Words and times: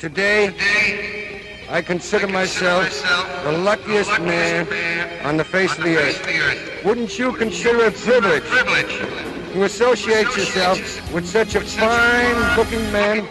Today, 0.00 0.48
I 1.68 1.82
consider 1.82 2.26
myself 2.26 2.88
the 3.44 3.52
luckiest 3.52 4.18
man 4.22 4.66
on 5.26 5.36
the 5.36 5.44
face 5.44 5.76
of 5.76 5.84
the 5.84 5.98
earth. 5.98 6.84
Wouldn't 6.86 7.18
you 7.18 7.34
consider 7.34 7.84
it 7.84 7.94
a 7.94 8.40
privilege 8.40 8.98
to 9.52 9.64
associate 9.64 10.24
yourself 10.34 10.78
with 11.12 11.28
such 11.28 11.54
a 11.54 11.60
fine 11.60 12.56
looking 12.56 12.90
man? 12.90 13.28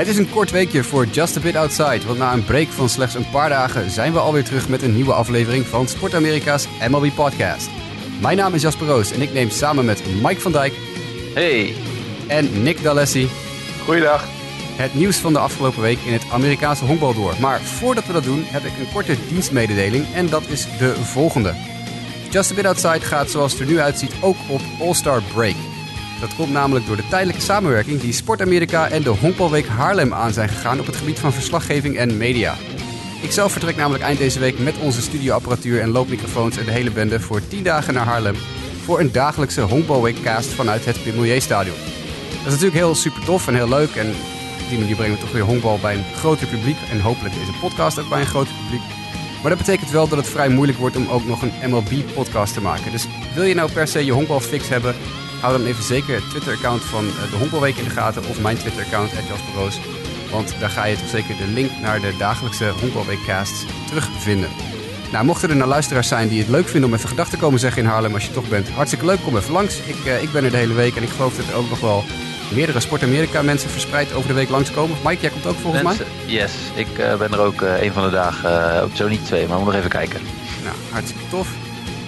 Het 0.00 0.08
is 0.08 0.18
een 0.18 0.30
kort 0.30 0.50
weekje 0.50 0.84
voor 0.84 1.06
Just 1.06 1.36
a 1.36 1.40
Bit 1.40 1.56
Outside, 1.56 2.06
want 2.06 2.18
na 2.18 2.32
een 2.32 2.44
break 2.44 2.68
van 2.68 2.88
slechts 2.88 3.14
een 3.14 3.30
paar 3.30 3.48
dagen 3.48 3.90
zijn 3.90 4.12
we 4.12 4.18
alweer 4.18 4.44
terug 4.44 4.68
met 4.68 4.82
een 4.82 4.94
nieuwe 4.94 5.12
aflevering 5.12 5.66
van 5.66 5.88
Sport 5.88 6.14
Amerika's 6.14 6.68
MLB 6.88 7.14
Podcast. 7.14 7.70
Mijn 8.20 8.36
naam 8.36 8.54
is 8.54 8.62
Jasper 8.62 8.86
Roos 8.86 9.12
en 9.12 9.20
ik 9.20 9.32
neem 9.32 9.50
samen 9.50 9.84
met 9.84 10.02
Mike 10.22 10.40
van 10.40 10.52
Dijk 10.52 10.74
Hey, 11.34 11.74
en 12.28 12.62
Nick 12.62 12.82
D'Alessi 12.82 13.28
goeiedag. 13.84 14.24
het 14.76 14.94
nieuws 14.94 15.16
van 15.16 15.32
de 15.32 15.38
afgelopen 15.38 15.82
week 15.82 15.98
in 16.06 16.12
het 16.12 16.30
Amerikaanse 16.30 16.84
honkbal 16.84 17.14
door. 17.14 17.34
Maar 17.40 17.60
voordat 17.60 18.06
we 18.06 18.12
dat 18.12 18.24
doen 18.24 18.44
heb 18.46 18.64
ik 18.64 18.72
een 18.78 18.92
korte 18.92 19.16
dienstmededeling 19.28 20.06
en 20.14 20.28
dat 20.28 20.42
is 20.48 20.66
de 20.78 20.94
volgende. 20.94 21.54
Just 22.30 22.50
a 22.50 22.54
Bit 22.54 22.66
Outside 22.66 23.00
gaat 23.00 23.30
zoals 23.30 23.52
het 23.52 23.60
er 23.60 23.66
nu 23.66 23.80
uitziet 23.80 24.12
ook 24.20 24.36
op 24.48 24.60
All-Star 24.80 25.22
Break. 25.34 25.69
Dat 26.20 26.34
komt 26.34 26.52
namelijk 26.52 26.86
door 26.86 26.96
de 26.96 27.08
tijdelijke 27.08 27.42
samenwerking 27.42 28.00
die 28.00 28.12
Sport 28.12 28.40
Amerika 28.40 28.88
en 28.88 29.02
de 29.02 29.08
Honkbalweek 29.08 29.66
Haarlem 29.66 30.14
aan 30.14 30.32
zijn 30.32 30.48
gegaan 30.48 30.80
op 30.80 30.86
het 30.86 30.96
gebied 30.96 31.18
van 31.18 31.32
verslaggeving 31.32 31.96
en 31.96 32.16
media. 32.16 32.56
Ik 33.22 33.30
zelf 33.30 33.52
vertrek 33.52 33.76
namelijk 33.76 34.04
eind 34.04 34.18
deze 34.18 34.38
week 34.38 34.58
met 34.58 34.78
onze 34.78 35.02
studioapparatuur 35.02 35.80
en 35.80 35.90
loopmicrofoons 35.90 36.56
en 36.56 36.64
de 36.64 36.70
hele 36.70 36.90
bende 36.90 37.20
voor 37.20 37.48
10 37.48 37.62
dagen 37.62 37.94
naar 37.94 38.04
Haarlem 38.04 38.36
voor 38.84 39.00
een 39.00 39.12
dagelijkse 39.12 39.60
Honkbalweekcast 39.60 40.48
vanuit 40.48 40.84
het 40.84 41.02
Pim 41.02 41.40
Stadion. 41.40 41.76
Dat 42.30 42.46
is 42.46 42.52
natuurlijk 42.52 42.74
heel 42.74 42.94
super 42.94 43.24
tof 43.24 43.46
en 43.46 43.54
heel 43.54 43.68
leuk 43.68 43.94
en 43.94 44.08
op 44.62 44.68
die 44.68 44.78
manier 44.78 44.96
brengen 44.96 45.14
we 45.14 45.20
toch 45.20 45.32
weer 45.32 45.42
honkbal 45.42 45.78
bij 45.78 45.94
een 45.94 46.14
groter 46.16 46.46
publiek 46.46 46.76
en 46.90 47.00
hopelijk 47.00 47.34
deze 47.34 47.58
podcast 47.60 47.98
ook 47.98 48.08
bij 48.08 48.20
een 48.20 48.26
groter 48.26 48.54
publiek. 48.62 48.86
Maar 49.40 49.50
dat 49.50 49.58
betekent 49.58 49.90
wel 49.90 50.08
dat 50.08 50.18
het 50.18 50.28
vrij 50.28 50.48
moeilijk 50.48 50.78
wordt 50.78 50.96
om 50.96 51.08
ook 51.08 51.26
nog 51.26 51.42
een 51.42 51.70
MLB-podcast 51.70 52.54
te 52.54 52.60
maken. 52.60 52.90
Dus 52.92 53.06
wil 53.34 53.44
je 53.44 53.54
nou 53.54 53.72
per 53.72 53.88
se 53.88 54.04
je 54.04 54.12
honkbalfix 54.12 54.68
hebben, 54.68 54.94
hou 55.40 55.58
dan 55.58 55.66
even 55.66 55.84
zeker 55.84 56.14
het 56.14 56.30
Twitter-account 56.30 56.82
van 56.82 57.06
eh, 57.06 57.30
de 57.30 57.36
Honkbalweek 57.36 57.76
in 57.76 57.84
de 57.84 57.90
gaten 57.90 58.24
of 58.28 58.40
mijn 58.40 58.56
Twitter-account, 58.56 59.10
Jasper. 59.10 59.82
Want 60.30 60.54
daar 60.60 60.70
ga 60.70 60.84
je 60.84 60.96
toch 60.96 61.08
zeker 61.08 61.36
de 61.36 61.46
link 61.46 61.70
naar 61.80 62.00
de 62.00 62.16
dagelijkse 62.18 62.72
Honkbalweekcasts 62.80 63.64
terugvinden. 63.88 64.50
Nou, 65.12 65.24
mochten 65.24 65.50
er 65.50 65.56
nou 65.56 65.68
luisteraars 65.68 66.08
zijn 66.08 66.28
die 66.28 66.38
het 66.38 66.48
leuk 66.48 66.68
vinden 66.68 66.90
om 66.90 66.96
even 66.96 67.08
gedachten 67.08 67.38
te 67.38 67.44
komen 67.44 67.60
zeggen 67.60 67.82
in 67.82 67.88
Haarlem 67.88 68.14
als 68.14 68.26
je 68.26 68.32
toch 68.32 68.48
bent, 68.48 68.68
hartstikke 68.68 69.06
leuk, 69.06 69.22
kom 69.24 69.36
even 69.36 69.52
langs. 69.52 69.80
Ik, 69.80 70.04
eh, 70.04 70.22
ik 70.22 70.32
ben 70.32 70.44
er 70.44 70.50
de 70.50 70.56
hele 70.56 70.74
week 70.74 70.96
en 70.96 71.02
ik 71.02 71.08
geloof 71.08 71.36
dat 71.36 71.48
er 71.48 71.54
ook 71.54 71.68
nog 71.68 71.80
wel 71.80 72.04
meerdere 72.54 72.80
Sport 72.80 73.02
Amerika 73.02 73.42
mensen 73.42 73.70
verspreid 73.70 74.12
over 74.12 74.28
de 74.28 74.34
week 74.34 74.48
langskomen. 74.48 74.96
Mike, 75.04 75.20
jij 75.20 75.30
komt 75.30 75.46
ook 75.46 75.56
volgens 75.56 75.82
mij? 75.82 75.96
Yes, 76.26 76.52
ik 76.74 76.98
eh, 76.98 77.16
ben 77.16 77.32
er 77.32 77.40
ook 77.40 77.60
een 77.60 77.92
van 77.92 78.04
de 78.04 78.10
dagen, 78.10 78.90
zo 78.96 79.08
niet 79.08 79.24
twee, 79.24 79.46
maar 79.46 79.58
we 79.58 79.62
moeten 79.64 79.82
nog 79.82 79.90
even 79.90 79.98
kijken. 79.98 80.20
Nou, 80.64 80.76
hartstikke 80.90 81.22
tof. 81.30 81.48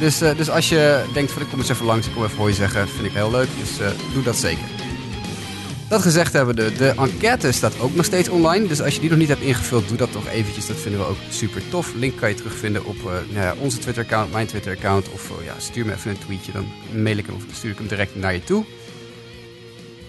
Dus, 0.02 0.20
eh, 0.20 0.36
dus 0.36 0.50
als 0.50 0.68
je 0.68 1.04
denkt 1.12 1.32
van 1.32 1.42
ik 1.42 1.48
kom 1.48 1.58
eens 1.58 1.68
even 1.68 1.86
langs, 1.86 2.06
ik 2.06 2.12
kom 2.12 2.24
even 2.24 2.36
hooi 2.36 2.54
zeggen, 2.54 2.88
vind 2.88 3.06
ik 3.06 3.12
heel 3.12 3.30
leuk. 3.30 3.48
Dus 3.60 3.78
eh, 3.78 3.88
doe 4.12 4.22
dat 4.22 4.36
zeker. 4.36 4.64
Dat 5.88 6.02
gezegd 6.02 6.32
hebben 6.32 6.56
de, 6.56 6.72
de 6.72 6.88
enquête 6.88 7.52
staat 7.52 7.80
ook 7.80 7.94
nog 7.94 8.04
steeds 8.04 8.28
online. 8.28 8.66
Dus 8.66 8.80
als 8.80 8.94
je 8.94 9.00
die 9.00 9.10
nog 9.10 9.18
niet 9.18 9.28
hebt 9.28 9.40
ingevuld, 9.40 9.88
doe 9.88 9.96
dat 9.96 10.12
toch 10.12 10.28
eventjes. 10.28 10.66
Dat 10.66 10.76
vinden 10.76 11.00
we 11.00 11.06
ook 11.06 11.16
super 11.30 11.62
tof. 11.68 11.94
Link 11.94 12.16
kan 12.16 12.28
je 12.28 12.34
terugvinden 12.34 12.84
op 12.84 12.96
eh, 12.96 13.04
nou 13.04 13.44
ja, 13.44 13.54
onze 13.58 13.78
Twitter-account, 13.78 14.32
mijn 14.32 14.46
Twitter-account. 14.46 15.10
Of 15.12 15.30
ja, 15.44 15.54
stuur 15.58 15.86
me 15.86 15.92
even 15.92 16.10
een 16.10 16.18
tweetje, 16.18 16.52
dan 16.52 16.72
mail 17.02 17.16
ik 17.16 17.26
hem 17.26 17.34
of 17.34 17.42
stuur 17.52 17.70
ik 17.70 17.78
hem 17.78 17.86
direct 17.86 18.16
naar 18.16 18.32
je 18.32 18.44
toe. 18.44 18.64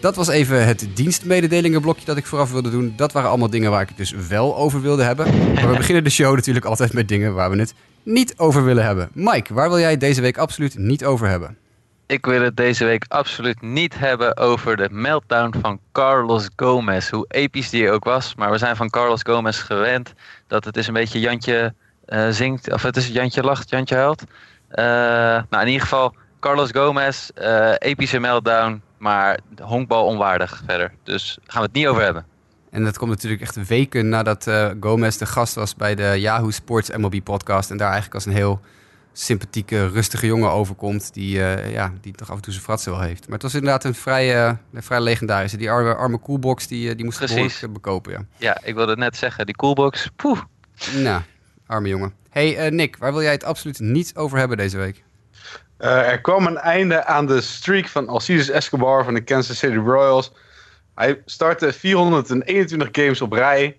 Dat 0.03 0.15
was 0.15 0.27
even 0.27 0.65
het 0.65 0.87
dienstmededelingenblokje 0.93 2.05
dat 2.05 2.17
ik 2.17 2.25
vooraf 2.25 2.51
wilde 2.51 2.69
doen. 2.69 2.93
Dat 2.95 3.11
waren 3.11 3.29
allemaal 3.29 3.49
dingen 3.49 3.71
waar 3.71 3.81
ik 3.81 3.87
het 3.87 3.97
dus 3.97 4.11
wel 4.11 4.57
over 4.57 4.81
wilde 4.81 5.03
hebben. 5.03 5.53
Maar 5.53 5.69
we 5.69 5.77
beginnen 5.77 6.03
de 6.03 6.09
show 6.09 6.35
natuurlijk 6.35 6.65
altijd 6.65 6.93
met 6.93 7.07
dingen 7.07 7.33
waar 7.33 7.49
we 7.49 7.59
het 7.59 7.73
niet 8.03 8.33
over 8.37 8.63
willen 8.63 8.83
hebben. 8.83 9.09
Mike, 9.13 9.53
waar 9.53 9.69
wil 9.69 9.79
jij 9.79 9.97
deze 9.97 10.21
week 10.21 10.37
absoluut 10.37 10.77
niet 10.77 11.05
over 11.05 11.27
hebben? 11.27 11.57
Ik 12.05 12.25
wil 12.25 12.41
het 12.41 12.57
deze 12.57 12.85
week 12.85 13.05
absoluut 13.07 13.61
niet 13.61 13.99
hebben 13.99 14.37
over 14.37 14.77
de 14.77 14.87
meltdown 14.91 15.55
van 15.61 15.79
Carlos 15.91 16.49
Gomez. 16.55 17.09
Hoe 17.09 17.25
episch 17.27 17.69
die 17.69 17.91
ook 17.91 18.03
was, 18.03 18.35
maar 18.35 18.51
we 18.51 18.57
zijn 18.57 18.75
van 18.75 18.89
Carlos 18.89 19.21
Gomez 19.21 19.65
gewend 19.65 20.13
dat 20.47 20.65
het 20.65 20.77
is 20.77 20.87
een 20.87 20.93
beetje 20.93 21.19
Jantje 21.19 21.73
eh, 22.05 22.27
zingt, 22.29 22.73
of 22.73 22.81
het 22.81 22.97
is 22.97 23.07
Jantje 23.07 23.43
lacht, 23.43 23.69
Jantje 23.69 23.95
huilt. 23.95 24.23
Eh, 24.69 24.85
nou, 25.49 25.61
in 25.61 25.67
ieder 25.67 25.81
geval, 25.81 26.15
Carlos 26.39 26.71
Gomez, 26.71 27.29
eh, 27.29 27.73
epische 27.77 28.19
meltdown, 28.19 28.81
maar 29.03 29.39
honkbal 29.61 30.05
onwaardig 30.05 30.61
verder. 30.65 30.93
Dus 31.03 31.37
gaan 31.45 31.61
we 31.61 31.67
het 31.67 31.75
niet 31.75 31.87
over 31.87 32.03
hebben. 32.03 32.25
En 32.69 32.83
dat 32.83 32.97
komt 32.97 33.09
natuurlijk 33.09 33.41
echt 33.41 33.67
weken 33.67 34.09
nadat 34.09 34.47
eh, 34.47 34.69
Gomez 34.79 35.17
de 35.17 35.25
gast 35.25 35.55
was 35.55 35.75
bij 35.75 35.95
de 35.95 36.13
Yahoo 36.19 36.51
Sports 36.51 36.89
MLB 36.97 37.23
podcast. 37.23 37.71
En 37.71 37.77
daar 37.77 37.91
eigenlijk 37.91 38.15
als 38.15 38.25
een 38.25 38.39
heel 38.39 38.61
sympathieke, 39.13 39.87
rustige 39.87 40.25
jongen 40.25 40.51
overkomt. 40.51 41.13
Die, 41.13 41.43
eh, 41.43 41.71
ja, 41.71 41.93
die 42.01 42.13
toch 42.13 42.29
af 42.29 42.35
en 42.35 42.41
toe 42.41 42.53
zijn 42.53 42.65
fratsen 42.65 42.91
wel 42.91 43.01
heeft. 43.01 43.23
Maar 43.23 43.33
het 43.33 43.41
was 43.41 43.53
inderdaad 43.53 43.83
een 43.83 43.95
vrij, 43.95 44.45
eh, 44.45 44.53
een 44.73 44.83
vrij 44.83 45.01
legendarische. 45.01 45.57
Die 45.57 45.71
arme, 45.71 45.95
arme 45.95 46.19
coolbox, 46.19 46.67
die, 46.67 46.95
die 46.95 47.05
moest 47.05 47.19
behoorlijk 47.19 47.59
eh, 47.61 47.69
bekopen. 47.69 48.11
Ja. 48.11 48.25
Ja, 48.37 48.57
ik 48.63 48.75
wilde 48.75 48.91
het 48.91 48.99
net 48.99 49.17
zeggen, 49.17 49.45
die 49.45 49.55
coolbox, 49.55 50.09
poeh. 50.15 50.39
Nou, 50.95 51.21
arme 51.65 51.87
jongen. 51.87 52.13
hey, 52.29 52.69
Nick, 52.69 52.97
waar 52.97 53.11
wil 53.11 53.21
jij 53.21 53.31
het 53.31 53.43
absoluut 53.43 53.79
niet 53.79 54.15
over 54.15 54.37
hebben 54.37 54.57
deze 54.57 54.77
week? 54.77 55.03
Eh, 55.83 56.09
er 56.09 56.21
kwam 56.21 56.45
een 56.45 56.57
einde 56.57 57.05
aan 57.05 57.25
de 57.25 57.41
streak 57.41 57.87
van 57.87 58.07
Alcides 58.07 58.49
Escobar 58.49 59.03
van 59.03 59.13
de 59.13 59.21
Kansas 59.21 59.57
City 59.57 59.75
Royals. 59.75 60.31
Hij 60.95 61.21
startte 61.25 61.73
421 61.73 62.89
games 62.91 63.21
op 63.21 63.31
rij 63.31 63.77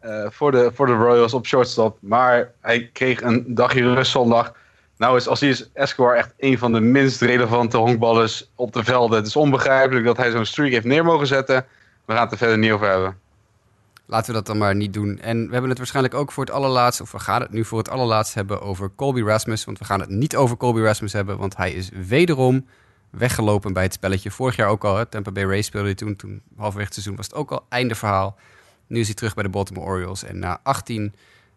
eh, 0.00 0.26
voor, 0.30 0.50
de, 0.50 0.70
voor 0.74 0.86
de 0.86 0.92
Royals 0.92 1.34
op 1.34 1.46
shortstop. 1.46 1.98
Maar 2.00 2.52
hij 2.60 2.90
kreeg 2.92 3.22
een 3.22 3.44
dagje 3.54 3.94
rust 3.94 4.10
zondag. 4.10 4.54
Nou 4.96 5.16
is 5.16 5.28
Alcides 5.28 5.70
Escobar 5.72 6.16
echt 6.16 6.34
een 6.38 6.58
van 6.58 6.72
de 6.72 6.80
minst 6.80 7.20
relevante 7.20 7.76
honkballers 7.76 8.50
op 8.54 8.72
de 8.72 8.84
velden. 8.84 9.16
Het 9.18 9.26
is 9.26 9.36
onbegrijpelijk 9.36 10.04
dat 10.04 10.16
hij 10.16 10.30
zo'n 10.30 10.44
streak 10.44 10.70
heeft 10.70 10.84
neer 10.84 11.04
mogen 11.04 11.26
zetten. 11.26 11.66
We 12.04 12.12
gaan 12.12 12.22
het 12.22 12.32
er 12.32 12.38
verder 12.38 12.58
niet 12.58 12.72
over 12.72 12.88
hebben. 12.88 13.18
Laten 14.12 14.26
we 14.26 14.32
dat 14.32 14.46
dan 14.46 14.58
maar 14.58 14.74
niet 14.74 14.92
doen. 14.92 15.18
En 15.18 15.46
we 15.46 15.52
hebben 15.52 15.68
het 15.68 15.78
waarschijnlijk 15.78 16.14
ook 16.14 16.32
voor 16.32 16.44
het 16.44 16.52
allerlaatst, 16.52 17.00
of 17.00 17.12
we 17.12 17.18
gaan 17.18 17.40
het 17.40 17.50
nu 17.50 17.64
voor 17.64 17.78
het 17.78 17.88
allerlaatst 17.88 18.34
hebben 18.34 18.60
over 18.60 18.90
Colby 18.96 19.22
Rasmus. 19.22 19.64
Want 19.64 19.78
we 19.78 19.84
gaan 19.84 20.00
het 20.00 20.08
niet 20.08 20.36
over 20.36 20.56
Colby 20.56 20.80
Rasmus 20.80 21.12
hebben, 21.12 21.38
want 21.38 21.56
hij 21.56 21.72
is 21.72 21.90
wederom 22.08 22.66
weggelopen 23.10 23.72
bij 23.72 23.82
het 23.82 23.92
spelletje. 23.92 24.30
Vorig 24.30 24.56
jaar 24.56 24.68
ook 24.68 24.84
al, 24.84 24.96
hè? 24.96 25.06
Tampa 25.06 25.32
Bay 25.32 25.44
Rays 25.44 25.66
speelde 25.66 25.86
hij 25.86 25.96
toen. 25.96 26.16
Toen 26.16 26.42
halverwege 26.56 26.84
het 26.84 26.94
seizoen 26.94 27.16
was 27.16 27.26
het 27.26 27.34
ook 27.34 27.50
al 27.50 27.66
einde 27.68 27.94
verhaal. 27.94 28.38
Nu 28.86 29.00
is 29.00 29.06
hij 29.06 29.14
terug 29.14 29.34
bij 29.34 29.42
de 29.42 29.48
Baltimore 29.48 29.86
Orioles. 29.86 30.24
En 30.24 30.38
na 30.38 30.60
18 30.62 31.14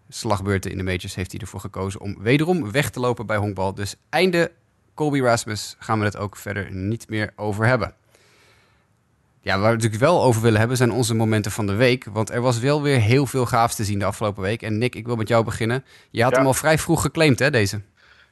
slagbeurten 0.10 0.72
in 0.72 0.78
de 0.78 0.84
majors 0.84 1.16
heeft 1.16 1.32
hij 1.32 1.40
ervoor 1.40 1.60
gekozen 1.60 2.00
om 2.02 2.18
wederom 2.20 2.72
weg 2.72 2.90
te 2.90 3.00
lopen 3.00 3.26
bij 3.26 3.38
honkbal. 3.38 3.74
Dus 3.74 3.96
einde 4.10 4.52
Colby 4.94 5.22
Rasmus 5.22 5.76
gaan 5.80 6.00
we 6.00 6.06
het 6.06 6.18
ook 6.18 6.36
verder 6.36 6.72
niet 6.72 7.10
meer 7.10 7.34
over 7.36 7.66
hebben. 7.66 7.96
Ja, 9.46 9.52
waar 9.52 9.62
we 9.70 9.74
het 9.74 9.84
natuurlijk 9.84 10.12
wel 10.12 10.24
over 10.24 10.42
willen 10.42 10.60
hebben 10.60 10.78
zijn 10.78 10.92
onze 10.92 11.16
momenten 11.16 11.52
van 11.52 11.68
de 11.68 11.74
week. 11.76 12.06
Want 12.12 12.30
er 12.32 12.42
was 12.42 12.60
wel 12.60 12.82
weer 12.82 13.00
heel 13.00 13.26
veel 13.26 13.46
gaafs 13.46 13.76
te 13.76 13.84
zien 13.84 14.00
de 14.00 14.06
afgelopen 14.06 14.44
week. 14.44 14.62
En 14.62 14.78
Nick, 14.78 14.96
ik 14.96 15.06
wil 15.06 15.16
met 15.16 15.28
jou 15.28 15.44
beginnen. 15.44 15.86
Je 16.12 16.24
had 16.24 16.32
Ja. 16.32 16.38
hem 16.38 16.48
al 16.48 16.54
vrij 16.54 16.78
vroeg 16.78 17.02
geclaimd, 17.02 17.40
hè, 17.40 17.50
deze? 17.50 17.82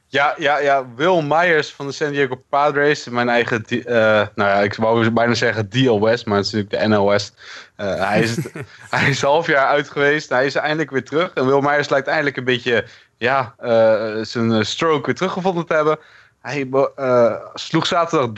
Ja, 0.06 0.34
ja, 0.38 0.58
ja. 0.58 0.86
Will 0.96 1.22
Myers 1.22 1.72
van 1.72 1.86
de 1.86 1.92
San 1.92 2.10
Diego 2.10 2.34
Padres. 2.48 3.08
Mijn 3.08 3.28
eigen, 3.28 3.64
eh, 3.64 3.94
nou 4.34 4.50
ja, 4.50 4.60
ik 4.62 4.74
wou 4.74 5.10
bijna 5.10 5.34
zeggen 5.34 5.68
DL 5.68 6.00
West, 6.00 6.26
maar 6.26 6.36
het 6.36 6.46
is 6.46 6.52
natuurlijk 6.52 6.82
de 6.82 6.88
NL 6.88 7.08
West. 7.08 7.40
Eh, 7.76 8.08
hij, 8.08 8.22
is 8.22 8.36
hij 8.90 9.08
is 9.10 9.22
een 9.22 9.28
half 9.28 9.46
jaar 9.46 9.66
uit 9.66 9.90
geweest. 9.90 10.28
Hij 10.28 10.46
is 10.46 10.54
eindelijk 10.54 10.90
weer 10.90 11.04
terug. 11.04 11.32
En 11.34 11.46
Will 11.46 11.60
Myers 11.60 11.88
lijkt 11.88 12.06
eindelijk 12.08 12.36
een 12.36 12.44
beetje, 12.44 12.84
ja, 13.18 13.54
eh, 13.58 14.14
zijn 14.22 14.66
stroke 14.66 15.06
weer 15.06 15.14
teruggevonden 15.14 15.66
te 15.66 15.74
hebben. 15.74 15.98
Hij 16.44 16.68
eh, 16.96 17.34
sloeg 17.54 17.86
zaterdag 17.86 18.30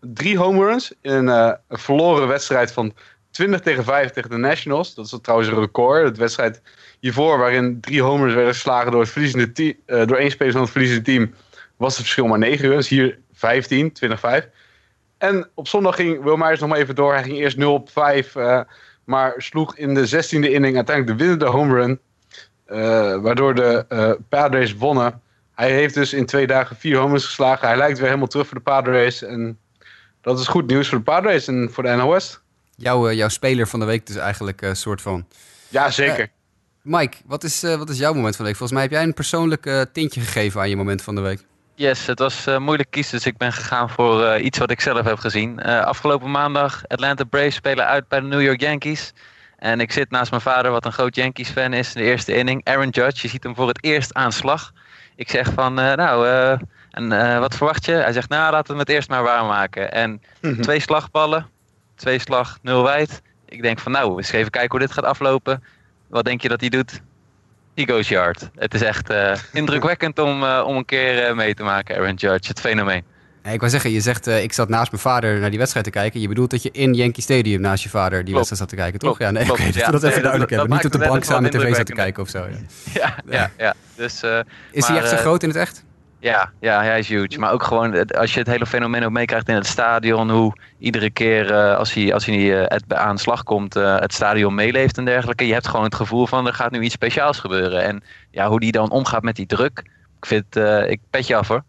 drie, 0.00 0.38
home, 0.38 0.64
runs 0.64 0.94
in 1.00 1.28
eh, 1.28 1.52
een 1.68 1.78
verloren 1.78 2.28
wedstrijd 2.28 2.72
van 2.72 2.94
20 3.30 3.60
tegen 3.60 3.84
5 3.84 4.10
tegen 4.10 4.30
de 4.30 4.36
Nationals. 4.36 4.94
Dat 4.94 5.04
is 5.04 5.18
trouwens 5.22 5.50
een 5.50 5.58
record. 5.58 6.04
Het 6.04 6.16
wedstrijd 6.16 6.62
hiervoor, 7.00 7.38
waarin 7.38 7.80
drie 7.80 8.02
homers 8.02 8.34
werden 8.34 8.52
geslagen 8.52 8.90
door, 8.90 9.00
het 9.00 9.10
verliezende 9.10 9.52
team, 9.52 9.74
eh, 9.86 10.06
door 10.06 10.16
één 10.16 10.30
speler 10.30 10.52
van 10.52 10.62
het 10.62 10.70
verliezende 10.70 11.04
team, 11.04 11.34
was 11.76 11.92
het 11.92 12.02
verschil 12.02 12.26
maar 12.26 12.38
9 12.38 12.68
runs. 12.68 12.88
Hier 12.88 13.18
15, 13.32 13.92
20-5. 13.92 14.48
En 15.18 15.48
op 15.54 15.68
zondag 15.68 15.96
ging 15.96 16.22
Will 16.22 16.36
Myers 16.36 16.60
nog 16.60 16.68
maar 16.68 16.78
even 16.78 16.94
door. 16.94 17.12
Hij 17.12 17.22
ging 17.22 17.36
eerst 17.36 17.56
0 17.56 17.72
op 17.72 17.90
5 17.90 18.36
eh, 18.36 18.60
Maar 19.04 19.34
sloeg 19.36 19.76
in 19.76 19.94
de 19.94 20.06
16e 20.06 20.52
inning 20.52 20.76
uiteindelijk 20.76 21.18
de 21.18 21.24
winnende 21.24 21.46
home 21.46 21.74
run. 21.74 22.00
waardoor 23.22 23.54
de 23.54 24.18
Padres 24.28 24.76
wonnen. 24.76 25.22
Hij 25.58 25.72
heeft 25.72 25.94
dus 25.94 26.12
in 26.12 26.26
twee 26.26 26.46
dagen 26.46 26.76
vier 26.76 26.96
home 26.96 27.10
runs 27.10 27.24
geslagen. 27.24 27.68
Hij 27.68 27.76
lijkt 27.76 27.98
weer 27.98 28.06
helemaal 28.06 28.28
terug 28.28 28.46
voor 28.46 28.56
de 28.56 28.62
Padres. 28.62 29.22
En 29.22 29.58
dat 30.20 30.38
is 30.38 30.46
goed 30.46 30.66
nieuws 30.66 30.88
voor 30.88 30.98
de 30.98 31.04
Padres 31.04 31.48
en 31.48 31.68
voor 31.72 31.82
de 31.82 31.94
NOS. 31.94 32.40
Jouw, 32.76 33.08
eh, 33.08 33.16
jouw 33.16 33.28
speler 33.28 33.66
van 33.66 33.80
de 33.80 33.86
week 33.86 34.06
dus 34.06 34.16
eigenlijk 34.16 34.62
een 34.62 34.76
soort 34.76 35.02
van... 35.02 35.26
Ja, 35.68 35.90
zeker. 35.90 36.28
Mike, 36.82 37.16
wat 37.26 37.44
is, 37.44 37.62
eh, 37.62 37.76
wat 37.76 37.88
is 37.88 37.98
jouw 37.98 38.12
moment 38.12 38.36
van 38.36 38.44
de 38.44 38.50
week? 38.50 38.58
Volgens 38.58 38.78
mij 38.78 38.82
heb 38.82 38.90
jij 38.90 39.02
een 39.02 39.14
persoonlijk 39.14 39.66
eh, 39.66 39.80
tintje 39.92 40.20
gegeven 40.20 40.60
aan 40.60 40.68
je 40.68 40.76
moment 40.76 41.02
van 41.02 41.14
de 41.14 41.20
week. 41.20 41.44
Yes, 41.78 42.06
het 42.06 42.18
was 42.18 42.46
eh, 42.46 42.58
moeilijk 42.58 42.90
kiezen, 42.90 43.16
dus 43.16 43.26
ik 43.26 43.36
ben 43.36 43.52
gegaan 43.52 43.90
voor 43.90 44.24
eh, 44.24 44.44
iets 44.44 44.58
wat 44.58 44.70
ik 44.70 44.80
zelf 44.80 45.04
heb 45.04 45.18
gezien. 45.18 45.60
Eh, 45.60 45.84
afgelopen 45.84 46.30
maandag, 46.30 46.82
Atlanta 46.88 47.24
Braves 47.24 47.54
spelen 47.54 47.86
uit 47.86 48.08
bij 48.08 48.20
de 48.20 48.26
New 48.26 48.42
York 48.42 48.60
Yankees. 48.60 49.12
En 49.58 49.80
ik 49.80 49.92
zit 49.92 50.10
naast 50.10 50.30
mijn 50.30 50.42
vader, 50.42 50.70
wat 50.70 50.84
een 50.84 50.92
groot 50.92 51.14
Yankees-fan 51.14 51.72
is, 51.72 51.94
in 51.94 52.02
de 52.02 52.06
eerste 52.08 52.34
inning. 52.34 52.64
Aaron 52.64 52.88
Judge, 52.88 53.18
je 53.22 53.28
ziet 53.28 53.42
hem 53.42 53.54
voor 53.54 53.68
het 53.68 53.84
eerst 53.84 54.14
aan 54.14 54.32
slag. 54.32 54.72
Ik 55.18 55.30
zeg 55.30 55.52
van, 55.52 55.78
eh, 55.78 55.94
nou, 55.94 56.26
eh, 56.26 56.58
en, 56.90 57.12
eh, 57.12 57.38
wat 57.38 57.56
verwacht 57.56 57.84
je? 57.84 57.92
Hij 57.92 58.12
zegt, 58.12 58.28
nou, 58.28 58.52
laten 58.52 58.74
we 58.74 58.80
het 58.80 58.88
eerst 58.88 59.08
maar 59.08 59.22
waarmaken. 59.22 59.92
En 59.92 60.22
twee 60.60 60.80
slagballen, 60.80 61.46
twee 61.94 62.18
slag, 62.18 62.58
nul 62.62 62.82
wijd. 62.82 63.22
Ik 63.44 63.62
denk 63.62 63.78
van, 63.78 63.92
nou, 63.92 64.16
eens 64.16 64.32
even 64.32 64.50
kijken 64.50 64.70
hoe 64.70 64.86
dit 64.86 64.92
gaat 64.92 65.04
aflopen. 65.04 65.64
Wat 66.06 66.24
denk 66.24 66.42
je 66.42 66.48
dat 66.48 66.60
hij 66.60 66.68
doet? 66.68 67.00
He 67.74 67.86
goes 67.86 68.08
yard. 68.08 68.50
Het 68.54 68.74
is 68.74 68.82
echt 68.82 69.12
indrukwekkend 69.52 70.18
om, 70.18 70.44
om 70.44 70.76
een 70.76 70.84
keer 70.84 71.36
mee 71.36 71.54
te 71.54 71.62
maken, 71.62 71.96
Aaron 71.96 72.14
Judge. 72.14 72.48
Het 72.48 72.60
fenomeen. 72.60 73.04
Ik 73.52 73.58
wou 73.58 73.70
zeggen, 73.70 73.90
je 73.90 74.00
zegt, 74.00 74.26
eh, 74.26 74.42
ik 74.42 74.52
zat 74.52 74.68
naast 74.68 74.90
mijn 74.90 75.02
vader 75.02 75.40
naar 75.40 75.48
die 75.50 75.58
wedstrijd 75.58 75.84
te 75.86 75.92
kijken. 75.92 76.20
Je 76.20 76.28
bedoelt 76.28 76.50
dat 76.50 76.62
je 76.62 76.70
in 76.72 76.94
Yankee 76.94 77.22
Stadium 77.22 77.60
naast 77.60 77.82
je 77.82 77.88
vader 77.88 78.24
die 78.24 78.34
Klopt. 78.34 78.36
wedstrijd 78.48 78.60
zat 78.60 78.68
te 78.68 78.76
kijken, 78.76 78.98
toch? 78.98 79.16
Klopt, 79.16 79.32
Ja, 79.32 79.38
nee, 79.38 79.44
klopt. 79.44 79.60
oké, 79.60 79.72
dat 79.72 79.84
we 79.86 79.90
dat 79.92 80.02
even 80.04 80.20
duidelijk 80.22 80.50
hebben. 80.50 80.70
Niet 80.70 80.84
op 80.84 80.92
de 80.92 80.98
bank 80.98 81.24
samen 81.24 81.50
tv 81.50 81.74
zat 81.76 81.86
te 81.86 81.92
kijken 81.92 82.22
of 82.22 82.28
zo. 82.28 82.46
Ja. 82.94 83.14
Ja, 83.30 83.50
ja. 83.58 83.74
Dus, 83.94 84.22
eh, 84.22 84.38
Is 84.70 84.86
hij 84.86 84.96
echt 84.96 85.08
zo 85.08 85.14
eh, 85.14 85.20
groot 85.20 85.42
in 85.42 85.48
het 85.48 85.58
echt? 85.58 85.84
Ja, 86.20 86.50
ja, 86.60 86.82
hij 86.82 86.98
is 86.98 87.08
huge. 87.08 87.38
Maar 87.38 87.52
ook 87.52 87.62
gewoon 87.62 88.06
als 88.06 88.32
je 88.32 88.38
het 88.38 88.48
hele 88.48 88.66
fenomeen 88.66 89.04
ook 89.04 89.10
meekrijgt 89.10 89.48
in 89.48 89.54
het 89.54 89.66
stadion. 89.66 90.30
Hoe 90.30 90.52
iedere 90.78 91.10
keer 91.10 91.54
als 91.54 91.92
hij, 91.94 92.14
als 92.14 92.26
hij 92.26 92.36
het 92.44 92.94
aan 92.94 93.14
de 93.14 93.20
slag 93.20 93.42
komt, 93.42 93.74
het 93.74 94.14
stadion 94.14 94.54
meeleeft 94.54 94.98
en 94.98 95.04
dergelijke. 95.04 95.46
Je 95.46 95.52
hebt 95.52 95.66
gewoon 95.68 95.84
het 95.84 95.94
gevoel 95.94 96.26
van 96.26 96.46
er 96.46 96.54
gaat 96.54 96.70
nu 96.70 96.80
iets 96.80 96.94
speciaals 96.94 97.38
gebeuren. 97.38 97.82
En 97.82 98.02
ja, 98.30 98.48
hoe 98.48 98.60
die 98.60 98.72
dan 98.72 98.90
omgaat 98.90 99.22
met 99.22 99.36
die 99.36 99.46
druk. 99.46 99.78
Ik 100.20 100.26
vind, 100.26 100.56
ik 100.90 101.00
pet 101.10 101.26
je 101.26 101.36
af 101.36 101.48
hoor. 101.48 101.62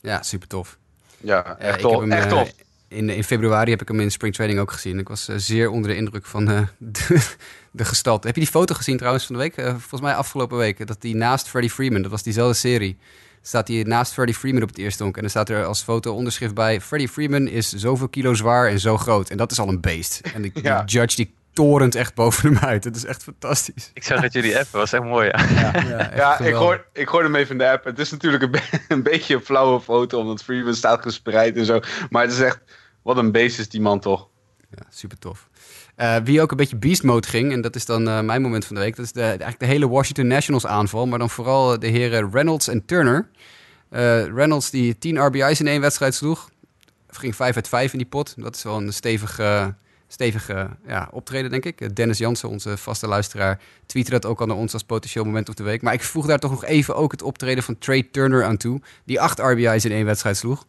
Ja, 0.00 0.22
super 0.22 0.48
tof. 0.48 0.78
Ja, 1.20 1.34
Ja, 1.46 1.58
echt 1.58 1.80
tof. 1.80 2.00
hem, 2.00 2.12
echt 2.12 2.24
eh, 2.24 2.30
tof. 2.38 2.52
in, 2.88 3.08
in 3.08 3.24
februari 3.24 3.70
heb 3.70 3.80
ik 3.82 3.88
hem 3.88 4.00
in 4.00 4.10
springtraining 4.10 4.60
ook 4.60 4.72
gezien. 4.72 4.98
Ik 4.98 5.08
was 5.08 5.28
eh, 5.28 5.36
zeer 5.38 5.70
onder 5.70 5.90
de 5.90 5.96
indruk 5.96 6.26
van 6.26 6.50
eh, 6.50 6.60
de, 6.78 7.26
de 7.70 7.84
gestalte. 7.84 8.26
Heb 8.26 8.36
je 8.36 8.42
die 8.42 8.50
foto 8.50 8.74
gezien 8.74 8.96
trouwens 8.96 9.26
van 9.26 9.34
de 9.34 9.40
week? 9.40 9.56
Eh, 9.56 9.68
volgens 9.68 10.00
mij 10.00 10.14
afgelopen 10.14 10.58
week. 10.58 10.86
Dat 10.86 11.00
die 11.00 11.14
naast 11.14 11.48
Freddie 11.48 11.70
Freeman, 11.72 12.02
dat 12.02 12.10
was 12.10 12.22
diezelfde 12.22 12.54
serie. 12.58 12.96
Staat 13.42 13.68
hij 13.68 13.82
naast 13.82 14.12
Freddie 14.12 14.34
Freeman 14.34 14.62
op 14.62 14.68
het 14.68 14.78
eerste 14.78 15.02
honk. 15.02 15.14
En 15.16 15.20
dan 15.20 15.30
staat 15.30 15.48
er 15.48 15.64
als 15.64 15.82
foto 15.82 16.14
onderschrift 16.14 16.54
bij... 16.54 16.80
Freddie 16.80 17.08
Freeman 17.08 17.46
is 17.48 17.72
zoveel 17.72 18.08
kilo 18.08 18.34
zwaar 18.34 18.68
en 18.68 18.80
zo 18.80 18.96
groot. 18.96 19.30
En 19.30 19.36
dat 19.36 19.50
is 19.50 19.58
al 19.58 19.68
een 19.68 19.80
beest. 19.80 20.20
En 20.34 20.50
Ja. 20.62 20.82
judge 20.86 21.16
die 21.16 21.34
torent 21.52 21.94
echt 21.94 22.14
boven 22.14 22.52
hem 22.54 22.64
uit. 22.64 22.84
Het 22.84 22.96
is 22.96 23.04
echt 23.04 23.22
fantastisch. 23.22 23.90
Ik 23.94 24.04
zag 24.04 24.20
het 24.20 24.32
jullie 24.32 24.58
appen, 24.58 24.78
was 24.78 24.92
echt 24.92 25.02
mooi. 25.02 25.26
Ja. 25.26 25.42
Ja, 25.88 25.98
echt 26.10 26.16
Ja, 26.16 26.38
ik 26.38 26.54
hoor, 26.54 26.86
ik 26.92 27.08
hoorde 27.08 27.26
hem 27.26 27.36
even 27.36 27.50
in 27.52 27.58
de 27.58 27.70
app. 27.70 27.84
Het 27.84 27.98
is 27.98 28.10
natuurlijk 28.10 28.42
een, 28.42 28.50
be- 28.50 28.80
een 28.94 29.02
beetje 29.02 29.34
een 29.34 29.40
flauwe 29.44 29.80
foto, 29.80 30.18
omdat 30.20 30.42
Freeman 30.42 30.74
staat 30.74 31.02
gespreid 31.02 31.56
en 31.56 31.64
zo. 31.64 31.80
Maar 32.10 32.22
het 32.22 32.32
is 32.32 32.40
echt, 32.40 32.60
wat 33.02 33.16
een 33.16 33.32
beest 33.32 33.58
is 33.58 33.68
die 33.68 33.80
man 33.80 34.00
toch. 34.00 34.28
Ja, 34.70 34.82
super 34.90 35.18
tof. 35.18 35.48
Eh, 35.96 36.16
wie 36.24 36.40
ook 36.42 36.50
een 36.50 36.56
beetje 36.56 36.76
beast 36.76 37.02
mode 37.02 37.28
ging, 37.28 37.52
en 37.52 37.60
dat 37.60 37.76
is 37.76 37.84
dan 37.86 38.08
eh, 38.08 38.20
mijn 38.20 38.42
moment 38.42 38.64
van 38.64 38.74
de 38.76 38.82
week, 38.82 38.96
dat 38.96 39.04
is 39.04 39.12
de, 39.12 39.22
eigenlijk 39.22 39.58
de 39.58 39.66
hele 39.66 39.88
Washington 39.88 40.26
Nationals 40.26 40.66
aanval, 40.66 41.06
maar 41.06 41.18
dan 41.18 41.30
vooral 41.30 41.78
de 41.78 41.86
heren 41.86 42.30
Reynolds 42.32 42.68
en 42.68 42.84
Turner. 42.84 43.28
Eh, 43.90 44.24
Reynolds 44.24 44.70
die 44.70 44.98
10 44.98 45.26
RBI's 45.26 45.60
in 45.60 45.66
één 45.66 45.80
wedstrijd 45.80 46.14
sloeg, 46.14 46.50
ging 47.08 47.36
5 47.36 47.56
uit 47.56 47.68
5 47.68 47.92
in 47.92 47.98
die 47.98 48.06
pot. 48.08 48.34
Dat 48.36 48.56
is 48.56 48.62
wel 48.62 48.76
een 48.76 48.92
stevige, 48.92 49.74
stevige 50.12 50.68
ja, 50.86 51.08
optreden, 51.10 51.50
denk 51.50 51.64
ik. 51.64 51.80
Eh, 51.80 51.88
Dennis 51.94 52.18
Jansen, 52.18 52.48
onze 52.48 52.76
vaste 52.76 53.06
luisteraar, 53.06 53.60
tweette 53.86 54.10
dat 54.10 54.26
ook 54.26 54.40
al 54.40 54.46
naar 54.46 54.56
ons 54.56 54.72
als 54.72 54.82
potentieel 54.82 55.24
moment 55.24 55.48
of 55.48 55.54
de 55.54 55.62
week. 55.62 55.82
Maar 55.82 55.92
ik 55.92 56.02
voeg 56.02 56.26
daar 56.26 56.38
toch 56.38 56.50
nog 56.50 56.64
even 56.64 56.96
ook 56.96 57.12
het 57.12 57.22
optreden 57.22 57.62
van 57.62 57.78
Trey 57.78 58.08
Turner 58.12 58.44
aan 58.44 58.56
toe, 58.56 58.80
die 59.04 59.20
8 59.20 59.38
RBI's 59.38 59.84
in 59.84 59.92
één 59.92 60.04
wedstrijd 60.04 60.36
sloeg. 60.36 60.66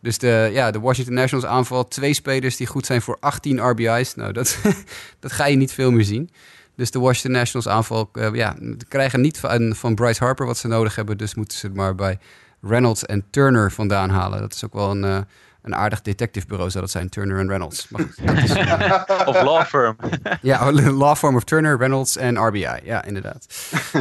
Dus 0.00 0.18
de, 0.18 0.50
ja, 0.52 0.70
de 0.70 0.80
Washington 0.80 1.14
Nationals 1.14 1.46
aanval, 1.46 1.88
twee 1.88 2.14
spelers 2.14 2.56
die 2.56 2.66
goed 2.66 2.86
zijn 2.86 3.02
voor 3.02 3.16
18 3.20 3.60
RBI's. 3.70 4.14
Nou, 4.14 4.32
dat, 4.32 4.58
dat 5.20 5.32
ga 5.32 5.46
je 5.46 5.56
niet 5.56 5.72
veel 5.72 5.90
meer 5.90 6.04
zien. 6.04 6.30
Dus 6.74 6.90
de 6.90 6.98
Washington 6.98 7.32
Nationals 7.32 7.68
aanval 7.68 8.10
eh, 8.12 8.50
krijgen 8.88 9.20
niet 9.20 9.38
van, 9.38 9.74
van 9.74 9.94
Bryce 9.94 10.24
Harper 10.24 10.46
wat 10.46 10.58
ze 10.58 10.68
nodig 10.68 10.94
hebben. 10.94 11.18
Dus 11.18 11.34
moeten 11.34 11.58
ze 11.58 11.66
het 11.66 11.76
maar 11.76 11.94
bij 11.94 12.18
Reynolds 12.60 13.04
en 13.04 13.24
Turner 13.30 13.72
vandaan 13.72 14.10
halen. 14.10 14.40
Dat 14.40 14.54
is 14.54 14.64
ook 14.64 14.72
wel 14.72 14.90
een, 14.90 15.04
eh, 15.04 15.20
een 15.62 15.74
aardig 15.74 16.02
detectivebureau 16.02 16.70
zou 16.70 16.84
dat 16.84 16.92
zijn, 16.92 17.08
Turner 17.08 17.38
en 17.38 17.48
Reynolds. 17.48 17.88
Maar 17.88 18.02
goed, 18.02 18.18
is, 18.44 18.50
eh, 18.50 19.26
Of 19.26 19.42
law 19.42 19.64
firm. 19.64 19.96
ja, 20.42 20.72
law 21.04 21.16
form 21.16 21.36
of 21.36 21.44
Turner, 21.44 21.78
Reynolds 21.78 22.16
en 22.16 22.36
RBI. 22.46 22.68
Ja, 22.84 23.04
inderdaad. 23.04 23.46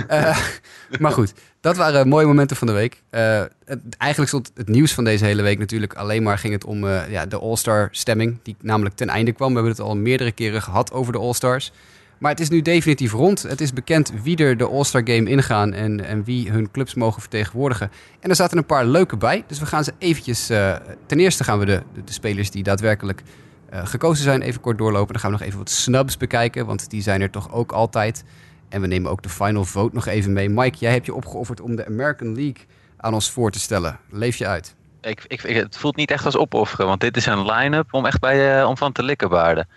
Eh, 0.07 0.37
maar 0.99 1.11
goed, 1.11 1.33
dat 1.61 1.77
waren 1.77 2.07
mooie 2.07 2.25
momenten 2.25 2.57
van 2.57 2.67
de 2.67 2.73
week. 2.73 3.01
Eh, 3.09 3.43
het, 3.65 3.79
eigenlijk 3.97 4.31
stond 4.31 4.51
het 4.55 4.67
nieuws 4.67 4.93
van 4.93 5.03
deze 5.03 5.25
hele 5.25 5.41
week 5.41 5.59
natuurlijk 5.59 5.93
alleen 5.93 6.23
maar 6.23 6.37
ging 6.37 6.53
het 6.53 6.65
om 6.65 6.87
eh, 6.87 7.09
ja, 7.09 7.25
de 7.25 7.39
All-Star 7.39 7.87
stemming, 7.91 8.37
die 8.43 8.55
namelijk 8.61 8.95
ten 8.95 9.09
einde 9.09 9.31
kwam. 9.31 9.47
We 9.47 9.53
hebben 9.53 9.71
het 9.71 9.81
al 9.81 9.95
meerdere 9.95 10.31
keren 10.31 10.61
gehad 10.61 10.91
over 10.91 11.13
de 11.13 11.19
All-Stars. 11.19 11.71
Maar 12.17 12.31
het 12.31 12.39
is 12.39 12.49
nu 12.49 12.61
definitief 12.61 13.11
rond. 13.11 13.41
Het 13.43 13.61
is 13.61 13.73
bekend 13.73 14.11
wie 14.23 14.37
er 14.37 14.57
de 14.57 14.67
All-Star 14.67 15.01
Game 15.03 15.29
ingaan 15.29 15.73
en, 15.73 16.05
en 16.05 16.23
wie 16.23 16.51
hun 16.51 16.71
clubs 16.71 16.93
mogen 16.93 17.21
vertegenwoordigen. 17.21 17.91
En 18.19 18.29
er 18.29 18.35
zaten 18.35 18.57
een 18.57 18.65
paar 18.65 18.85
leuke 18.85 19.17
bij. 19.17 19.43
Dus 19.47 19.59
we 19.59 19.65
gaan 19.65 19.83
ze 19.83 19.93
eventjes... 19.97 20.49
eh, 20.49 20.75
ten 21.05 21.19
eerste 21.19 21.43
gaan 21.43 21.59
we 21.59 21.65
de, 21.65 21.81
de, 22.05 22.11
spelers 22.13 22.51
die 22.51 22.63
daadwerkelijk 22.63 23.23
eh, 23.69 23.85
gekozen 23.85 24.23
zijn 24.23 24.41
even 24.41 24.61
kort 24.61 24.77
doorlopen. 24.77 25.13
Dan 25.13 25.21
gaan 25.21 25.31
we 25.31 25.37
nog 25.37 25.45
even 25.45 25.59
wat 25.59 25.69
snubs 25.69 26.17
bekijken, 26.17 26.65
want 26.65 26.89
die 26.89 27.01
zijn 27.01 27.21
er 27.21 27.29
toch 27.29 27.51
ook 27.51 27.71
altijd. 27.71 28.23
En 28.69 28.81
we 28.81 28.87
nemen 28.87 29.11
ook 29.11 29.21
de 29.21 29.29
final 29.29 29.65
vote 29.65 29.95
nog 29.95 30.05
even 30.05 30.33
mee. 30.33 30.49
Mike, 30.49 30.77
jij 30.77 30.91
hebt 30.91 31.05
je 31.05 31.13
opgeofferd 31.13 31.61
om 31.61 31.75
de 31.75 31.85
American 31.85 32.35
League 32.35 32.65
aan 32.97 33.13
ons 33.13 33.31
voor 33.31 33.51
te 33.51 33.59
stellen. 33.59 33.99
Leef 34.09 34.35
je 34.35 34.47
uit. 34.47 34.75
Ik, 35.01 35.23
ik, 35.27 35.43
ik- 35.43 35.55
het 35.55 35.77
voelt 35.77 35.95
niet 35.95 36.11
echt 36.11 36.25
als 36.25 36.37
opofferen, 36.37 36.85
want 36.85 37.01
dit 37.01 37.17
is 37.17 37.25
een 37.25 37.45
line-up 37.45 37.93
om 37.93 38.05
echt 38.05 38.19
bij, 38.19 38.59
eh, 38.61 38.67
om 38.67 38.77
van 38.77 38.91
te 38.91 39.03
likken 39.03 39.29
baarden. 39.29 39.67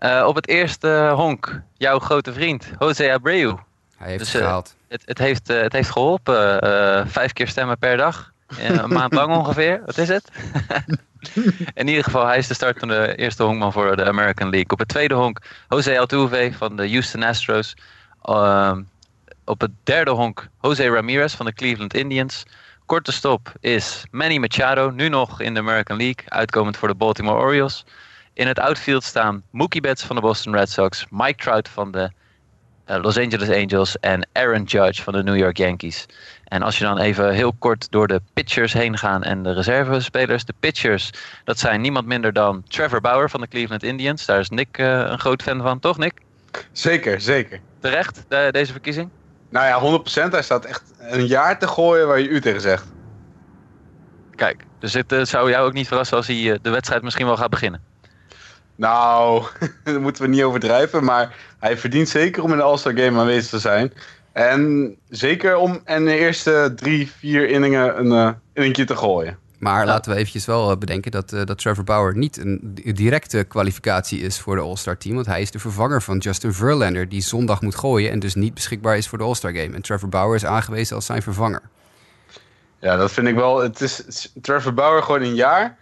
Eh, 0.00 0.24
op 0.26 0.34
het 0.34 0.48
eerste 0.48 1.12
honk, 1.14 1.62
jouw 1.74 1.98
grote 1.98 2.32
vriend, 2.32 2.70
Jose 2.78 3.12
Abreu. 3.12 3.54
Hij 3.96 4.08
heeft 4.08 4.18
Dus, 4.18 4.32
het 4.32 4.42
eh, 4.42 4.46
gehaald. 4.46 4.76
Het, 4.88 5.02
het, 5.04 5.18
heeft, 5.18 5.50
eh, 5.50 5.60
het 5.60 5.72
heeft 5.72 5.90
geholpen. 5.90 6.60
Eh, 6.60 7.06
vijf 7.06 7.32
keer 7.32 7.48
stemmen 7.48 7.78
per 7.78 7.96
dag. 7.96 8.32
Een 8.58 8.92
maand 8.98 9.14
lang 9.14 9.36
ongeveer. 9.36 9.82
Wat 9.84 9.98
is 9.98 10.08
het? 10.08 10.30
In 11.74 11.88
ieder 11.88 12.04
geval, 12.04 12.26
hij 12.26 12.38
is 12.38 12.46
de 12.46 12.54
startende 12.54 13.16
eerste 13.16 13.42
honkman 13.42 13.72
voor 13.72 13.96
de 13.96 14.04
American 14.04 14.50
League. 14.50 14.70
Op 14.70 14.78
het 14.78 14.88
tweede 14.88 15.14
honk, 15.14 15.38
Jose 15.68 15.98
Altuve 15.98 16.52
van 16.56 16.76
de 16.76 16.90
Houston 16.90 17.22
Astros. 17.22 17.74
Ehm, 18.22 18.82
op 19.44 19.60
het 19.60 19.70
derde 19.82 20.10
honk, 20.10 20.48
Jose 20.60 20.88
Ramirez 20.88 21.34
van 21.34 21.46
de 21.46 21.52
Cleveland 21.52 21.94
Indians. 21.94 22.44
Korte 22.86 23.12
stop 23.12 23.52
is 23.60 24.04
Manny 24.10 24.36
Machado, 24.36 24.90
nu 24.90 25.08
nog 25.08 25.40
in 25.40 25.54
de 25.54 25.60
American 25.60 25.96
League, 25.96 26.24
uitkomend 26.28 26.76
voor 26.76 26.88
de 26.88 26.94
Baltimore 26.94 27.38
Orioles. 27.38 27.84
In 28.40 28.46
het 28.46 28.58
outfield 28.58 29.04
staan 29.04 29.42
Mookie 29.50 29.80
Betts 29.80 30.02
van 30.04 30.16
de 30.16 30.22
Boston 30.22 30.54
Red 30.54 30.70
Sox, 30.70 31.06
Mike 31.10 31.42
Trout 31.42 31.68
van 31.68 31.90
de 31.90 32.10
eh, 32.84 33.02
Los 33.02 33.18
Angeles 33.18 33.48
Angels 33.50 33.98
en 33.98 34.28
Aaron 34.32 34.62
Judge 34.62 35.02
van 35.02 35.12
de 35.12 35.22
New 35.22 35.36
York 35.36 35.56
Yankees. 35.56 36.06
En 36.44 36.62
als 36.62 36.78
je 36.78 36.84
dan 36.84 36.98
even 36.98 37.32
heel 37.32 37.52
kort 37.58 37.90
door 37.90 38.06
de 38.06 38.20
pitchers 38.32 38.72
heen 38.72 38.98
gaat 38.98 39.22
en 39.22 39.42
de 39.42 39.52
reservespelers. 39.52 40.44
De 40.44 40.54
pitchers, 40.60 41.10
dat 41.44 41.58
zijn 41.58 41.80
niemand 41.80 42.06
minder 42.06 42.32
dan 42.32 42.64
Trevor 42.68 43.00
Bauer 43.00 43.30
van 43.30 43.40
de 43.40 43.48
Cleveland 43.48 43.82
Indians. 43.82 44.26
Daar 44.26 44.40
is 44.40 44.48
Nick 44.48 44.78
eh, 44.78 44.86
een 44.86 45.18
groot 45.18 45.42
fan 45.42 45.62
van, 45.62 45.78
toch 45.78 45.98
Nick? 45.98 46.14
Zeker, 46.72 47.20
zeker. 47.20 47.60
Terecht, 47.80 48.24
de- 48.28 48.48
deze 48.50 48.72
verkiezing? 48.72 49.10
Nou 49.50 49.66
ja, 49.66 50.00
100%. 50.28 50.32
Hij 50.32 50.42
staat 50.42 50.64
echt 50.64 50.82
een 50.98 51.26
jaar 51.26 51.58
te 51.58 51.68
gooien 51.68 52.06
waar 52.06 52.20
je 52.20 52.28
u 52.28 52.40
tegen 52.40 52.60
zegt. 52.60 52.84
Kijk, 54.34 54.64
dus 54.78 54.92
het 54.92 55.12
eh, 55.12 55.24
zou 55.24 55.50
jou 55.50 55.66
ook 55.66 55.72
niet 55.72 55.88
verrassen 55.88 56.16
als 56.16 56.26
hij 56.26 56.58
de 56.62 56.70
wedstrijd 56.70 57.02
misschien 57.02 57.26
wel 57.26 57.36
gaat 57.36 57.50
beginnen. 57.50 57.89
Nou, 58.80 59.44
daar 59.84 60.00
moeten 60.00 60.22
we 60.22 60.28
niet 60.28 60.42
overdrijven. 60.42 61.04
Maar 61.04 61.36
hij 61.58 61.76
verdient 61.78 62.08
zeker 62.08 62.42
om 62.42 62.50
in 62.50 62.56
de 62.56 62.62
All-Star 62.62 62.96
Game 62.98 63.18
aanwezig 63.20 63.50
te 63.50 63.58
zijn. 63.58 63.92
En 64.32 64.94
zeker 65.08 65.56
om 65.56 65.80
in 65.84 66.04
de 66.04 66.16
eerste 66.18 66.72
drie, 66.76 67.10
vier 67.18 67.48
inningen 67.48 67.98
een 67.98 68.06
uh, 68.12 68.30
inningje 68.52 68.84
te 68.84 68.96
gooien. 68.96 69.38
Maar 69.58 69.86
laten 69.86 70.12
we 70.12 70.18
eventjes 70.18 70.44
wel 70.46 70.70
eh, 70.70 70.76
bedenken 70.76 71.10
dat, 71.10 71.32
eh, 71.32 71.44
dat 71.44 71.58
Trevor 71.58 71.84
Bauer 71.84 72.16
niet 72.16 72.36
een 72.36 72.60
di- 72.62 72.92
directe 72.92 73.44
kwalificatie 73.44 74.20
is 74.20 74.40
voor 74.40 74.56
de 74.56 74.62
All-Star 74.62 74.96
team. 74.96 75.14
Want 75.14 75.26
hij 75.26 75.40
is 75.40 75.50
de 75.50 75.58
vervanger 75.58 76.02
van 76.02 76.18
Justin 76.18 76.52
Verlander, 76.52 77.08
die 77.08 77.20
zondag 77.22 77.60
moet 77.60 77.74
gooien 77.74 78.10
en 78.10 78.18
dus 78.18 78.34
niet 78.34 78.54
beschikbaar 78.54 78.96
is 78.96 79.08
voor 79.08 79.18
de 79.18 79.24
All-Star 79.24 79.52
game. 79.54 79.74
En 79.74 79.82
Trevor 79.82 80.08
Bauer 80.08 80.34
is 80.34 80.44
aangewezen 80.44 80.96
als 80.96 81.06
zijn 81.06 81.22
vervanger. 81.22 81.62
Ja, 82.78 82.96
dat 82.96 83.12
vind 83.12 83.26
ik 83.28 83.34
wel. 83.34 83.58
Het 83.62 83.80
is- 83.80 84.32
Trevor 84.42 84.74
Bauer 84.74 85.02
gewoon 85.02 85.22
een 85.22 85.34
jaar. 85.34 85.78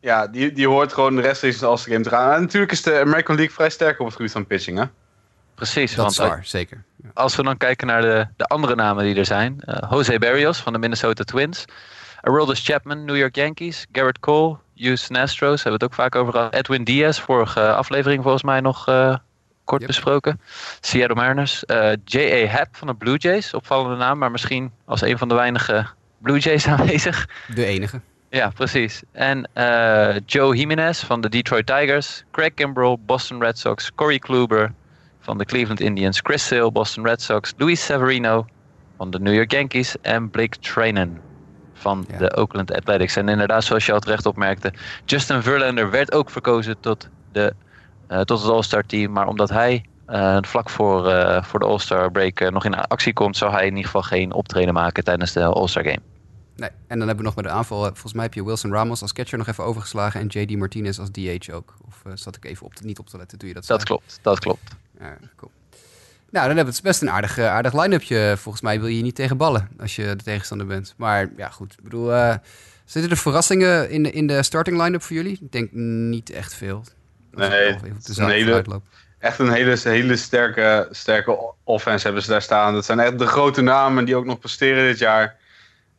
Ja, 0.00 0.26
die, 0.26 0.52
die 0.52 0.68
hoort 0.68 0.92
gewoon 0.92 1.20
rechtstreeks 1.20 1.54
in 1.54 1.60
de 1.60 1.66
All-Star 1.66 1.92
Game 1.92 2.04
te 2.04 2.10
gaan. 2.10 2.32
En 2.34 2.40
natuurlijk 2.40 2.72
is 2.72 2.82
de 2.82 3.00
American 3.00 3.36
League 3.36 3.54
vrij 3.54 3.70
sterk 3.70 4.00
op 4.00 4.06
het 4.06 4.16
gebied 4.16 4.32
van 4.32 4.46
pitching, 4.46 4.78
hè? 4.78 4.84
Precies, 5.54 5.90
Dat 5.94 5.98
want 5.98 6.10
is 6.10 6.18
waar, 6.18 6.44
zeker. 6.44 6.82
Ja. 7.02 7.10
als 7.14 7.36
we 7.36 7.42
dan 7.42 7.56
kijken 7.56 7.86
naar 7.86 8.00
de, 8.02 8.26
de 8.36 8.44
andere 8.44 8.74
namen 8.74 9.04
die 9.04 9.14
er 9.14 9.26
zijn. 9.26 9.60
eh, 9.60 9.90
Jose 9.90 10.18
Barrios 10.18 10.58
van 10.58 10.72
de 10.72 10.78
Minnesota 10.78 11.24
Twins. 11.24 11.64
Aroldis 12.20 12.64
Chapman, 12.64 13.04
New 13.04 13.16
York 13.16 13.34
Yankees. 13.34 13.86
Garrett 13.92 14.18
Cole, 14.18 14.56
Houston 14.76 15.16
Astros. 15.16 15.62
Hebben 15.62 15.80
we 15.80 15.84
het 15.84 15.92
ook 15.94 15.94
vaak 15.94 16.14
over 16.14 16.32
gehad. 16.32 16.54
Edwin 16.54 16.84
Diaz, 16.84 17.20
vorige 17.20 17.72
aflevering 17.74 18.22
volgens 18.22 18.42
mij 18.42 18.60
nog 18.60 18.88
eh, 18.88 19.16
kort 19.64 19.80
Yep. 19.80 19.90
besproken. 19.90 20.40
Seattle 20.80 21.14
Mariners. 21.16 21.64
Eh, 21.64 21.92
J.A. 22.04 22.46
Happ 22.56 22.76
van 22.76 22.86
de 22.86 22.94
Blue 22.94 23.16
Jays. 23.16 23.54
Opvallende 23.54 23.96
naam, 23.96 24.18
maar 24.18 24.30
misschien 24.30 24.72
als 24.84 25.00
een 25.00 25.18
van 25.18 25.28
de 25.28 25.34
weinige 25.34 25.86
Blue 26.18 26.38
Jays 26.38 26.66
aanwezig. 26.76 27.28
De 27.54 27.64
enige. 27.64 28.00
Ja, 28.30 28.50
precies. 28.54 29.02
En 29.12 29.48
eh, 29.52 30.16
Joe 30.26 30.56
Jimenez 30.56 31.04
van 31.04 31.20
de 31.20 31.28
Detroit 31.28 31.66
Tigers. 31.66 32.24
Craig 32.30 32.54
Kimbrell, 32.54 32.96
Boston 33.06 33.40
Red 33.42 33.58
Sox. 33.58 33.94
Corey 33.94 34.18
Kluber 34.18 34.72
van 35.20 35.38
de 35.38 35.44
Cleveland 35.44 35.80
Indians. 35.80 36.20
Chris 36.22 36.46
Sale, 36.46 36.72
Boston 36.72 37.04
Red 37.06 37.22
Sox. 37.22 37.54
Luis 37.56 37.84
Severino 37.84 38.46
van 38.96 39.10
de 39.10 39.20
New 39.20 39.34
York 39.34 39.50
Yankees. 39.52 39.96
En 40.02 40.30
Blake 40.30 40.58
Trainen 40.58 41.20
van 41.74 42.04
Ja. 42.08 42.18
de 42.18 42.36
Oakland 42.36 42.74
Athletics. 42.74 43.16
En 43.16 43.28
inderdaad, 43.28 43.64
zoals 43.64 43.86
je 43.86 43.92
al 43.92 44.00
terecht 44.00 44.26
opmerkte, 44.26 44.72
Justin 45.04 45.42
Verlander 45.42 45.90
werd 45.90 46.12
ook 46.12 46.30
verkozen 46.30 46.80
tot, 46.80 47.08
de, 47.32 47.54
eh, 48.06 48.20
tot 48.20 48.42
het 48.42 48.50
All-Star 48.50 48.86
team. 48.86 49.12
Maar 49.12 49.26
omdat 49.26 49.48
hij 49.50 49.84
eh, 50.06 50.38
vlak 50.40 50.70
voor, 50.70 51.02
voor 51.44 51.58
de 51.60 51.66
All-Star 51.66 52.10
break 52.10 52.50
nog 52.50 52.64
in 52.64 52.74
actie 52.74 53.12
komt, 53.12 53.36
zou 53.36 53.52
hij 53.52 53.62
in 53.62 53.68
ieder 53.68 53.84
geval 53.84 54.02
geen 54.02 54.32
optreden 54.32 54.74
maken 54.74 55.04
tijdens 55.04 55.32
de 55.32 55.44
All-Star 55.44 55.84
game. 55.84 56.09
Nee. 56.60 56.70
En 56.86 56.98
dan 56.98 57.08
hebben 57.08 57.16
we 57.16 57.22
nog 57.22 57.34
bij 57.34 57.42
de 57.42 57.48
aanval, 57.48 57.78
eh, 57.78 57.90
volgens 57.92 58.12
mij 58.12 58.24
heb 58.24 58.34
je 58.34 58.44
Wilson 58.44 58.72
Ramos 58.72 59.02
als 59.02 59.12
catcher 59.12 59.38
nog 59.38 59.46
even 59.46 59.64
overgeslagen 59.64 60.20
en 60.20 60.26
JD 60.26 60.56
Martinez 60.56 60.98
als 60.98 61.10
DH 61.10 61.54
ook. 61.54 61.74
Of 61.86 62.02
eh, 62.04 62.12
zat 62.14 62.36
ik 62.36 62.44
even 62.44 62.66
op 62.66 62.74
te, 62.74 62.84
niet 62.84 62.98
op 62.98 63.08
te 63.08 63.16
letten 63.16 63.38
toen 63.38 63.48
je 63.48 63.54
dat 63.54 63.64
zei? 63.64 63.78
Dat 63.78 63.86
klopt, 63.86 64.18
dat 64.22 64.38
klopt. 64.38 64.70
Ja, 64.98 65.16
cool. 65.36 65.50
Nou, 66.30 66.46
dan 66.46 66.56
hebben 66.56 66.64
we 66.64 66.70
het 66.70 66.82
best 66.82 67.02
een 67.02 67.10
aardig, 67.10 67.38
aardig 67.38 67.82
line-upje. 67.82 68.34
Volgens 68.38 68.62
mij 68.62 68.80
wil 68.80 68.88
je 68.88 69.02
niet 69.02 69.14
tegen 69.14 69.36
ballen 69.36 69.68
als 69.78 69.96
je 69.96 70.16
de 70.16 70.22
tegenstander 70.24 70.66
bent. 70.66 70.94
Maar 70.96 71.30
ja, 71.36 71.48
goed. 71.48 71.72
Ik 71.72 71.82
bedoel, 71.82 72.14
eh, 72.14 72.34
zitten 72.84 73.10
er 73.10 73.16
verrassingen 73.16 73.90
in 73.90 74.02
de, 74.02 74.10
in 74.10 74.26
de 74.26 74.42
starting 74.42 74.82
line-up 74.82 75.02
voor 75.02 75.16
jullie? 75.16 75.38
Ik 75.40 75.52
denk 75.52 75.72
niet 75.72 76.30
echt 76.30 76.54
veel. 76.54 76.76
Als 77.34 77.48
Nee, 77.48 77.72
het 77.94 78.08
is 78.08 78.16
een 78.16 78.28
hele-. 78.28 78.80
Echt 79.18 79.38
een 79.38 79.52
hele, 79.52 79.76
hele 79.82 80.16
sterke, 80.16 80.88
sterke 80.90 81.52
offense 81.64 82.04
hebben 82.04 82.22
ze 82.22 82.30
daar 82.30 82.42
staan. 82.42 82.74
Dat 82.74 82.84
zijn 82.84 83.00
echt 83.00 83.18
de 83.18 83.26
grote 83.26 83.60
namen 83.60 84.04
die 84.04 84.16
ook 84.16 84.24
nog 84.24 84.38
presteren 84.38 84.84
dit 84.84 84.98
jaar. 84.98 85.38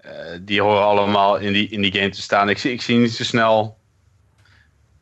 Eh, 0.01 0.11
die 0.41 0.61
horen 0.61 0.83
allemaal 0.83 1.37
in 1.37 1.53
die, 1.53 1.69
in 1.69 1.81
die 1.81 1.91
game 1.91 2.09
te 2.09 2.21
staan. 2.21 2.49
Ik 2.49 2.57
zie, 2.57 2.71
ik 2.71 2.81
zie 2.81 2.97
niet 2.97 3.13
zo 3.13 3.23
snel 3.23 3.77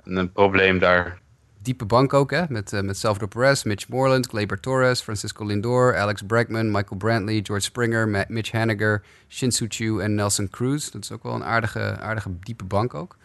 een 0.03 0.31
probleem 0.31 0.79
daar. 0.79 1.17
Diepe 1.61 1.85
bank 1.85 2.13
ook, 2.13 2.31
hè? 2.31 2.43
Met, 2.49 2.73
eh 2.73 2.81
met 2.81 2.97
Salvador 2.97 3.27
Perez, 3.27 3.63
Mitch 3.63 3.87
Moreland, 3.87 4.27
Gleyber 4.27 4.59
Torres, 4.59 5.01
Francisco 5.01 5.45
Lindor, 5.45 5.97
Alex 5.97 6.21
Bregman, 6.21 6.71
Michael 6.71 6.97
Brantley, 6.97 7.39
George 7.43 7.63
Springer, 7.63 8.07
Ma- 8.07 8.25
Mitch 8.27 8.51
Haniger, 8.51 9.01
Shin-Soo 9.29 9.65
Choo 9.69 9.99
en 9.99 10.15
Nelson 10.15 10.49
Cruz. 10.49 10.89
Dat 10.89 11.03
is 11.03 11.11
ook 11.11 11.23
wel 11.23 11.33
een 11.33 11.43
aardige, 11.43 11.97
aardige 11.99 12.29
diepe 12.39 12.63
bank 12.63 12.93
ook. 12.93 13.17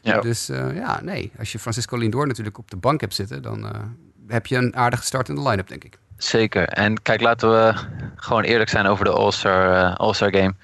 Ja. 0.00 0.20
Dus 0.20 0.48
eh, 0.48 0.76
ja, 0.76 1.00
nee. 1.02 1.32
Als 1.38 1.52
je 1.52 1.58
Francisco 1.58 1.96
Lindor 1.96 2.26
natuurlijk 2.26 2.58
op 2.58 2.70
de 2.70 2.76
bank 2.76 3.00
hebt 3.00 3.14
zitten, 3.14 3.42
dan 3.42 3.66
eh, 3.72 3.80
heb 4.28 4.46
je 4.46 4.56
een 4.56 4.76
aardige 4.76 5.04
start 5.04 5.28
in 5.28 5.34
de 5.34 5.42
line-up, 5.42 5.68
denk 5.68 5.84
ik. 5.84 5.98
Zeker. 6.16 6.68
En 6.68 7.02
kijk, 7.02 7.20
laten 7.20 7.50
we 7.50 7.74
gewoon 8.16 8.42
eerlijk 8.42 8.70
zijn 8.70 8.86
over 8.86 9.04
de 9.04 9.10
All-Star 9.10 9.84
eh, 9.84 9.96
All-Star 9.96 10.34
Game. 10.36 10.54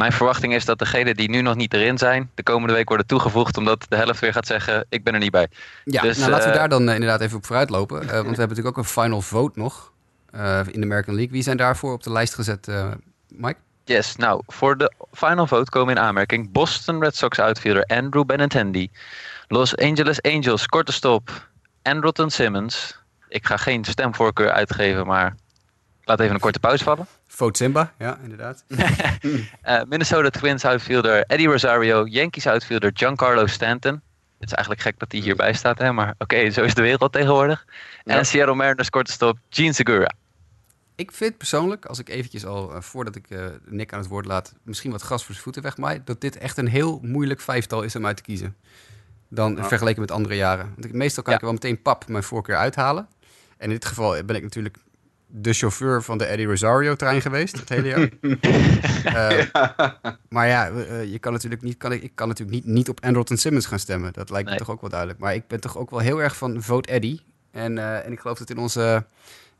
Mijn 0.00 0.12
verwachting 0.12 0.54
is 0.54 0.64
dat 0.64 0.78
degenen 0.78 1.16
die 1.16 1.30
nu 1.30 1.40
nog 1.40 1.54
niet 1.54 1.74
erin 1.74 1.98
zijn, 1.98 2.30
de 2.34 2.42
komende 2.42 2.74
week 2.74 2.88
worden 2.88 3.06
toegevoegd, 3.06 3.56
omdat 3.56 3.86
de 3.88 3.96
helft 3.96 4.20
weer 4.20 4.32
gaat 4.32 4.46
zeggen: 4.46 4.86
Ik 4.88 5.04
ben 5.04 5.12
er 5.14 5.18
niet 5.20 5.30
bij. 5.30 5.48
Ja, 5.84 6.02
Dus, 6.02 6.18
nou 6.18 6.30
laten 6.30 6.46
we 6.46 6.52
eh, 6.52 6.58
daar 6.58 6.68
dan 6.68 6.88
eh, 6.88 6.94
inderdaad 6.94 7.20
even 7.20 7.36
op 7.36 7.46
vooruit 7.46 7.70
lopen. 7.70 8.00
eh, 8.00 8.06
want 8.06 8.12
we 8.12 8.26
hebben 8.26 8.48
natuurlijk 8.48 8.66
ook 8.66 8.76
een 8.76 8.90
final 8.90 9.20
vote 9.20 9.58
nog 9.58 9.92
in 10.70 10.80
de 10.80 10.86
American 10.86 11.14
League. 11.14 11.32
Wie 11.32 11.42
zijn 11.42 11.56
daarvoor 11.56 11.92
op 11.92 12.02
de 12.02 12.12
lijst 12.12 12.34
gezet, 12.34 12.68
Mike? 13.28 13.56
Yes, 13.84 14.16
nou, 14.16 14.42
voor 14.46 14.76
de 14.76 14.92
final 15.12 15.46
vote 15.46 15.70
komen 15.70 15.96
in 15.96 16.02
aanmerking 16.02 16.52
Boston 16.52 17.02
Red 17.02 17.16
Sox 17.16 17.38
outfielder 17.38 17.84
Andrew 17.84 18.24
Benintendi, 18.24 18.90
Los 19.48 19.76
Angeles 19.76 20.22
Angels 20.22 20.66
korte 20.66 20.92
stop 20.92 21.48
Andrelton 21.82 22.30
Simmons. 22.30 22.98
Ik 23.28 23.46
ga 23.46 23.56
geen 23.56 23.84
stemvoorkeur 23.84 24.50
uitgeven, 24.50 25.06
maar 25.06 25.34
laat 26.04 26.20
even 26.20 26.34
een 26.34 26.40
korte 26.40 26.60
pauze 26.60 26.84
vallen. 26.84 27.06
Vote 27.40 27.56
Simba, 27.64 27.92
ja, 27.98 28.18
inderdaad. 28.22 28.64
Eh, 29.62 29.82
Minnesota 29.88 30.30
Twins 30.30 30.64
outfielder 30.64 31.24
Eddie 31.26 31.46
Rosario, 31.48 32.06
Yankees 32.06 32.46
outfielder 32.46 32.90
Giancarlo 32.94 33.46
Stanton. 33.46 33.92
Het 34.38 34.48
is 34.48 34.52
eigenlijk 34.52 34.80
gek 34.80 34.98
dat 34.98 35.12
hij 35.12 35.20
hierbij 35.20 35.52
staat, 35.52 35.78
hè? 35.78 35.92
maar 35.92 36.14
oké, 36.18 36.50
zo 36.50 36.62
is 36.62 36.74
de 36.74 36.82
wereld 36.82 37.12
tegenwoordig. 37.12 37.66
Ja. 38.04 38.16
En 38.18 38.26
Seattle 38.26 38.54
Mariners 38.54 38.90
korte 38.90 39.12
stop 39.12 39.38
Gene 39.50 39.72
Segura. 39.72 40.12
Ik 40.94 41.12
vind 41.12 41.36
persoonlijk, 41.36 41.86
als 41.86 41.98
ik 41.98 42.08
eventjes 42.08 42.44
al, 42.46 42.74
eh, 42.74 42.80
voordat 42.80 43.16
ik 43.16 43.30
eh, 43.30 43.44
Nick 43.64 43.92
aan 43.92 43.98
het 44.00 44.08
woord 44.08 44.26
laat, 44.26 44.54
misschien 44.62 44.90
wat 44.90 45.02
gas 45.02 45.20
voor 45.24 45.32
zijn 45.32 45.44
voeten 45.44 45.62
wegmaai, 45.62 46.00
dat 46.04 46.20
dit 46.20 46.38
echt 46.38 46.56
een 46.56 46.68
heel 46.68 46.98
moeilijk 47.02 47.40
vijftal 47.40 47.82
is 47.82 47.96
om 47.96 48.06
uit 48.06 48.16
te 48.16 48.22
kiezen. 48.22 48.56
Dan 49.28 49.56
Ja. 49.56 49.64
vergeleken 49.64 50.00
met 50.00 50.10
andere 50.10 50.34
jaren. 50.36 50.64
Want 50.74 50.84
ik, 50.84 50.92
meestal 50.92 51.22
kan 51.22 51.32
Ja. 51.32 51.38
ik 51.38 51.44
er 51.44 51.50
wel 51.52 51.60
meteen 51.62 51.82
pap 51.82 52.08
mijn 52.08 52.24
voorkeur 52.24 52.56
uithalen. 52.56 53.08
En 53.56 53.66
in 53.66 53.70
dit 53.70 53.84
geval 53.84 54.24
ben 54.24 54.36
ik 54.36 54.42
natuurlijk 54.42 54.76
de 55.30 55.52
chauffeur 55.52 56.02
van 56.02 56.18
de 56.18 56.24
Eddie 56.24 56.46
Rosario-trein 56.46 57.20
geweest 57.20 57.58
het 57.58 57.68
hele 57.68 57.88
jaar. 57.88 58.08
Eh, 59.04 59.46
Maar 60.28 60.46
ja, 60.46 60.68
eh, 60.70 61.12
je 61.12 61.18
kan 61.18 61.32
natuurlijk 61.32 61.62
niet, 61.62 61.76
kan 61.76 61.92
ik, 61.92 62.02
ik 62.02 62.12
kan 62.14 62.28
natuurlijk 62.28 62.64
niet, 62.64 62.74
niet 62.74 62.88
op 62.88 63.04
Andrelton 63.04 63.36
Simmons 63.36 63.66
gaan 63.66 63.78
stemmen. 63.78 64.12
Dat 64.12 64.30
lijkt 64.30 64.50
me 64.50 64.56
toch 64.56 64.70
ook 64.70 64.80
wel 64.80 64.90
duidelijk. 64.90 65.18
Maar 65.20 65.34
ik 65.34 65.46
ben 65.46 65.60
toch 65.60 65.76
ook 65.78 65.90
wel 65.90 65.98
heel 65.98 66.22
erg 66.22 66.36
van 66.36 66.62
vote 66.62 66.88
Eddie. 66.88 67.20
En, 67.50 67.78
eh, 67.78 68.06
en 68.06 68.12
ik 68.12 68.20
geloof 68.20 68.38
dat 68.38 68.50
in 68.50 68.58
onze 68.58 69.04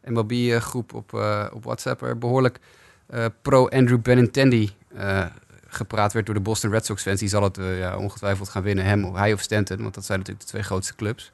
MLB-groep 0.04 0.94
op, 0.94 1.14
eh, 1.14 1.46
op 1.52 1.64
WhatsApp 1.64 2.02
er 2.02 2.18
behoorlijk 2.18 2.58
eh, 3.06 3.24
pro-Andrew 3.42 4.00
Benintendi 4.00 4.70
eh, 4.94 5.26
gepraat 5.66 6.12
werd 6.12 6.26
door 6.26 6.34
de 6.34 6.40
Boston 6.40 6.70
Red 6.70 6.86
Sox 6.86 7.02
fans. 7.02 7.20
Die 7.20 7.28
zal 7.28 7.42
het 7.42 7.56
ja, 7.56 7.96
ongetwijfeld 7.96 8.48
gaan 8.48 8.62
winnen, 8.62 8.84
hem, 8.84 9.04
of 9.04 9.16
hij 9.16 9.32
of 9.32 9.40
Stanton. 9.40 9.82
Want 9.82 9.94
dat 9.94 10.04
zijn 10.04 10.18
natuurlijk 10.18 10.46
de 10.46 10.52
twee 10.52 10.64
grootste 10.64 10.94
clubs. 10.94 11.32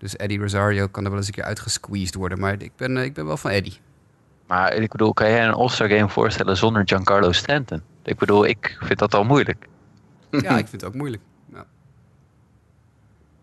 Dus 0.00 0.16
Eddie 0.16 0.38
Rosario 0.38 0.86
kan 0.86 1.02
er 1.04 1.08
wel 1.10 1.18
eens 1.18 1.26
een 1.28 1.34
keer 1.34 1.44
uitgesqueezed 1.44 2.14
worden. 2.14 2.38
Maar 2.38 2.62
ik 2.62 2.72
ben, 2.76 2.96
eh, 2.96 3.04
ik 3.04 3.14
ben 3.14 3.26
wel 3.26 3.36
van 3.36 3.50
Eddie. 3.50 3.78
Maar 4.46 4.74
ik 4.74 4.90
bedoel, 4.90 5.12
kan 5.14 5.28
jij 5.30 5.46
een 5.46 5.52
All-Star 5.52 5.88
game 5.88 6.08
voorstellen 6.08 6.56
zonder 6.56 6.82
Giancarlo 6.84 7.32
Stanton? 7.32 7.82
Ik 8.02 8.18
bedoel, 8.18 8.46
ik 8.46 8.76
vind 8.80 8.98
dat 8.98 9.14
al 9.14 9.24
moeilijk. 9.24 9.66
Ja, 10.30 10.58
ik 10.58 10.68
vind 10.68 10.72
het 10.72 10.84
ook 10.84 10.94
moeilijk. 10.94 11.22
Ja. 11.52 11.64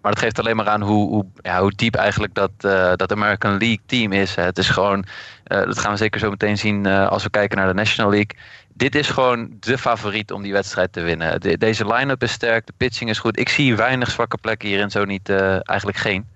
Maar 0.02 0.12
dat 0.12 0.20
geeft 0.24 0.40
alleen 0.40 0.56
maar 0.56 0.68
aan 0.70 0.82
hoe, 0.82 1.10
hoe, 1.10 1.26
ja, 1.42 1.62
hoe 1.62 1.72
diep 1.76 1.96
eigenlijk 1.96 2.34
dat, 2.34 2.52
eh, 2.58 2.94
dat 2.96 3.12
American 3.12 3.52
League 3.58 3.80
team 3.86 4.12
is. 4.12 4.36
hè. 4.36 4.44
Het 4.44 4.58
is 4.58 4.70
gewoon, 4.70 5.06
eh, 5.44 5.62
dat 5.62 5.80
gaan 5.80 5.92
we 5.92 5.98
zeker 5.98 6.20
zo 6.20 6.30
meteen 6.30 6.58
zien 6.58 6.86
eh, 6.86 7.08
als 7.08 7.24
we 7.24 7.30
kijken 7.30 7.58
naar 7.58 7.68
de 7.68 7.74
National 7.74 8.12
League. 8.12 8.38
Dit 8.74 8.96
is 8.96 9.10
gewoon 9.10 9.58
de 9.60 9.78
favoriet 9.78 10.32
om 10.32 10.42
die 10.42 10.52
wedstrijd 10.54 10.94
te 10.94 11.02
winnen. 11.02 11.42
De- 11.42 11.58
deze 11.58 11.94
line-up 11.94 12.24
is 12.24 12.32
sterk, 12.32 12.66
de 12.66 12.74
pitching 12.78 13.10
is 13.10 13.20
goed. 13.20 13.40
Ik 13.40 13.50
zie 13.50 13.76
weinig 13.76 14.12
zwakke 14.12 14.38
plekken 14.38 14.68
hierin, 14.68 14.92
zo 14.92 15.06
niet, 15.06 15.30
eh, 15.30 15.70
eigenlijk 15.70 15.98
geen. 15.98 16.28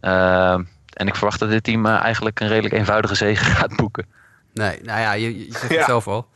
Ehm, 0.00 0.62
en 0.92 1.06
ik 1.06 1.14
verwacht 1.14 1.38
dat 1.40 1.48
dit 1.50 1.64
team 1.64 1.86
eh, 1.86 2.00
eigenlijk 2.02 2.40
een 2.40 2.48
redelijk 2.48 2.74
eenvoudige 2.74 3.14
zege 3.14 3.44
gaat 3.58 3.76
boeken. 3.76 4.06
Nee, 4.52 4.78
nou 4.82 5.00
ja, 5.00 5.12
je, 5.12 5.38
je 5.38 5.52
zegt 5.52 5.62
het 5.62 5.70
Ja. 5.72 5.84
zelf 5.84 6.06
al. 6.08 6.28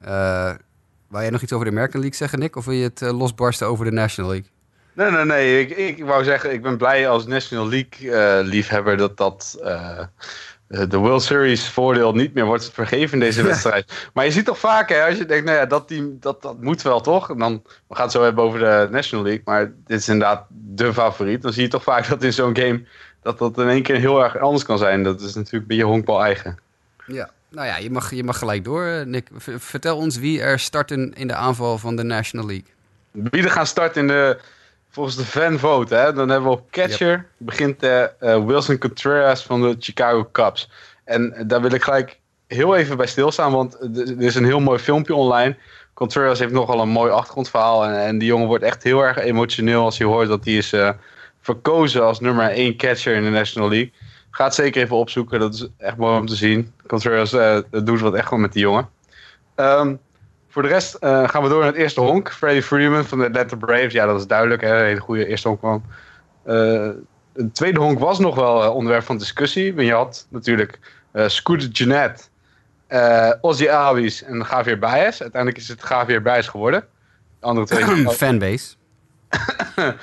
Eh 0.00 0.52
wil 1.08 1.20
jij 1.20 1.30
nog 1.30 1.42
iets 1.42 1.52
over 1.52 1.64
de 1.66 1.70
American 1.70 2.00
League 2.00 2.18
zeggen, 2.18 2.38
Nick? 2.38 2.56
Of 2.56 2.64
wil 2.64 2.74
je 2.74 2.82
het 2.82 3.02
eh, 3.02 3.18
losbarsten 3.18 3.66
over 3.66 3.84
de 3.84 3.90
National 3.90 4.30
League? 4.30 4.50
Nee, 4.92 5.10
nee, 5.10 5.24
nee. 5.24 5.60
Ik, 5.66 5.76
ik 5.98 6.04
wou 6.04 6.24
zeggen, 6.24 6.52
ik 6.52 6.62
ben 6.62 6.76
blij 6.76 7.08
als 7.08 7.26
National 7.26 7.68
League-liefhebber 7.68 8.96
dat 8.96 9.16
dat 9.16 9.58
eh, 9.64 9.98
de 10.70 10.96
World 10.96 11.22
Series 11.22 11.68
voordeel 11.68 12.12
niet 12.12 12.34
meer 12.34 12.44
wordt 12.44 12.70
vergeven 12.72 13.12
in 13.12 13.20
deze 13.20 13.42
wedstrijd. 13.42 14.08
Maar 14.14 14.24
je 14.24 14.30
ziet 14.30 14.44
toch 14.44 14.58
vaak, 14.58 14.88
hè, 14.88 15.04
als 15.04 15.16
je 15.18 15.24
denkt, 15.24 15.44
nou 15.44 15.56
ja, 15.56 15.66
dat 15.66 15.88
team, 15.88 16.16
dat, 16.20 16.42
dat 16.42 16.60
moet 16.60 16.82
wel 16.82 17.00
toch? 17.00 17.30
En 17.30 17.38
dan, 17.38 17.62
we 17.88 17.94
gaan 17.94 18.04
het 18.04 18.12
zo 18.12 18.22
hebben 18.22 18.44
over 18.44 18.58
de 18.58 18.88
National 18.90 19.24
League, 19.24 19.42
maar 19.44 19.72
dit 19.86 19.98
is 19.98 20.08
inderdaad 20.08 20.46
de 20.48 20.92
favoriet. 20.92 21.42
Dan 21.42 21.52
zie 21.52 21.62
je 21.62 21.68
toch 21.68 21.82
vaak 21.82 22.08
dat 22.08 22.22
in 22.22 22.32
zo'n 22.32 22.56
game, 22.56 22.84
dat 23.22 23.38
dat 23.38 23.58
in 23.58 23.68
één 23.68 23.82
keer 23.82 23.96
heel 23.96 24.22
erg 24.22 24.38
anders 24.38 24.64
kan 24.64 24.78
zijn. 24.78 25.02
Dat 25.02 25.20
is 25.20 25.34
natuurlijk 25.34 25.66
bij 25.66 25.76
je 25.76 25.84
honkbal 25.84 26.22
eigen. 26.22 26.58
Ja. 27.06 27.30
Nou 27.48 27.66
ja, 27.66 27.76
je 27.76 27.90
mag, 27.90 28.14
je 28.14 28.24
mag 28.24 28.38
gelijk 28.38 28.64
door, 28.64 28.86
eh, 28.86 29.06
Nick. 29.06 29.28
Vertel 29.56 29.96
ons 29.96 30.18
wie 30.18 30.40
er 30.40 30.58
starten 30.58 31.12
in 31.12 31.26
de 31.26 31.34
aanval 31.34 31.78
van 31.78 31.96
de 31.96 32.02
National 32.02 32.46
League. 32.46 32.68
Wie 33.10 33.42
er 33.42 33.50
gaan 33.50 33.66
starten 33.66 34.00
in 34.00 34.06
de, 34.06 34.38
volgens 34.90 35.16
de 35.16 35.24
fanvote, 35.24 35.94
hè, 35.94 36.12
dan 36.12 36.28
hebben 36.28 36.50
we 36.50 36.56
op 36.56 36.70
catcher 36.70 37.26
begint 37.36 37.82
eh, 37.82 38.04
Wilson 38.18 38.78
Contreras 38.78 39.42
van 39.42 39.60
de 39.60 39.76
Chicago 39.78 40.28
Cubs. 40.32 40.70
En 41.04 41.32
eh, 41.32 41.44
daar 41.46 41.60
wil 41.60 41.72
ik 41.72 41.82
gelijk 41.82 42.18
heel 42.46 42.76
even 42.76 42.96
bij 42.96 43.06
stilstaan, 43.06 43.52
want 43.52 43.80
er 43.80 44.22
is 44.22 44.34
een 44.34 44.44
heel 44.44 44.60
mooi 44.60 44.78
filmpje 44.78 45.14
online. 45.14 45.56
Contreras 45.94 46.38
heeft 46.38 46.52
nogal 46.52 46.80
een 46.80 46.88
mooi 46.88 47.10
achtergrondverhaal 47.10 47.84
en, 47.84 48.04
en 48.04 48.18
die 48.18 48.28
jongen 48.28 48.46
wordt 48.46 48.64
echt 48.64 48.82
heel 48.82 49.00
erg 49.00 49.18
emotioneel 49.18 49.84
als 49.84 49.98
hij 49.98 50.06
hoort 50.06 50.28
dat 50.28 50.44
hij 50.44 50.54
is 50.54 50.74
verkozen 51.40 52.04
als 52.04 52.20
nummer 52.20 52.50
1 52.50 52.76
catcher 52.76 53.14
in 53.14 53.22
de 53.22 53.30
National 53.30 53.68
League. 53.68 53.92
Ga 54.30 54.44
het 54.44 54.54
zeker 54.54 54.82
even 54.82 54.96
opzoeken, 54.96 55.40
dat 55.40 55.54
is 55.54 55.66
echt 55.78 55.96
mooi 55.96 56.18
om 56.18 56.26
te 56.26 56.34
zien. 56.34 56.72
Contreras 56.86 57.32
eh, 57.32 57.58
doet 57.70 58.00
wat 58.00 58.14
echt 58.14 58.30
wel 58.30 58.38
met 58.38 58.52
die 58.52 58.62
jongen. 58.62 58.88
Ehm, 59.54 59.94
Voor 60.50 60.62
de 60.62 60.68
rest 60.68 60.94
eh, 60.94 61.28
gaan 61.28 61.42
we 61.42 61.48
door 61.48 61.58
naar 61.58 61.68
het 61.72 61.76
eerste 61.76 62.00
honk. 62.00 62.32
Freddie 62.32 62.62
Freeman 62.62 63.04
van 63.04 63.18
de 63.18 63.24
Atlanta 63.24 63.56
Braves. 63.56 63.92
Ja, 63.92 64.06
dat 64.06 64.20
is 64.20 64.26
duidelijk. 64.26 64.62
Hè? 64.62 64.78
Een 64.78 64.86
hele 64.86 65.00
goede 65.00 65.26
eerste 65.26 65.48
honk 65.48 65.60
kwam. 65.60 65.82
Eh, 66.44 66.90
het 67.32 67.54
tweede 67.54 67.80
honk 67.80 67.98
was 67.98 68.18
nog 68.18 68.34
wel 68.34 68.62
eh, 68.62 68.74
onderwerp 68.74 69.04
van 69.04 69.18
discussie. 69.18 69.74
Want 69.74 69.86
je 69.86 69.94
had 69.94 70.26
natuurlijk 70.30 70.78
eh, 71.12 71.28
Scooter 71.28 71.68
Jeanette, 71.68 72.22
eh 72.86 73.32
Ozzy 73.40 73.68
Albies 73.68 74.22
en 74.22 74.46
Javier 74.50 74.78
Baez. 74.78 75.20
Uiteindelijk 75.20 75.62
is 75.62 75.68
het 75.68 75.84
Javier 75.88 76.22
Baez 76.22 76.48
geworden. 76.48 76.84
De 77.40 77.46
andere 77.46 77.66
twee... 77.66 78.08
Fanbase. 78.14 78.74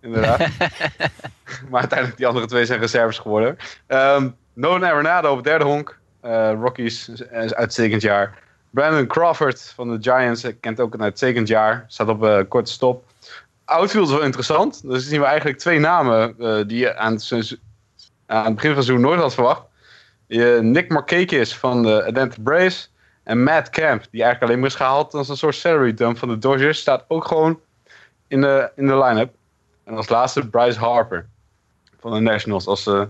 inderdaad. 0.00 0.38
maar 1.70 1.80
uiteindelijk 1.80 2.16
die 2.16 2.26
andere 2.26 2.46
twee 2.46 2.64
zijn 2.64 2.80
reserves 2.80 3.18
geworden. 3.18 3.56
Ehm 3.86 4.28
Nolan 4.54 4.84
Arenado 4.84 5.30
op 5.30 5.36
het 5.36 5.44
derde 5.44 5.64
honk. 5.64 5.98
Eh, 6.20 6.52
Rockies, 6.60 7.08
eh, 7.08 7.46
uitstekend 7.46 8.02
jaar. 8.02 8.41
Brandon 8.72 9.06
Crawford 9.06 9.72
van 9.74 9.90
de 9.90 10.10
Giants, 10.10 10.46
kent 10.60 10.80
ook 10.80 10.94
een 10.94 11.02
uitstekend 11.02 11.48
jaar. 11.48 11.84
Staat 11.88 12.08
op 12.08 12.24
eh, 12.24 12.38
korte 12.48 12.72
stop. 12.72 13.04
Outfield 13.64 14.06
is 14.06 14.14
wel 14.14 14.22
interessant. 14.22 14.82
Dus 14.88 15.08
zien 15.08 15.20
we 15.20 15.26
eigenlijk 15.26 15.58
twee 15.58 15.78
namen 15.78 16.34
eh, 16.38 16.60
die 16.66 16.78
je 16.78 16.96
aan 16.96 17.12
het, 17.12 17.58
aan 18.26 18.44
het 18.44 18.54
begin 18.54 18.70
van 18.70 18.78
het 18.78 18.84
seizoen 18.84 19.00
nooit 19.00 19.20
had 19.20 19.34
verwacht. 19.34 19.62
Nick 20.60 20.88
Markakis 20.88 21.56
van 21.56 21.82
de 21.82 22.04
Atlanta 22.04 22.36
Braves. 22.40 22.90
En 23.22 23.42
Matt 23.42 23.70
Camp, 23.70 24.04
die 24.10 24.22
eigenlijk 24.22 24.42
alleen 24.42 24.58
maar 24.58 24.68
is 24.68 24.74
gehaald 24.74 25.14
als 25.14 25.28
een 25.28 25.36
soort 25.36 25.54
salary 25.54 25.94
dump 25.94 26.18
van 26.18 26.28
de 26.28 26.38
Dodgers. 26.38 26.78
Staat 26.78 27.04
ook 27.08 27.24
gewoon 27.24 27.60
in 28.28 28.40
de, 28.40 28.70
in 28.76 28.86
de 28.86 28.98
line-up. 28.98 29.34
En 29.84 29.96
als 29.96 30.08
laatste 30.08 30.48
Bryce 30.48 30.78
Harper 30.78 31.26
van 32.00 32.12
de 32.12 32.20
Nationals 32.20 32.66
als 32.66 32.86
uh, 32.86 33.02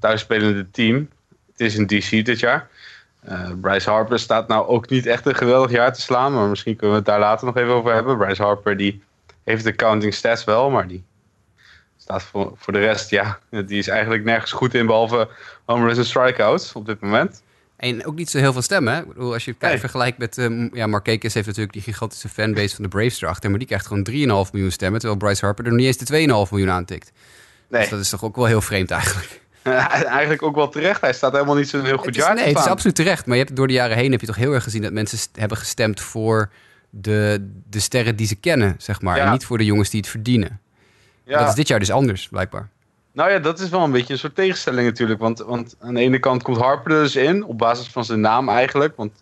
thuisspelende 0.00 0.70
team. 0.70 1.08
Het 1.52 1.60
is 1.60 1.76
in 1.76 1.86
DC 1.86 2.24
dit 2.24 2.40
jaar. 2.40 2.68
Eh, 3.26 3.50
Bryce 3.60 3.90
Harper 3.90 4.18
staat 4.18 4.48
nou 4.48 4.66
ook 4.66 4.88
niet 4.88 5.06
echt 5.06 5.26
een 5.26 5.34
geweldig 5.34 5.70
jaar 5.70 5.92
te 5.92 6.00
slaan, 6.00 6.34
maar 6.34 6.48
misschien 6.48 6.76
kunnen 6.76 6.90
we 6.96 7.02
het 7.02 7.10
daar 7.10 7.20
later 7.20 7.46
nog 7.46 7.56
even 7.56 7.72
over 7.72 7.92
hebben. 7.94 8.18
Bryce 8.18 8.42
Harper 8.42 8.76
die 8.76 9.02
heeft 9.44 9.64
de 9.64 9.74
counting 9.74 10.14
stats 10.14 10.44
wel, 10.44 10.70
maar 10.70 10.88
die 10.88 11.04
staat 11.96 12.22
voor, 12.22 12.52
voor 12.56 12.72
de 12.72 12.78
rest, 12.78 13.10
ja, 13.10 13.38
die 13.50 13.78
is 13.78 13.88
eigenlijk 13.88 14.24
nergens 14.24 14.52
goed 14.52 14.74
in 14.74 14.86
behalve 14.86 15.28
home 15.64 15.84
runs 15.86 15.98
en 15.98 16.04
strikeouts 16.04 16.72
op 16.72 16.86
dit 16.86 17.00
moment. 17.00 17.42
En 17.76 18.06
ook 18.06 18.14
niet 18.14 18.30
zo 18.30 18.38
heel 18.38 18.52
veel 18.52 18.62
stemmen. 18.62 18.94
Hè? 18.94 19.00
Ik 19.00 19.06
bedoel, 19.08 19.32
als 19.32 19.44
je 19.44 19.50
het 19.50 19.60
Nee. 19.60 19.78
vergelijkt 19.78 20.18
met... 20.18 20.38
ehm, 20.38 20.68
ja, 20.76 21.00
heeft 21.02 21.34
natuurlijk 21.34 21.72
die 21.72 21.82
gigantische 21.82 22.28
fanbase 22.28 22.74
van 22.74 22.84
de 22.84 22.90
Braves 22.90 23.22
erachter. 23.22 23.50
Maar 23.50 23.58
die 23.58 23.68
krijgt 23.68 23.86
gewoon 23.86 24.02
3,5 24.10 24.52
miljoen 24.52 24.70
stemmen. 24.70 25.00
Terwijl 25.00 25.20
Bryce 25.20 25.44
Harper 25.44 25.64
er 25.64 25.70
nog 25.70 25.78
niet 25.80 25.86
eens 25.86 25.96
de 25.96 26.44
2,5 26.46 26.50
miljoen 26.50 26.70
aantikt. 26.70 27.12
Nee, 27.68 27.80
Dus 27.80 27.90
dat 27.90 28.00
is 28.00 28.08
toch 28.08 28.24
ook 28.24 28.36
wel 28.36 28.44
heel 28.44 28.60
vreemd 28.60 28.90
eigenlijk. 28.90 29.40
eigenlijk 30.18 30.42
ook 30.42 30.54
wel 30.54 30.68
terecht. 30.68 31.00
Hij 31.00 31.12
staat 31.12 31.32
helemaal 31.32 31.54
niet 31.54 31.68
zo'n 31.68 31.84
heel 31.84 31.96
goed 31.96 32.14
jaar 32.14 32.34
nee, 32.34 32.48
het 32.48 32.58
is 32.58 32.66
absoluut 32.66 32.96
terecht. 32.96 33.26
Maar 33.26 33.36
je 33.36 33.42
hebt 33.42 33.56
door 33.56 33.66
de 33.66 33.72
jaren 33.72 33.96
heen 33.96 34.10
heb 34.10 34.20
je 34.20 34.26
toch 34.26 34.36
heel 34.36 34.52
erg 34.52 34.62
gezien 34.62 34.82
dat 34.82 34.92
mensen 34.92 35.18
hebben 35.32 35.58
gestemd 35.58 36.00
voor 36.00 36.50
de, 36.90 37.50
de 37.70 37.80
sterren 37.80 38.16
die 38.16 38.26
ze 38.26 38.34
kennen, 38.34 38.74
zeg 38.78 39.00
maar. 39.00 39.16
Ja. 39.16 39.24
En 39.24 39.32
niet 39.32 39.44
voor 39.44 39.58
de 39.58 39.64
jongens 39.64 39.90
die 39.90 40.00
het 40.00 40.08
verdienen. 40.08 40.60
Ja. 41.24 41.38
Dat 41.38 41.48
is 41.48 41.54
dit 41.54 41.68
jaar 41.68 41.78
dus 41.78 41.90
anders, 41.90 42.28
blijkbaar. 42.28 42.68
Nou 43.12 43.30
ja, 43.30 43.38
dat 43.38 43.58
is 43.60 43.68
wel 43.68 43.82
een 43.82 43.90
beetje 43.90 44.12
een 44.12 44.18
soort 44.18 44.34
tegenstelling 44.34 44.86
natuurlijk. 44.86 45.20
Want, 45.20 45.38
want 45.38 45.76
aan 45.80 45.94
de 45.94 46.00
ene 46.00 46.18
kant 46.18 46.42
komt 46.42 46.56
Harper 46.56 46.92
er 46.92 47.02
dus 47.02 47.16
in, 47.16 47.44
op 47.44 47.58
basis 47.58 47.88
van 47.88 48.04
zijn 48.04 48.20
naam 48.20 48.48
eigenlijk. 48.48 48.96
Want 48.96 49.12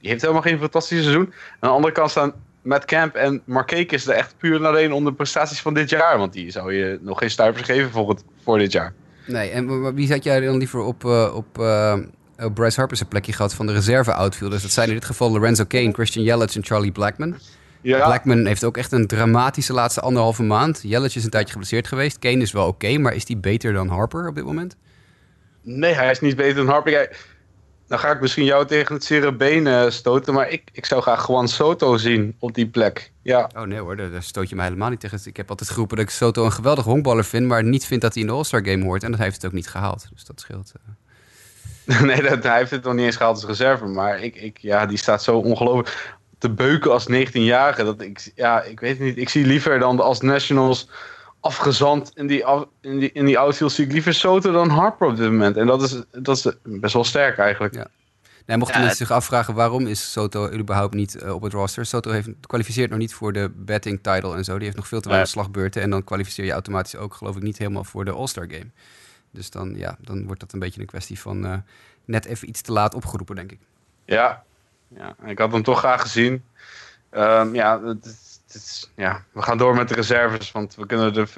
die 0.00 0.10
heeft 0.10 0.22
helemaal 0.22 0.42
geen 0.42 0.58
fantastisch 0.58 1.02
seizoen. 1.02 1.24
Aan 1.24 1.68
de 1.68 1.68
andere 1.68 1.92
kant 1.92 2.10
staan 2.10 2.32
Matt 2.62 2.84
Camp 2.84 3.14
en 3.14 3.42
Markakis 3.44 4.06
er 4.06 4.14
echt 4.14 4.34
puur 4.38 4.56
en 4.56 4.64
alleen 4.64 4.92
om 4.92 5.04
de 5.04 5.12
prestaties 5.12 5.60
van 5.60 5.74
dit 5.74 5.90
jaar. 5.90 6.18
Want 6.18 6.32
die 6.32 6.50
zou 6.50 6.74
je 6.74 6.98
nog 7.02 7.18
geen 7.18 7.30
stuipers 7.30 7.64
geven 7.64 7.90
voor, 7.90 8.08
het, 8.08 8.24
voor 8.42 8.58
dit 8.58 8.72
jaar. 8.72 8.92
Nee, 9.26 9.50
en 9.50 9.94
wie 9.94 10.06
zat 10.06 10.24
jij 10.24 10.40
dan 10.40 10.56
liever 10.56 10.80
op, 10.80 11.04
eh, 11.04 11.32
op 11.34 11.58
eh, 11.58 11.98
op 12.38 12.54
Bryce 12.54 12.78
Harper 12.78 12.96
zijn 12.96 13.08
plekje 13.08 13.32
gehad 13.32 13.54
van 13.54 13.66
de 13.66 13.72
reserve-outfielders? 13.72 14.62
Dat 14.62 14.70
zijn 14.70 14.88
in 14.88 14.94
dit 14.94 15.04
geval 15.04 15.30
Lorenzo 15.30 15.64
Kane, 15.64 15.92
Christian 15.92 16.24
Yelich 16.24 16.56
en 16.56 16.64
Charlie 16.64 16.92
Blackman. 16.92 17.36
Ja, 17.82 18.06
Blackman 18.06 18.46
heeft 18.46 18.64
ook 18.64 18.76
echt 18.76 18.92
een 18.92 19.06
dramatische 19.06 19.72
laatste 19.72 20.00
anderhalve 20.00 20.42
maand. 20.42 20.80
Yelich 20.82 21.16
is 21.16 21.24
een 21.24 21.30
tijdje 21.30 21.50
geblesseerd 21.50 21.88
geweest. 21.88 22.18
Kane 22.18 22.36
is 22.36 22.52
wel 22.52 22.66
oké, 22.66 22.98
maar 22.98 23.14
is 23.14 23.24
die 23.24 23.36
beter 23.36 23.72
dan 23.72 23.88
Harper 23.88 24.28
op 24.28 24.34
dit 24.34 24.44
moment? 24.44 24.76
nee, 25.62 25.94
hij 25.94 26.10
is 26.10 26.20
niet 26.20 26.36
beter 26.36 26.54
dan 26.54 26.68
Harper. 26.68 27.16
Dan 27.90 27.98
ga 27.98 28.10
ik 28.10 28.20
misschien 28.20 28.44
jou 28.44 28.66
tegen 28.66 28.94
het 28.94 29.04
zere 29.04 29.32
been 29.32 29.66
eh, 29.66 29.90
stoten. 29.90 30.34
Maar 30.34 30.48
ik, 30.48 30.62
ik 30.72 30.86
zou 30.86 31.02
graag 31.02 31.26
Juan 31.26 31.48
Soto 31.48 31.96
zien 31.96 32.36
op 32.38 32.54
die 32.54 32.66
plek. 32.66 33.12
Ja, 33.22 33.50
Oh 33.56 33.62
nee 33.62 33.78
hoor, 33.78 33.96
daar, 33.96 34.22
stoot 34.22 34.48
je 34.48 34.56
me 34.56 34.62
helemaal 34.62 34.90
niet 34.90 35.00
tegen. 35.00 35.20
Ik 35.24 35.36
heb 35.36 35.50
altijd 35.50 35.70
geroepen 35.70 35.96
dat 35.96 36.04
ik 36.04 36.12
Soto 36.12 36.44
een 36.44 36.52
geweldige 36.52 36.88
honkballer 36.88 37.24
vind, 37.24 37.46
maar 37.46 37.64
niet 37.64 37.86
vind 37.86 38.00
dat 38.00 38.12
hij 38.14 38.22
in 38.22 38.28
de 38.28 38.34
All-Star 38.34 38.64
Game 38.64 38.84
hoort. 38.84 39.02
En 39.02 39.10
dat 39.10 39.20
heeft 39.20 39.34
het 39.34 39.44
ook 39.44 39.52
niet 39.52 39.68
gehaald. 39.68 40.08
Dus 40.12 40.24
dat 40.24 40.40
scheelt. 40.40 40.72
eh. 41.86 42.00
nee, 42.08 42.22
dat, 42.22 42.42
hij 42.42 42.58
heeft 42.58 42.70
het 42.70 42.84
nog 42.84 42.94
niet 42.94 43.04
eens 43.04 43.16
gehaald 43.16 43.36
als 43.36 43.44
reserve. 43.44 43.84
Maar 43.84 44.20
ik, 44.20 44.36
ik, 44.36 44.58
ja, 44.58 44.86
die 44.86 44.98
staat 44.98 45.22
zo 45.22 45.36
ongelooflijk 45.38 46.16
te 46.38 46.50
beuken 46.50 46.92
als 46.92 47.06
19-jarige. 47.12 47.84
Dat 47.84 48.00
ik, 48.00 48.32
ja, 48.34 48.62
ik 48.62 48.80
weet 48.80 48.98
het 48.98 49.06
niet. 49.06 49.16
Ik 49.16 49.28
zie 49.28 49.46
liever 49.46 49.78
dan 49.78 50.00
als 50.00 50.20
Nationals 50.20 50.88
afgezand 51.40 52.10
in 52.14 52.26
die, 52.26 52.44
af- 52.44 52.66
in 52.80 52.98
die, 52.98 53.12
in 53.12 53.24
die 53.24 53.38
outfield. 53.38 53.72
Zie 53.72 53.84
ik 53.84 53.92
liever 53.92 54.14
Soto 54.14 54.52
dan 54.52 54.68
Harper 54.68 55.08
op 55.08 55.16
dit 55.16 55.30
moment. 55.30 55.56
En 55.56 55.66
dat 55.66 55.82
is, 55.82 56.02
dat 56.10 56.36
is 56.36 56.46
best 56.62 56.92
wel 56.94 57.04
sterk 57.04 57.38
eigenlijk. 57.38 57.74
Ja. 57.74 57.86
Nee, 58.46 58.56
mochten 58.58 58.78
Ja, 58.78 58.84
mensen 58.86 59.06
zich 59.06 59.16
afvragen 59.16 59.54
waarom 59.54 59.86
is 59.86 60.12
Soto 60.12 60.52
überhaupt 60.52 60.94
niet 60.94 61.14
eh, 61.14 61.34
op 61.34 61.42
het 61.42 61.52
roster. 61.52 61.86
Soto 61.86 62.10
heeft, 62.10 62.28
kwalificeert 62.40 62.90
nog 62.90 62.98
niet 62.98 63.14
voor 63.14 63.32
de 63.32 63.50
betting 63.56 64.02
title 64.02 64.36
en 64.36 64.44
zo. 64.44 64.54
Die 64.54 64.64
heeft 64.64 64.76
nog 64.76 64.88
veel 64.88 65.00
te 65.00 65.08
weinig 65.08 65.30
slagbeurten. 65.30 65.82
En 65.82 65.90
dan 65.90 66.04
kwalificeer 66.04 66.44
je 66.44 66.52
automatisch 66.52 66.96
ook, 66.96 67.14
geloof 67.14 67.36
ik, 67.36 67.42
niet 67.42 67.58
helemaal 67.58 67.84
voor 67.84 68.04
de 68.04 68.10
All-Star 68.12 68.46
Game. 68.50 68.66
Dus 69.30 69.50
dan, 69.50 69.74
ja, 69.76 69.96
dan 70.00 70.26
wordt 70.26 70.40
dat 70.40 70.52
een 70.52 70.58
beetje 70.58 70.80
een 70.80 70.86
kwestie 70.86 71.20
van 71.20 71.46
eh, 71.46 71.54
net 72.04 72.24
even 72.24 72.48
iets 72.48 72.60
te 72.60 72.72
laat 72.72 72.94
opgeroepen, 72.94 73.36
denk 73.36 73.52
ik. 73.52 73.58
Ja, 74.04 74.42
ja 74.88 75.16
ik 75.24 75.38
had 75.38 75.52
hem 75.52 75.62
toch 75.62 75.78
graag 75.78 76.00
gezien. 76.00 76.44
Ehm, 77.10 77.54
ja, 77.54 77.82
het, 77.82 78.29
is- 78.54 78.90
ja, 78.96 79.24
we 79.32 79.42
gaan 79.42 79.58
door 79.58 79.74
met 79.74 79.88
de 79.88 79.94
reserves, 79.94 80.52
want 80.52 80.74
we 80.74 80.86
kunnen 80.86 81.16
er 81.16 81.28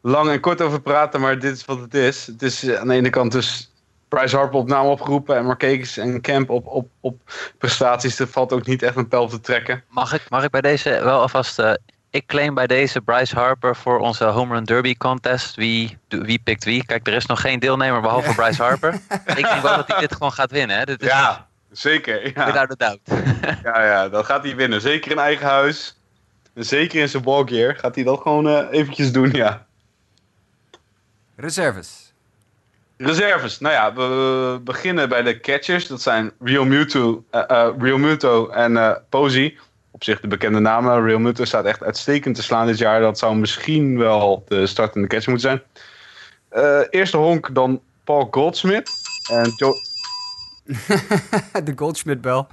lang 0.00 0.30
en 0.30 0.40
kort 0.40 0.60
over 0.62 0.80
praten, 0.80 1.20
maar 1.20 1.38
dit 1.38 1.56
is 1.56 1.64
wat 1.64 1.80
het 1.80 1.94
is. 1.94 2.26
Het 2.26 2.42
is 2.42 2.62
eh, 2.64 2.80
aan 2.80 2.88
de 2.88 2.94
ene 2.94 3.10
kant 3.10 3.32
dus 3.32 3.72
Bryce 4.08 4.36
Harper 4.36 4.58
op 4.58 4.68
naam 4.68 4.86
opgeroepen 4.86 5.36
en 5.36 5.44
Marquez 5.44 5.98
en 5.98 6.20
Camp 6.20 6.50
op, 6.50 6.66
op, 6.66 6.88
op 7.00 7.20
prestaties. 7.58 8.18
Er 8.18 8.28
valt 8.28 8.52
ook 8.52 8.66
niet 8.66 8.82
echt 8.82 8.96
een 8.96 9.08
pijl 9.08 9.28
te 9.28 9.40
trekken. 9.40 9.84
Mag 9.88 10.12
ik, 10.12 10.22
mag 10.28 10.44
ik 10.44 10.50
bij 10.50 10.60
deze 10.60 11.00
wel 11.02 11.20
alvast... 11.20 11.58
eh, 11.58 11.72
ik 12.10 12.26
claim 12.26 12.54
bij 12.54 12.66
deze 12.66 13.00
Bryce 13.00 13.34
Harper 13.36 13.76
voor 13.76 13.98
onze 13.98 14.24
Home 14.24 14.54
Run 14.54 14.64
Derby 14.64 14.96
contest. 14.96 15.54
Wie, 15.56 15.98
wie 16.08 16.38
pikt 16.44 16.64
wie? 16.64 16.86
Kijk, 16.86 17.06
er 17.06 17.14
is 17.14 17.26
nog 17.26 17.40
geen 17.40 17.58
deelnemer 17.58 18.00
behalve 18.00 18.34
Bryce 18.34 18.62
Harper. 18.62 18.94
ik 19.26 19.34
denk 19.34 19.62
wel 19.62 19.76
dat 19.76 19.88
hij 19.88 20.00
dit 20.00 20.12
gewoon 20.12 20.32
gaat 20.32 20.50
winnen. 20.50 20.78
Hè? 20.78 20.84
Dit 20.84 21.02
is 21.02 21.08
Ja, 21.08 21.48
zeker. 21.70 22.32
Ja. 22.34 22.46
without 22.46 22.70
a 22.70 22.74
doubt. 22.74 23.00
Ja, 23.62 23.84
ja, 23.84 24.08
dan 24.08 24.24
gaat 24.24 24.44
hij 24.44 24.56
winnen. 24.56 24.80
Zeker 24.80 25.10
in 25.10 25.18
eigen 25.18 25.46
huis. 25.46 25.99
Zeker 26.54 27.00
in 27.00 27.08
zijn 27.08 27.22
ballgear 27.22 27.76
gaat 27.76 27.94
hij 27.94 28.04
dat 28.04 28.20
gewoon 28.20 28.48
eh, 28.48 28.66
eventjes 28.70 29.12
doen, 29.12 29.30
ja. 29.30 29.66
Reserves. 31.36 32.12
Reserves. 32.96 33.60
Nou 33.60 33.74
ja, 33.74 33.94
we 33.94 34.60
beginnen 34.64 35.08
bij 35.08 35.22
de 35.22 35.40
catchers. 35.40 35.86
Dat 35.86 36.02
zijn 36.02 36.32
Real 36.40 36.64
Muto, 36.64 37.24
eh, 37.30 37.42
eh, 37.48 37.74
Real 37.78 37.98
Muto 37.98 38.48
en 38.48 39.02
Posey. 39.08 39.58
Op 39.90 40.04
zich 40.04 40.20
de 40.20 40.28
bekende 40.28 40.58
namen. 40.58 41.04
Real 41.04 41.18
Muto 41.18 41.44
staat 41.44 41.64
echt 41.64 41.82
uitstekend 41.82 42.34
te 42.34 42.42
slaan 42.42 42.66
dit 42.66 42.78
jaar. 42.78 43.00
Dat 43.00 43.18
zou 43.18 43.36
misschien 43.36 43.98
wel 43.98 44.44
de 44.48 44.66
startende 44.66 45.08
catcher 45.08 45.32
moeten 45.32 45.62
zijn. 46.50 46.88
Eerste 46.90 47.16
honk 47.16 47.54
dan 47.54 47.80
Paul 48.04 48.28
Goldsmith. 48.30 48.90
En 49.30 49.52
Joe, 49.56 49.74
de 51.64 51.72
Goldschmidt-bel. 51.76 52.46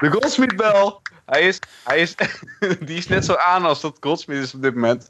De 0.00 0.10
Goldsmith 0.10 0.56
bel. 0.56 1.02
Hij 1.28 1.42
is, 1.42 1.58
hij 1.84 2.00
is, 2.00 2.14
die 2.86 2.96
is 2.96 3.06
net 3.06 3.24
zo 3.24 3.34
aan 3.34 3.64
als 3.64 3.80
dat 3.80 3.96
Goldsmith 4.00 4.42
is 4.42 4.54
op 4.54 4.62
dit 4.62 4.74
moment. 4.74 5.08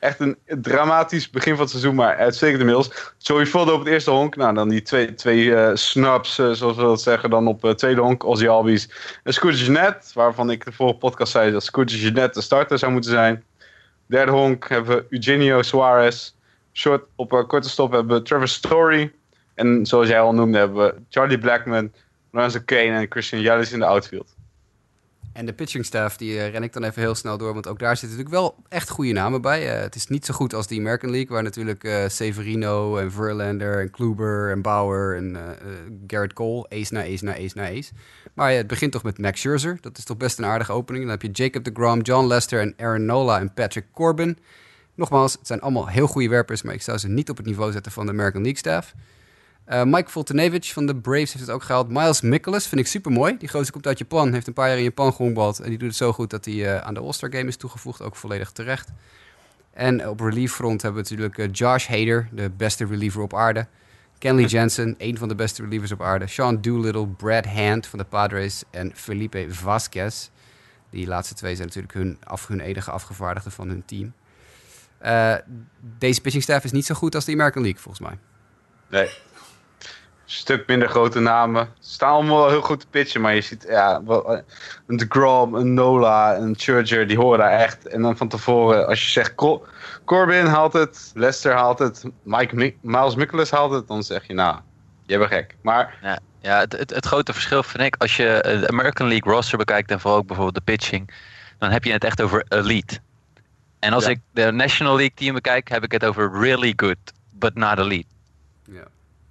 Echt 0.00 0.20
een 0.20 0.36
dramatisch 0.46 1.30
begin 1.30 1.52
van 1.52 1.60
het 1.60 1.70
seizoen, 1.70 1.94
maar 1.94 2.16
uitstekend 2.16 2.58
inmiddels. 2.58 3.14
Joey 3.18 3.46
Votto 3.46 3.72
op 3.72 3.78
het 3.78 3.88
eerste 3.88 4.10
honk. 4.10 4.36
Nou, 4.36 4.54
dan 4.54 4.68
die 4.68 4.82
twee, 4.82 5.14
twee 5.14 5.54
eh, 5.54 5.70
snaps, 5.74 6.38
eh, 6.38 6.50
zoals 6.50 6.76
we 6.76 6.82
dat 6.82 7.02
zeggen. 7.02 7.30
Dan 7.30 7.46
op 7.46 7.62
het 7.62 7.78
tweede 7.78 8.00
honk 8.00 8.24
Ozzy 8.24 8.46
Albies. 8.48 8.90
En 9.22 9.32
Scooter 9.32 9.58
Jeanette, 9.58 10.10
waarvan 10.14 10.50
ik 10.50 10.64
de 10.64 10.72
vorige 10.72 10.98
podcast 10.98 11.32
zei 11.32 11.52
dat 11.52 11.64
Scooter 11.64 11.96
Jeanette 11.96 12.38
de 12.38 12.44
starter 12.44 12.78
zou 12.78 12.92
moeten 12.92 13.10
zijn. 13.10 13.44
Derde 14.06 14.32
honk 14.32 14.68
hebben 14.68 14.96
we 14.96 15.06
Eugenio 15.08 15.62
Suarez. 15.62 16.32
Short 16.72 17.04
op 17.16 17.44
korte 17.48 17.68
stop 17.68 17.92
hebben 17.92 18.16
we 18.16 18.22
Trevor 18.22 18.48
Story. 18.48 19.12
En 19.54 19.86
zoals 19.86 20.08
jij 20.08 20.20
al 20.20 20.34
noemde 20.34 20.58
hebben 20.58 20.84
we 20.84 20.94
Charlie 21.08 21.38
Blackman, 21.38 21.92
Lorenzo 22.30 22.60
Kane 22.64 22.98
en 22.98 23.06
Christian 23.08 23.40
Yelich 23.40 23.72
in 23.72 23.78
de 23.78 23.84
outfield. 23.84 24.38
En 25.40 25.46
de 25.46 25.52
pitching 25.52 25.84
staff, 25.84 26.16
die 26.16 26.38
eh, 26.38 26.50
ren 26.50 26.62
ik 26.62 26.72
dan 26.72 26.84
even 26.84 27.02
heel 27.02 27.14
snel 27.14 27.38
door. 27.38 27.52
Want 27.52 27.66
ook 27.66 27.78
daar 27.78 27.96
zitten 27.96 28.18
natuurlijk 28.18 28.42
wel 28.42 28.64
echt 28.68 28.88
goede 28.88 29.12
namen 29.12 29.42
bij. 29.42 29.74
Eh, 29.74 29.80
het 29.80 29.94
is 29.94 30.06
niet 30.06 30.24
zo 30.24 30.34
goed 30.34 30.54
als 30.54 30.66
de 30.66 30.76
American 30.78 31.10
League, 31.10 31.28
waar 31.28 31.42
natuurlijk 31.42 31.84
eh, 31.84 32.08
Severino 32.08 32.96
en 32.96 33.12
Verlander 33.12 33.80
en 33.80 33.90
Kluber 33.90 34.50
en 34.50 34.62
Bauer 34.62 35.16
en 35.16 35.36
Garrett 36.06 36.32
Cole, 36.32 36.66
ace 36.68 36.92
na 36.92 37.00
ace 37.00 37.24
na 37.24 37.32
ace 37.32 37.52
na 37.54 37.68
ace. 37.68 37.92
Maar 38.34 38.52
het 38.52 38.66
begint 38.66 38.92
toch 38.92 39.02
met 39.02 39.18
Max 39.18 39.40
Scherzer. 39.40 39.78
Dat 39.80 39.98
is 39.98 40.04
toch 40.04 40.16
best 40.16 40.38
een 40.38 40.44
aardige 40.44 40.72
opening. 40.72 41.04
Dan 41.04 41.12
heb 41.12 41.22
je 41.22 41.30
Jacob 41.30 41.64
de 41.64 41.70
Grom, 41.74 42.00
John 42.00 42.26
Lester 42.26 42.60
en 42.60 42.74
Aaron 42.76 43.04
Nola 43.04 43.38
en 43.38 43.54
Patrick 43.54 43.86
Corbin. 43.92 44.38
Nogmaals, 44.94 45.32
het 45.32 45.46
zijn 45.46 45.60
allemaal 45.60 45.88
heel 45.88 46.06
goede 46.06 46.28
werpers, 46.28 46.62
maar 46.62 46.74
ik 46.74 46.82
zou 46.82 46.98
ze 46.98 47.08
niet 47.08 47.30
op 47.30 47.36
het 47.36 47.46
niveau 47.46 47.72
zetten 47.72 47.92
van 47.92 48.06
de 48.06 48.12
American 48.12 48.42
League 48.42 48.58
staff. 48.58 48.94
Eh, 49.64 49.82
Mike 49.84 50.10
Voltenevich 50.10 50.72
van 50.72 50.86
de 50.86 50.96
Braves 50.96 51.32
heeft 51.32 51.46
het 51.46 51.50
ook 51.50 51.62
gehaald. 51.62 51.88
Miles 51.88 52.20
Mikolas 52.20 52.66
vind 52.66 52.80
ik 52.80 52.86
super 52.86 53.12
mooi. 53.12 53.36
Die 53.38 53.48
gozer 53.48 53.72
komt 53.72 53.86
uit 53.86 53.98
Japan, 53.98 54.32
heeft 54.32 54.46
een 54.46 54.52
paar 54.52 54.68
jaar 54.68 54.76
in 54.76 54.82
Japan 54.82 55.12
gehonkbald. 55.12 55.60
En 55.60 55.68
die 55.68 55.78
doet 55.78 55.88
het 55.88 55.96
zo 55.96 56.12
goed 56.12 56.30
dat 56.30 56.44
hij 56.44 56.54
eh, 56.54 56.86
aan 56.86 56.94
de 56.94 57.00
All-Star 57.00 57.32
Game 57.32 57.48
is 57.48 57.56
toegevoegd. 57.56 58.02
Ook 58.02 58.16
volledig 58.16 58.50
terecht. 58.50 58.88
En 59.72 60.08
op 60.08 60.20
relief 60.20 60.52
front 60.52 60.82
hebben 60.82 61.02
we 61.02 61.08
natuurlijk 61.08 61.38
eh, 61.38 61.48
Josh 61.52 61.86
Hader, 61.86 62.28
de 62.32 62.50
beste 62.50 62.86
reliever 62.86 63.22
op 63.22 63.34
aarde. 63.34 63.66
Kenley 64.18 64.44
Jensen, 64.54 64.94
een 64.98 65.18
van 65.18 65.28
de 65.28 65.34
beste 65.34 65.62
relievers 65.62 65.92
op 65.92 66.02
aarde. 66.02 66.26
Sean 66.26 66.60
Doolittle, 66.60 67.06
Brad 67.06 67.46
Hand 67.46 67.86
van 67.86 67.98
de 67.98 68.04
Padres 68.04 68.62
en 68.70 68.92
Felipe 68.94 69.46
Vasquez. 69.48 70.28
Die 70.90 71.06
laatste 71.06 71.34
twee 71.34 71.54
zijn 71.54 71.66
natuurlijk 71.66 71.94
hun, 71.94 72.18
af, 72.24 72.46
hun 72.46 72.60
enige 72.60 72.90
afgevaardigden 72.90 73.52
van 73.52 73.68
hun 73.68 73.82
team. 73.84 74.12
Eh, 74.98 75.34
deze 75.98 76.20
pitching 76.20 76.42
staff 76.42 76.64
is 76.64 76.72
niet 76.72 76.86
zo 76.86 76.94
goed 76.94 77.14
als 77.14 77.24
de 77.24 77.32
American 77.32 77.62
League, 77.62 77.80
volgens 77.80 78.08
mij. 78.08 78.18
Nee. 78.88 79.08
Een 80.30 80.36
stuk 80.36 80.66
minder 80.66 80.88
grote 80.88 81.20
namen. 81.20 81.68
Ze 81.80 81.92
staan 81.92 82.10
allemaal 82.12 82.36
wel 82.38 82.48
heel 82.48 82.60
goed 82.62 82.80
te 82.80 82.86
pitchen, 82.90 83.20
maar 83.20 83.34
je 83.34 83.40
ziet 83.40 83.64
ja, 83.68 84.04
wel, 84.04 84.34
eh, 84.36 84.42
een 84.86 84.96
DeGrom, 84.96 85.54
een 85.54 85.74
Nola, 85.74 86.36
een 86.36 86.54
Churcher, 86.58 87.06
die 87.06 87.16
horen 87.18 87.38
daar 87.38 87.50
echt. 87.50 87.86
En 87.88 88.02
dan 88.02 88.16
van 88.16 88.28
tevoren, 88.28 88.86
als 88.86 89.04
je 89.04 89.10
zegt 89.10 89.34
Cor- 89.34 89.68
Corbin 90.04 90.46
haalt 90.46 90.72
het, 90.72 91.10
Lester 91.14 91.52
haalt 91.52 91.78
het, 91.78 92.04
Mike 92.22 92.54
Mi- 92.56 92.76
Miles 92.80 93.14
Mikolas 93.14 93.50
haalt 93.50 93.72
het, 93.72 93.88
dan 93.88 94.02
zeg 94.02 94.26
je 94.26 94.34
nou, 94.34 94.56
je 95.06 95.18
bent 95.18 95.30
gek. 95.30 95.56
Maar 95.62 95.98
Ja, 96.02 96.18
ja 96.40 96.58
het, 96.58 96.72
het, 96.78 96.90
het 96.90 97.06
grote 97.06 97.32
verschil 97.32 97.62
vind 97.62 97.82
ik, 97.84 97.96
als 97.98 98.16
je 98.16 98.56
de 98.60 98.68
American 98.68 99.08
League 99.08 99.32
roster 99.32 99.58
bekijkt 99.58 99.90
en 99.90 100.00
vooral 100.00 100.18
ook 100.18 100.26
bijvoorbeeld 100.26 100.66
de 100.66 100.72
pitching, 100.72 101.10
dan 101.58 101.70
heb 101.70 101.84
je 101.84 101.92
het 101.92 102.04
echt 102.04 102.20
over 102.22 102.44
elite. 102.48 102.98
En 103.78 103.92
als 103.92 104.04
Ja. 104.04 104.10
ik 104.10 104.18
de 104.32 104.50
National 104.50 104.96
League 104.96 105.14
team 105.14 105.34
bekijk, 105.34 105.68
heb 105.68 105.84
ik 105.84 105.92
het 105.92 106.04
over 106.04 106.32
really 106.40 106.72
good, 106.76 106.96
but 107.32 107.54
not 107.54 107.78
elite. 107.78 108.08
Ja. 108.64 108.82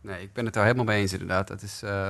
Nee, 0.02 0.22
ik 0.22 0.34
ben 0.34 0.46
het 0.46 0.54
daar 0.54 0.64
helemaal 0.64 0.86
mee 0.86 1.02
eens 1.02 1.12
inderdaad. 1.12 1.48
Dat, 1.48 1.62
is, 1.62 1.82
eh, 1.84 2.10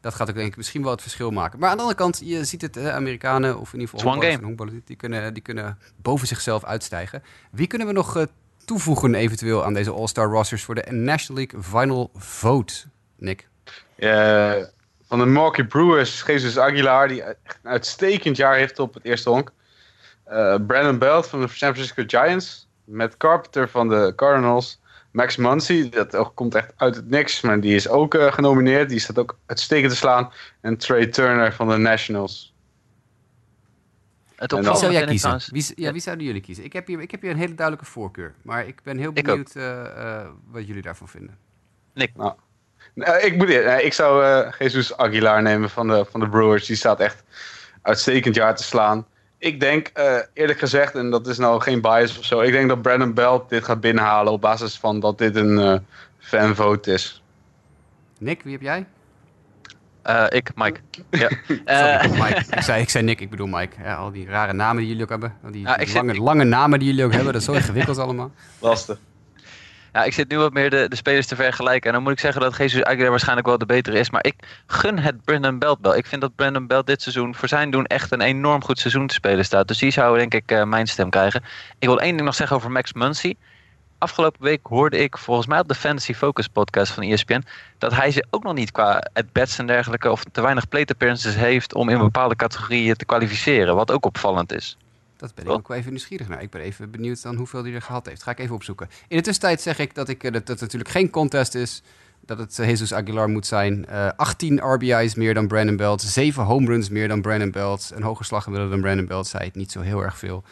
dat 0.00 0.14
gaat 0.14 0.28
ook 0.28 0.34
denk 0.34 0.48
ik 0.48 0.56
misschien 0.56 0.82
wel 0.82 0.90
het 0.90 1.02
verschil 1.02 1.30
maken. 1.30 1.58
Maar 1.58 1.70
aan 1.70 1.76
de 1.76 1.82
andere 1.82 2.00
kant, 2.00 2.20
je 2.24 2.44
ziet 2.44 2.62
het, 2.62 2.76
eh, 2.76 2.94
Amerikanen 2.94 3.58
of 3.58 3.72
in 3.72 3.80
ieder 3.80 3.98
geval 3.98 4.14
honkballers 4.42 4.74
die 4.84 4.96
kunnen, 4.96 5.34
die 5.34 5.42
kunnen 5.42 5.78
boven 5.96 6.26
zichzelf 6.26 6.64
uitstijgen. 6.64 7.22
Wie 7.50 7.66
kunnen 7.66 7.86
we 7.86 7.92
nog 7.92 8.16
eh, 8.16 8.22
toevoegen 8.64 9.14
eventueel 9.14 9.64
aan 9.64 9.74
deze 9.74 9.90
All-Star 9.92 10.28
rosters 10.28 10.64
voor 10.64 10.74
de 10.74 10.92
National 10.92 11.42
League 11.42 11.62
Final 11.62 12.10
Vote, 12.14 12.74
Nick? 13.16 13.48
eh, 13.96 14.52
van 15.06 15.18
de 15.18 15.26
Milwaukee 15.26 15.66
Brewers, 15.66 16.22
Jesus 16.26 16.58
Aguilar, 16.58 17.08
die 17.08 17.22
echt 17.22 17.58
een 17.62 17.70
uitstekend 17.70 18.36
jaar 18.36 18.54
heeft 18.54 18.78
op 18.78 18.94
het 18.94 19.04
eerste 19.04 19.30
honk. 19.30 19.52
Eh, 20.24 20.54
Brandon 20.66 20.98
Belt 20.98 21.26
van 21.26 21.40
de 21.40 21.48
San 21.48 21.74
Francisco 21.74 22.02
Giants. 22.06 22.68
Matt 22.84 23.16
Carpenter 23.16 23.68
van 23.68 23.88
de 23.88 24.12
Cardinals. 24.16 24.80
Max 25.18 25.36
Muncy, 25.36 25.88
dat 25.88 26.16
ook 26.16 26.34
komt 26.34 26.54
echt 26.54 26.72
uit 26.76 26.96
het 26.96 27.08
niks, 27.08 27.40
maar 27.40 27.60
die 27.60 27.74
is 27.74 27.88
ook 27.88 28.14
eh, 28.14 28.32
genomineerd. 28.32 28.88
Die 28.88 28.98
staat 28.98 29.18
ook 29.18 29.38
uitstekend 29.46 29.90
te 29.90 29.96
slaan. 29.96 30.32
En 30.60 30.76
Trey 30.76 31.06
Turner 31.06 31.52
van 31.52 31.68
de 31.68 31.76
Nationals. 31.76 32.54
Het 34.34 34.52
En 34.52 34.62
Wie 34.62 34.76
zou 34.76 34.92
jij 34.92 35.04
kiezen? 35.04 35.40
Wie, 35.46 35.72
ja, 35.74 35.92
wie 35.92 36.00
zouden 36.00 36.26
jullie 36.26 36.40
kiezen? 36.40 36.64
Ik 36.64 36.72
heb, 36.72 36.86
hier, 36.86 37.00
ik 37.00 37.10
heb 37.10 37.20
hier 37.22 37.30
een 37.30 37.36
hele 37.36 37.54
duidelijke 37.54 37.90
voorkeur. 37.90 38.34
Maar 38.42 38.66
ik 38.66 38.82
ben 38.82 38.98
heel 38.98 39.12
benieuwd 39.12 39.54
eh, 39.54 39.80
eh, 39.80 40.26
wat 40.50 40.66
jullie 40.66 40.82
daarvan 40.82 41.08
vinden. 41.08 41.38
Eh, 42.94 43.24
ik, 43.24 43.36
moet, 43.36 43.50
eh, 43.50 43.84
ik 43.84 43.92
zou 43.92 44.24
eh, 44.24 44.52
Jesus 44.58 44.96
Aguilar 44.96 45.42
nemen 45.42 45.70
van 45.70 45.88
de, 45.88 46.04
van 46.10 46.20
de 46.20 46.28
Brewers. 46.28 46.66
Die 46.66 46.76
staat 46.76 47.00
echt 47.00 47.24
uitstekend 47.82 48.34
jaar 48.34 48.56
te 48.56 48.62
slaan. 48.62 49.06
Ik 49.38 49.60
denk, 49.60 49.86
eh, 49.86 50.16
eerlijk 50.34 50.58
gezegd, 50.58 50.94
en 50.94 51.10
dat 51.10 51.26
is 51.26 51.38
nou 51.38 51.60
geen 51.60 51.80
bias 51.80 52.18
of 52.18 52.24
zo. 52.24 52.40
Ik 52.40 52.52
denk 52.52 52.68
dat 52.68 52.82
Brandon 52.82 53.14
Belt 53.14 53.48
dit 53.48 53.64
gaat 53.64 53.80
binnenhalen 53.80 54.32
op 54.32 54.40
basis 54.40 54.78
van 54.78 55.00
dat 55.00 55.18
dit 55.18 55.36
een 55.36 55.58
eh 55.58 55.78
fanvote 56.18 56.92
is. 56.92 57.22
Nick, 58.18 58.42
wie 58.42 58.52
heb 58.52 58.62
jij? 58.62 58.86
Eh, 60.02 60.24
ik, 60.28 60.50
Mike. 60.54 60.80
Ja. 61.10 61.28
Sorry, 61.46 61.62
Eh, 61.64 62.10
Mike. 62.10 62.44
Ik 62.56 62.62
zei, 62.62 62.82
ik 62.82 62.90
zei 62.90 63.04
Nick, 63.04 63.20
ik 63.20 63.30
bedoel 63.30 63.46
Mike. 63.46 63.76
Ja, 63.82 63.94
al 63.94 64.10
die 64.12 64.26
rare 64.26 64.52
namen 64.52 64.76
die 64.76 64.86
jullie 64.86 65.02
ook 65.02 65.08
hebben. 65.08 65.34
Al 65.44 65.50
die 65.50 65.62
Ja, 65.62 65.78
lange, 65.94 66.14
lange 66.14 66.44
namen 66.44 66.78
die 66.78 66.88
jullie 66.88 67.04
ook 67.04 67.12
hebben. 67.12 67.32
Dat 67.32 67.40
is 67.40 67.46
zo 67.48 67.52
ingewikkeld 67.52 67.98
allemaal. 67.98 68.30
Lastig. 68.58 68.98
Ja, 69.98 70.04
ik 70.04 70.12
zit 70.12 70.30
nu 70.30 70.38
wat 70.38 70.52
meer 70.52 70.70
de, 70.70 70.88
de 70.88 70.96
spelers 70.96 71.26
te 71.26 71.36
vergelijken. 71.36 71.88
En 71.88 71.92
dan 71.92 72.02
moet 72.02 72.12
ik 72.12 72.20
zeggen 72.20 72.40
dat 72.40 72.56
Jesus 72.56 72.82
Aguilar 72.82 73.10
waarschijnlijk 73.10 73.46
wel 73.46 73.58
de 73.58 73.66
betere 73.66 73.98
is. 73.98 74.10
Maar 74.10 74.24
ik 74.24 74.34
gun 74.66 74.98
het 74.98 75.24
Brandon 75.24 75.58
Belt 75.58 75.78
wel. 75.82 75.96
Ik 75.96 76.06
vind 76.06 76.20
dat 76.20 76.34
Brandon 76.34 76.66
Belt 76.66 76.86
dit 76.86 77.02
seizoen 77.02 77.34
voor 77.34 77.48
zijn 77.48 77.70
doen 77.70 77.86
echt 77.86 78.12
een 78.12 78.20
enorm 78.20 78.64
goed 78.64 78.78
seizoen 78.78 79.06
te 79.06 79.14
spelen 79.14 79.44
staat. 79.44 79.68
Dus 79.68 79.78
die 79.78 79.90
zou 79.90 80.18
denk 80.18 80.34
ik 80.34 80.50
eh, 80.50 80.64
mijn 80.64 80.86
stem 80.86 81.10
krijgen. 81.10 81.42
Ik 81.78 81.88
wil 81.88 82.00
één 82.00 82.12
ding 82.12 82.24
nog 82.24 82.34
zeggen 82.34 82.56
over 82.56 82.70
Max 82.70 82.92
Muncy. 82.92 83.34
Afgelopen 83.98 84.42
week 84.42 84.60
hoorde 84.62 84.98
ik 84.98 85.18
volgens 85.18 85.46
mij 85.46 85.60
op 85.60 85.68
de 85.68 85.74
Fantasy 85.74 86.14
Focus 86.14 86.48
podcast 86.48 86.92
van 86.92 87.02
ESPN... 87.02 87.42
dat 87.78 87.94
hij 87.94 88.10
ze 88.10 88.26
ook 88.30 88.42
nog 88.42 88.54
niet 88.54 88.72
qua 88.72 89.02
at-bats 89.12 89.58
en 89.58 89.66
dergelijke... 89.66 90.10
of 90.10 90.24
te 90.32 90.40
weinig 90.40 90.68
plate 90.68 90.92
appearances 90.92 91.34
heeft 91.34 91.74
om 91.74 91.88
in 91.88 91.98
bepaalde 91.98 92.36
categorieën 92.36 92.94
te 92.94 93.04
kwalificeren. 93.04 93.74
Wat 93.74 93.90
ook 93.90 94.06
opvallend 94.06 94.52
is. 94.52 94.76
Dat 95.18 95.34
ben 95.34 95.44
ik 95.44 95.50
Wel. 95.50 95.58
ook 95.58 95.68
wel 95.68 95.76
even 95.76 95.90
nieuwsgierig 95.90 96.28
naar. 96.28 96.42
Ik 96.42 96.50
ben 96.50 96.60
even 96.60 96.90
benieuwd 96.90 97.22
dan 97.22 97.36
hoeveel 97.36 97.62
hij 97.62 97.72
er 97.72 97.82
gehad 97.82 98.06
heeft. 98.06 98.22
Ga 98.22 98.30
ik 98.30 98.38
even 98.38 98.54
opzoeken. 98.54 98.88
In 99.08 99.16
de 99.16 99.22
tussentijd 99.22 99.60
zeg 99.60 99.78
ik 99.78 99.94
dat, 99.94 100.08
ik, 100.08 100.24
eh, 100.24 100.32
dat 100.32 100.48
het 100.48 100.60
natuurlijk 100.60 100.90
geen 100.90 101.10
contest 101.10 101.54
is. 101.54 101.82
Dat 102.20 102.38
het 102.38 102.58
eh, 102.58 102.68
Jesus 102.68 102.92
Aguilar 102.94 103.28
moet 103.28 103.46
zijn. 103.46 103.86
Eh 103.86 104.08
18 104.16 104.58
RBI's 104.58 105.14
meer 105.14 105.34
dan 105.34 105.46
Brandon 105.48 105.76
Belt. 105.76 106.02
7 106.02 106.44
home 106.44 106.66
runs 106.66 106.88
meer 106.88 107.08
dan 107.08 107.20
Brandon 107.20 107.50
Belt. 107.50 107.90
Een 107.94 108.02
hoger 108.02 108.24
slaggemiddelde 108.24 108.72
dan 108.74 108.82
Brandon 108.82 109.06
Belt. 109.06 109.26
Zei 109.26 109.44
het 109.44 109.54
niet 109.54 109.72
zo 109.72 109.80
heel 109.80 110.02
erg 110.02 110.18
veel. 110.18 110.44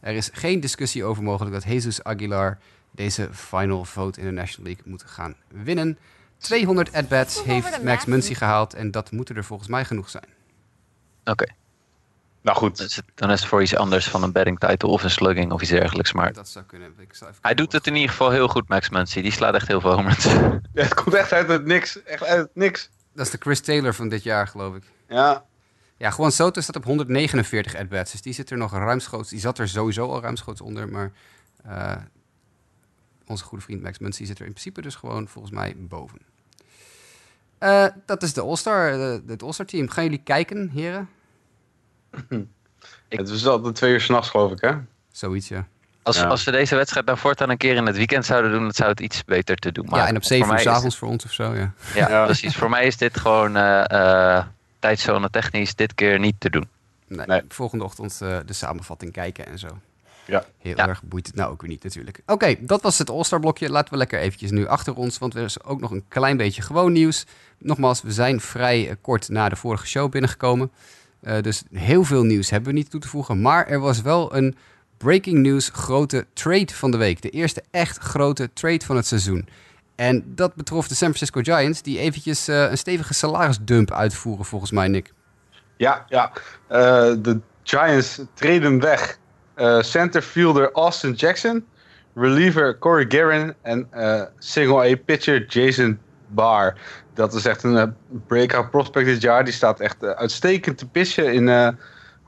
Er 0.00 0.14
is 0.14 0.30
geen 0.32 0.60
discussie 0.60 1.04
over 1.04 1.22
mogelijk 1.22 1.54
dat 1.54 1.64
Jesus 1.64 2.02
Aguilar 2.02 2.58
deze 2.90 3.28
final 3.32 3.84
vote 3.84 4.20
in 4.20 4.26
de 4.26 4.32
National 4.32 4.66
League 4.66 4.90
moet 4.90 5.02
gaan 5.06 5.34
winnen. 5.48 5.98
200 6.38 6.92
at-bats 6.92 7.44
heeft 7.44 7.82
Max 7.82 8.04
Muncy 8.04 8.34
gehaald. 8.34 8.74
En 8.74 8.90
dat 8.90 9.10
moet 9.10 9.28
er 9.28 9.44
volgens 9.44 9.68
mij 9.68 9.84
genoeg 9.84 10.10
zijn. 10.10 10.28
Oké, 11.24 11.46
Nou 12.44 12.56
goed. 12.56 12.76
dan 12.76 12.86
is 12.86 12.96
het- 12.96 13.04
dan 13.14 13.30
is 13.30 13.40
het 13.40 13.48
voor 13.48 13.62
iets 13.62 13.76
anders 13.76 14.08
van 14.08 14.22
een 14.22 14.32
betting 14.32 14.58
title 14.58 14.88
of 14.88 15.02
een 15.02 15.10
slugging 15.10 15.52
of 15.52 15.60
iets 15.62 15.70
dergelijks. 15.70 16.12
Maar 16.12 16.32
Dat 16.32 16.48
zou 16.48 16.64
kunnen. 16.64 16.94
Ik 16.98 17.14
zal 17.14 17.28
even 17.28 17.38
Hij 17.42 17.54
doet 17.54 17.72
het 17.72 17.86
in 17.86 17.94
ieder 17.94 18.10
geval 18.10 18.30
heel 18.30 18.48
goed, 18.48 18.68
Max 18.68 18.88
Muncy. 18.90 19.22
Die 19.22 19.32
slaat 19.32 19.54
echt 19.54 19.68
heel 19.68 19.80
veel 19.80 19.92
home 19.94 20.08
runs. 20.08 20.24
Ja, 20.72 20.82
het 20.82 20.94
komt 20.94 21.14
echt 21.14 21.32
uit 21.32 21.48
het 21.48 21.64
niks. 21.64 22.02
Echt 22.02 22.24
uit 22.24 22.38
het 22.38 22.50
niks. 22.54 22.90
Dat 23.14 23.26
is 23.26 23.32
de 23.32 23.38
Chris 23.40 23.60
Taylor 23.60 23.94
van 23.94 24.08
dit 24.08 24.22
jaar, 24.22 24.46
geloof 24.48 24.74
ik. 24.74 24.82
Ja. 25.08 25.44
Ja, 25.96 26.10
gewoon 26.10 26.32
Soto 26.32 26.60
staat 26.60 26.76
op 26.76 26.84
149 26.84 27.76
at-bats. 27.76 28.10
Dus 28.12 28.22
die 28.22 28.32
zit 28.32 28.50
er 28.50 28.56
nog 28.56 28.72
ruimschoots. 28.72 29.28
Die 29.30 29.40
zat 29.40 29.58
er 29.58 29.68
sowieso 29.68 30.08
al 30.10 30.20
ruimschoots 30.20 30.60
onder. 30.60 30.88
Maar 30.88 31.12
eh, 31.64 31.96
onze 33.26 33.44
goede 33.44 33.64
vriend 33.64 33.82
Max 33.82 33.98
Muncy 33.98 34.24
zit 34.24 34.38
er 34.38 34.44
in 34.46 34.50
principe 34.52 34.82
dus 34.82 34.94
gewoon 34.94 35.28
volgens 35.28 35.54
mij 35.54 35.74
boven. 35.78 36.18
Eh, 37.58 37.86
dat 38.06 38.22
is 38.22 38.32
de 38.32 38.40
All-Star, 38.40 38.92
eh, 38.92 39.18
het 39.26 39.42
All-Star 39.42 39.66
team. 39.66 39.88
Gaan 39.88 40.04
jullie 40.04 40.22
kijken, 40.24 40.68
heren? 40.70 41.08
Ik- 43.08 43.18
Het 43.18 43.30
was 43.30 43.46
altijd 43.46 43.74
twee 43.74 43.92
uur 43.92 44.00
s'nachts, 44.00 44.28
geloof 44.28 44.52
ik, 44.52 44.60
hè? 44.60 44.72
Zoiets, 45.12 45.48
ja. 45.48 45.66
Als, 46.02 46.16
Ja. 46.16 46.24
als 46.26 46.42
ze 46.42 46.50
deze 46.50 46.74
wedstrijd 46.76 47.06
nou 47.06 47.18
voortaan 47.18 47.50
een 47.50 47.56
keer 47.56 47.74
in 47.76 47.86
het 47.86 47.96
weekend 47.96 48.24
zouden 48.26 48.50
doen, 48.50 48.62
dan 48.62 48.72
zou 48.72 48.90
het 48.90 49.00
iets 49.00 49.24
beter 49.24 49.56
te 49.56 49.72
doen. 49.72 49.86
Maar 49.88 49.98
ja, 50.00 50.06
en 50.06 50.16
op 50.16 50.24
7 50.24 50.46
uur 50.46 50.52
mij 50.52 50.62
s 50.62 50.66
is 50.66 50.72
avonds 50.72 50.96
voor 50.96 51.08
ons 51.08 51.24
of 51.24 51.32
zo, 51.32 51.54
ja. 51.54 51.72
Ja, 51.94 52.08
Ja. 52.08 52.24
precies. 52.24 52.56
Voor 52.56 52.70
mij 52.70 52.86
is 52.86 52.96
dit 52.96 53.18
gewoon 53.18 53.56
eh 53.56 54.36
eh 54.38 54.44
tijdzone 54.78 55.30
technisch 55.30 55.74
dit 55.74 55.94
keer 55.94 56.18
niet 56.18 56.34
te 56.38 56.50
doen. 56.50 56.68
Nee, 57.06 57.26
Nee. 57.26 57.42
Volgende 57.48 57.84
ochtend 57.84 58.20
eh, 58.22 58.36
de 58.46 58.52
samenvatting 58.52 59.12
kijken 59.12 59.46
en 59.46 59.58
zo. 59.58 59.68
Ja. 60.26 60.44
Heel 60.58 60.76
Ja. 60.76 60.88
erg 60.88 61.02
boeit 61.02 61.26
het 61.26 61.34
nou 61.36 61.50
ook 61.52 61.60
weer 61.60 61.70
niet 61.70 61.82
natuurlijk. 61.84 62.20
Oké, 62.26 62.54
dat 62.60 62.82
was 62.82 62.98
het 62.98 63.10
All-Star 63.10 63.40
blokje. 63.40 63.70
Laten 63.70 63.92
we 63.92 63.98
lekker 63.98 64.18
eventjes 64.20 64.50
nu 64.50 64.66
achter 64.66 64.94
ons, 64.94 65.18
want 65.18 65.34
er 65.34 65.44
is 65.44 65.62
ook 65.62 65.80
nog 65.80 65.90
een 65.90 66.04
klein 66.08 66.36
beetje 66.36 66.62
gewoon 66.62 66.92
nieuws. 66.92 67.24
Nogmaals, 67.58 68.02
we 68.02 68.12
zijn 68.12 68.40
vrij 68.40 68.96
kort 69.00 69.28
na 69.28 69.48
de 69.48 69.56
vorige 69.56 69.86
show 69.86 70.10
binnengekomen. 70.10 70.70
Eh, 71.24 71.40
dus 71.40 71.62
heel 71.72 72.04
veel 72.04 72.22
nieuws 72.22 72.50
hebben 72.50 72.72
we 72.72 72.78
niet 72.78 72.90
toe 72.90 73.00
te 73.00 73.08
voegen. 73.08 73.40
Maar 73.40 73.66
er 73.66 73.80
was 73.80 74.02
wel 74.02 74.36
een 74.36 74.56
breaking 74.96 75.38
news 75.38 75.70
grote 75.72 76.26
trade 76.32 76.74
van 76.74 76.90
de 76.90 76.96
week. 76.96 77.22
De 77.22 77.30
eerste 77.30 77.62
echt 77.70 77.98
grote 77.98 78.52
trade 78.52 78.84
van 78.84 78.96
het 78.96 79.06
seizoen. 79.06 79.48
En 79.94 80.24
dat 80.26 80.54
betrof 80.54 80.88
de 80.88 80.94
San 80.94 81.14
Francisco 81.14 81.40
Giants, 81.40 81.82
die 81.82 81.98
eventjes 81.98 82.48
eh, 82.48 82.70
een 82.70 82.78
stevige 82.78 83.14
salarisdump 83.14 83.92
uitvoeren 83.92 84.44
volgens 84.44 84.70
mij, 84.70 84.88
Nick. 84.88 85.12
Ja, 85.76 86.04
ja. 86.08 86.32
Eh, 86.68 86.78
de 87.18 87.40
Giants 87.62 88.20
treden 88.34 88.80
weg. 88.80 89.18
Centerfielder 89.80 90.72
Austin 90.72 91.12
Jackson, 91.12 91.64
reliever 92.14 92.78
Corey 92.78 93.04
Guerin 93.08 93.54
en 93.62 93.88
single-A 94.38 94.96
pitcher 95.04 95.46
Jason 95.46 95.98
Barr. 96.34 96.74
Dat 97.14 97.34
is 97.34 97.46
echt 97.46 97.62
een 97.62 97.76
eh, 97.76 97.86
breakout 98.26 98.70
prospect 98.70 99.06
dit 99.06 99.22
jaar. 99.22 99.44
Die 99.44 99.52
staat 99.52 99.80
echt 99.80 100.02
eh, 100.02 100.10
uitstekend 100.10 100.78
te 100.78 100.88
pitchen 100.88 101.32
in 101.32 101.48
eh, 101.48 101.68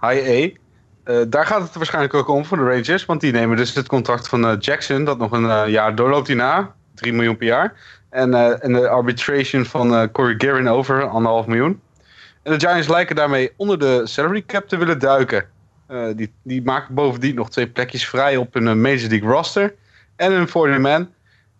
High 0.00 0.28
A. 0.28 1.24
Daar 1.28 1.46
gaat 1.46 1.62
het 1.62 1.74
waarschijnlijk 1.74 2.14
ook 2.14 2.28
om 2.28 2.44
voor 2.44 2.56
de 2.56 2.62
Rangers, 2.62 3.04
want 3.04 3.20
die 3.20 3.32
nemen 3.32 3.56
dus 3.56 3.74
het 3.74 3.88
contract 3.88 4.28
van 4.28 4.56
Jackson, 4.58 5.04
dat 5.04 5.18
nog 5.18 5.32
een 5.32 5.70
jaar 5.70 5.94
doorloopt 5.94 6.26
hierna, 6.26 6.74
3 6.94 7.12
miljoen 7.12 7.36
per 7.36 7.46
jaar. 7.46 7.74
En, 8.10 8.60
en 8.60 8.72
de 8.72 8.88
arbitration 8.88 9.64
van 9.64 10.10
Corey 10.12 10.34
Guerin 10.38 10.68
over, 10.68 11.08
anderhalf 11.08 11.46
miljoen. 11.46 11.80
En 12.42 12.52
de 12.52 12.66
Giants 12.66 12.88
lijken 12.88 13.16
daarmee 13.16 13.52
onder 13.56 13.78
de 13.78 14.00
salary 14.04 14.42
cap 14.46 14.68
te 14.68 14.76
willen 14.76 14.98
duiken. 14.98 15.44
Die, 16.16 16.32
die 16.42 16.62
maken 16.62 16.94
bovendien 16.94 17.34
nog 17.34 17.50
twee 17.50 17.68
plekjes 17.68 18.08
vrij 18.08 18.36
op 18.36 18.56
eh, 18.56 18.62
Major 18.62 19.08
League 19.08 19.28
roster. 19.28 19.74
En 20.16 20.32
een 20.32 20.48
40 20.48 20.78
man. 20.78 21.12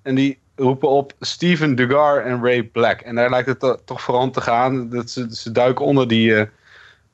En 0.03 0.15
die 0.15 0.39
roepen 0.57 0.89
op 0.89 1.13
Steven 1.21 1.75
Dugar 1.75 2.25
en 2.25 2.43
Ray 2.45 2.63
Black. 2.63 3.01
En 3.01 3.15
daar 3.15 3.31
lijkt 3.31 3.49
het 3.49 3.61
to- 3.61 3.79
toch 3.85 4.03
vooral 4.03 4.31
te 4.31 4.41
gaan. 4.41 4.89
Dat 4.89 5.11
ze, 5.11 5.27
ze 5.31 5.53
duiken 5.53 5.85
onder 5.85 6.09
die, 6.09 6.37
eh, 6.37 6.47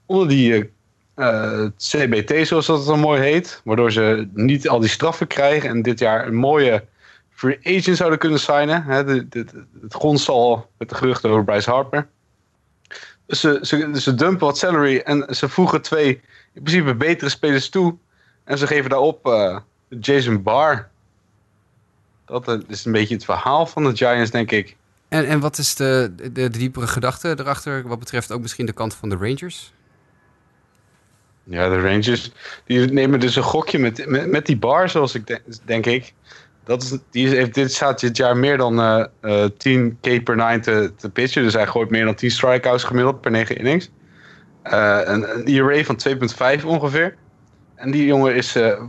onder 0.06 0.28
die 0.28 0.54
eh, 0.54 0.64
eh, 1.14 1.70
CBT, 1.76 2.46
zoals 2.46 2.66
dat 2.66 2.86
dan 2.86 3.00
mooi 3.00 3.20
heet. 3.20 3.60
Waardoor 3.64 3.92
ze 3.92 4.28
niet 4.34 4.68
al 4.68 4.80
die 4.80 4.88
straffen 4.88 5.26
krijgen. 5.26 5.68
En 5.68 5.82
dit 5.82 5.98
jaar 5.98 6.26
een 6.26 6.34
mooie 6.34 6.84
free 7.30 7.58
agent 7.62 7.96
zouden 7.96 8.18
kunnen 8.18 8.40
signen. 8.40 8.84
Het 8.86 9.94
gonst 9.94 10.28
al 10.28 10.70
met 10.78 10.88
de 10.88 10.94
geruchten 10.94 11.30
over 11.30 11.44
Bryce 11.44 11.70
Harper. 11.70 12.08
Dus 13.26 13.40
ze, 13.40 13.58
ze, 13.62 13.90
ze 14.00 14.14
dumpen 14.14 14.46
wat 14.46 14.58
salary 14.58 14.98
en 14.98 15.34
ze 15.34 15.48
voegen 15.48 15.82
twee 15.82 16.20
in 16.52 16.62
principe 16.62 16.94
betere 16.94 17.30
spelers 17.30 17.68
toe. 17.68 17.96
En 18.44 18.58
ze 18.58 18.66
geven 18.66 18.90
daarop 18.90 19.26
Jason 19.88 20.42
Barr. 20.42 20.90
Dat 22.32 22.48
eh, 22.48 22.68
is 22.68 22.84
een 22.84 22.92
beetje 22.92 23.14
het 23.14 23.24
verhaal 23.24 23.66
van 23.66 23.84
de 23.84 23.96
Giants, 23.96 24.30
denk 24.30 24.50
ik. 24.50 24.76
En, 25.08 25.26
en 25.26 25.40
wat 25.40 25.58
is 25.58 25.74
de, 25.74 26.12
de, 26.16 26.32
de 26.32 26.48
diepere 26.48 26.86
gedachte 26.86 27.34
erachter 27.38 27.88
wat 27.88 27.98
betreft 27.98 28.32
ook 28.32 28.40
misschien 28.40 28.66
de 28.66 28.72
kant 28.72 28.94
van 28.94 29.08
de 29.08 29.16
Rangers? 29.16 29.72
Ja, 31.44 31.68
de 31.68 31.80
Rangers 31.80 32.32
die 32.64 32.92
nemen 32.92 33.20
dus 33.20 33.36
een 33.36 33.42
gokje 33.42 33.78
met, 33.78 34.06
met, 34.06 34.26
met 34.26 34.46
die 34.46 34.56
bar, 34.56 34.88
zoals 34.88 35.14
ik 35.14 35.26
denk, 35.26 35.42
denk 35.64 35.86
ik. 35.86 36.14
Dat 36.64 36.82
is, 36.82 36.98
die 37.10 37.28
heeft 37.28 37.54
dit 37.54 37.72
staat 37.72 38.00
dit 38.00 38.16
jaar 38.16 38.36
meer 38.36 38.56
dan 38.56 38.80
eh, 38.80 39.04
eh, 39.20 39.50
10 39.56 39.98
K 40.00 40.24
per 40.24 40.36
9 40.36 40.60
te, 40.60 40.92
te 40.96 41.10
pitchen. 41.10 41.42
Dus 41.42 41.52
hij 41.52 41.66
gooit 41.66 41.90
meer 41.90 42.04
dan 42.04 42.14
10 42.14 42.30
strikeouts 42.30 42.84
gemiddeld 42.84 43.20
per 43.20 43.30
9 43.30 43.56
innings. 43.56 43.90
Eh, 44.62 45.00
een, 45.04 45.34
een 45.34 45.46
ERA 45.46 45.84
van 45.84 46.00
2,5 46.58 46.64
ongeveer. 46.64 47.16
En 47.74 47.90
die 47.90 48.06
jongen 48.06 48.34
is 48.34 48.56
eh, 48.56 48.82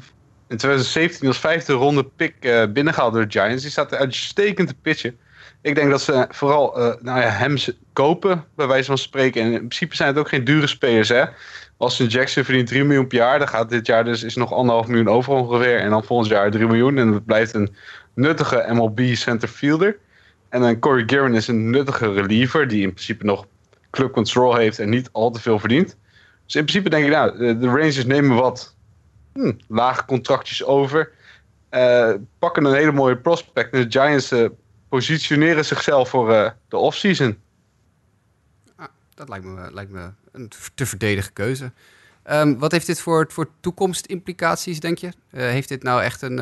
in 0.54 0.60
2017 0.60 1.28
als 1.28 1.39
vijfde 1.39 1.74
ronde 1.74 2.04
pick 2.04 2.36
eh, 2.39 2.63
binnengehaald 2.70 3.13
door 3.13 3.28
de 3.28 3.39
Giants. 3.39 3.62
Die 3.62 3.72
staat 3.72 3.94
uitstekend 3.94 4.68
te 4.68 4.76
pitchen. 4.82 5.18
Ik 5.62 5.76
denk 5.76 5.89
dat 5.89 6.02
ze 6.02 6.28
vooral 6.30 6.78
eh, 6.78 7.02
nou 7.02 7.20
ja, 7.20 7.28
hem 7.28 7.56
kopen, 7.94 8.46
bij 8.56 8.68
wijze 8.68 8.86
van 8.86 8.98
spreken. 8.98 9.42
En 9.42 9.48
in 9.48 9.58
principe 9.58 9.96
zijn 9.96 10.10
het 10.10 10.18
ook 10.18 10.28
geen 10.28 10.44
dure 10.44 10.68
spelers, 10.68 11.10
hè. 11.10 11.24
Austin 11.78 12.08
Jackson 12.08 12.44
verdient 12.44 12.68
3 12.68 12.84
miljoen 12.84 13.08
per 13.08 13.18
jaar. 13.18 13.39
Dan 13.39 13.48
gaat 13.48 13.70
dit 13.70 13.86
jaar 13.86 14.04
dus 14.04 14.24
is 14.24 14.36
nog 14.36 14.54
anderhalf 14.54 14.88
miljoen 14.88 15.08
over 15.08 15.34
ongeveer. 15.34 15.80
En 15.80 15.89
dan 15.89 16.04
volgend 16.04 16.30
jaar 16.30 16.52
3 16.52 16.66
miljoen. 16.68 16.98
En 16.98 17.12
dat 17.12 17.26
blijft 17.26 17.54
een 17.54 17.76
nuttige 18.13 18.66
MLB 18.70 19.00
centerfielder. 19.16 19.98
En 20.50 20.62
dan 20.62 20.80
Corey 20.80 21.04
Guerin 21.06 21.34
is 21.34 21.48
een 21.48 21.70
nuttige 21.70 22.13
reliever. 22.13 22.68
Die 22.68 22.82
in 22.82 22.94
principe 22.94 23.26
nog 23.26 23.46
club 23.92 24.12
control 24.12 24.56
heeft 24.56 24.80
en 24.80 24.89
niet 24.89 25.10
al 25.12 25.32
te 25.32 25.42
veel 25.42 25.60
verdient. 25.60 25.98
Dus 26.46 26.56
in 26.56 26.66
principe 26.66 26.89
denk 26.89 27.06
ik, 27.06 27.12
nou, 27.12 27.58
de 27.60 27.68
Rangers 27.68 28.06
nemen 28.06 28.36
wat 28.36 28.76
hm, 29.34 29.52
lage 29.67 30.06
contractjes 30.06 30.63
over. 30.63 31.12
eh, 31.69 32.13
pakken 32.39 32.65
een 32.65 32.74
hele 32.74 32.91
mooie 32.91 33.17
prospect. 33.17 33.72
De 33.72 33.86
Giants 33.89 34.32
eh, 34.32 34.46
positioneren 34.89 35.65
zichzelf 35.65 36.10
voor 36.10 36.34
eh, 36.34 36.52
de 36.67 36.78
offseason. 36.78 37.38
Dat 39.15 39.30
lijkt 39.30 39.46
me, 39.46 39.74
lijkt 39.74 39.91
me 39.91 40.10
een 40.32 40.52
te 40.76 40.86
verdedigen 40.86 41.34
keuze. 41.34 41.72
Ehm, 42.24 42.58
wat 42.58 42.72
heeft 42.72 42.86
dit 42.86 43.02
voor, 43.02 43.26
voor 43.30 43.48
toekomstimplicaties, 43.60 44.80
denk 44.80 44.98
je? 44.98 45.10
Heeft 45.30 45.69
dit 45.69 45.84
nou 45.84 46.02
echt 46.02 46.22
een, 46.22 46.38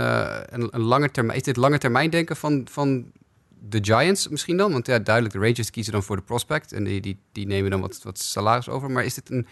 een, 0.54 0.68
een 0.72 0.82
lange 0.82 1.12
termijn... 1.12 1.38
Is 1.38 1.44
dit 1.44 1.56
lange 1.56 1.78
termijn 1.78 2.10
denken 2.10 2.36
van, 2.36 2.68
van 2.72 3.12
de 3.60 3.80
Giants 3.82 4.28
misschien 4.28 4.58
dan? 4.58 4.72
Want 4.72 4.88
ja, 4.88 5.00
duidelijk, 5.00 5.36
de 5.36 5.42
Rangers 5.42 5.70
kiezen 5.70 5.94
dan 5.94 6.04
voor 6.04 6.16
de 6.16 6.22
prospect... 6.22 6.72
en 6.72 6.84
die, 6.84 7.02
die, 7.02 7.18
die 7.32 7.46
nemen 7.48 7.72
dan 7.72 7.82
wat, 7.82 8.00
wat 8.04 8.20
salaris 8.20 8.70
over. 8.70 8.92
Maar 8.92 9.04
is 9.04 9.14
dit 9.14 9.30
een 9.30 9.48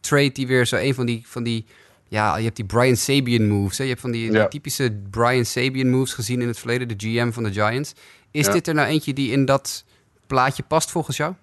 trade 0.00 0.32
die 0.32 0.46
weer 0.46 0.66
zo 0.66 0.76
een 0.76 0.94
van 0.94 1.06
die... 1.06 1.22
Van 1.26 1.42
die 1.42 1.66
ja, 2.12 2.36
je 2.36 2.44
hebt 2.44 2.56
die 2.56 2.64
Brian 2.64 2.96
Sabian 2.96 3.48
moves. 3.48 3.76
Hè? 3.78 3.82
Je 3.84 3.88
hebt 3.90 4.00
van 4.02 4.10
die, 4.10 4.48
typische 4.48 4.96
Brian 5.10 5.44
Sabian 5.44 5.90
moves 5.90 6.14
gezien 6.14 6.40
in 6.40 6.48
het 6.48 6.58
verleden. 6.58 6.88
De 6.88 6.94
GM 6.98 7.30
van 7.30 7.42
de 7.42 7.52
Giants. 7.52 7.92
Is 8.30 8.46
Ja. 8.46 8.52
dit 8.52 8.68
er 8.68 8.74
nou 8.74 8.88
eentje 8.88 9.12
die 9.12 9.30
in 9.32 9.44
dat 9.44 9.84
plaatje 10.26 10.62
past 10.62 10.90
volgens 10.90 11.16
jou? 11.16 11.34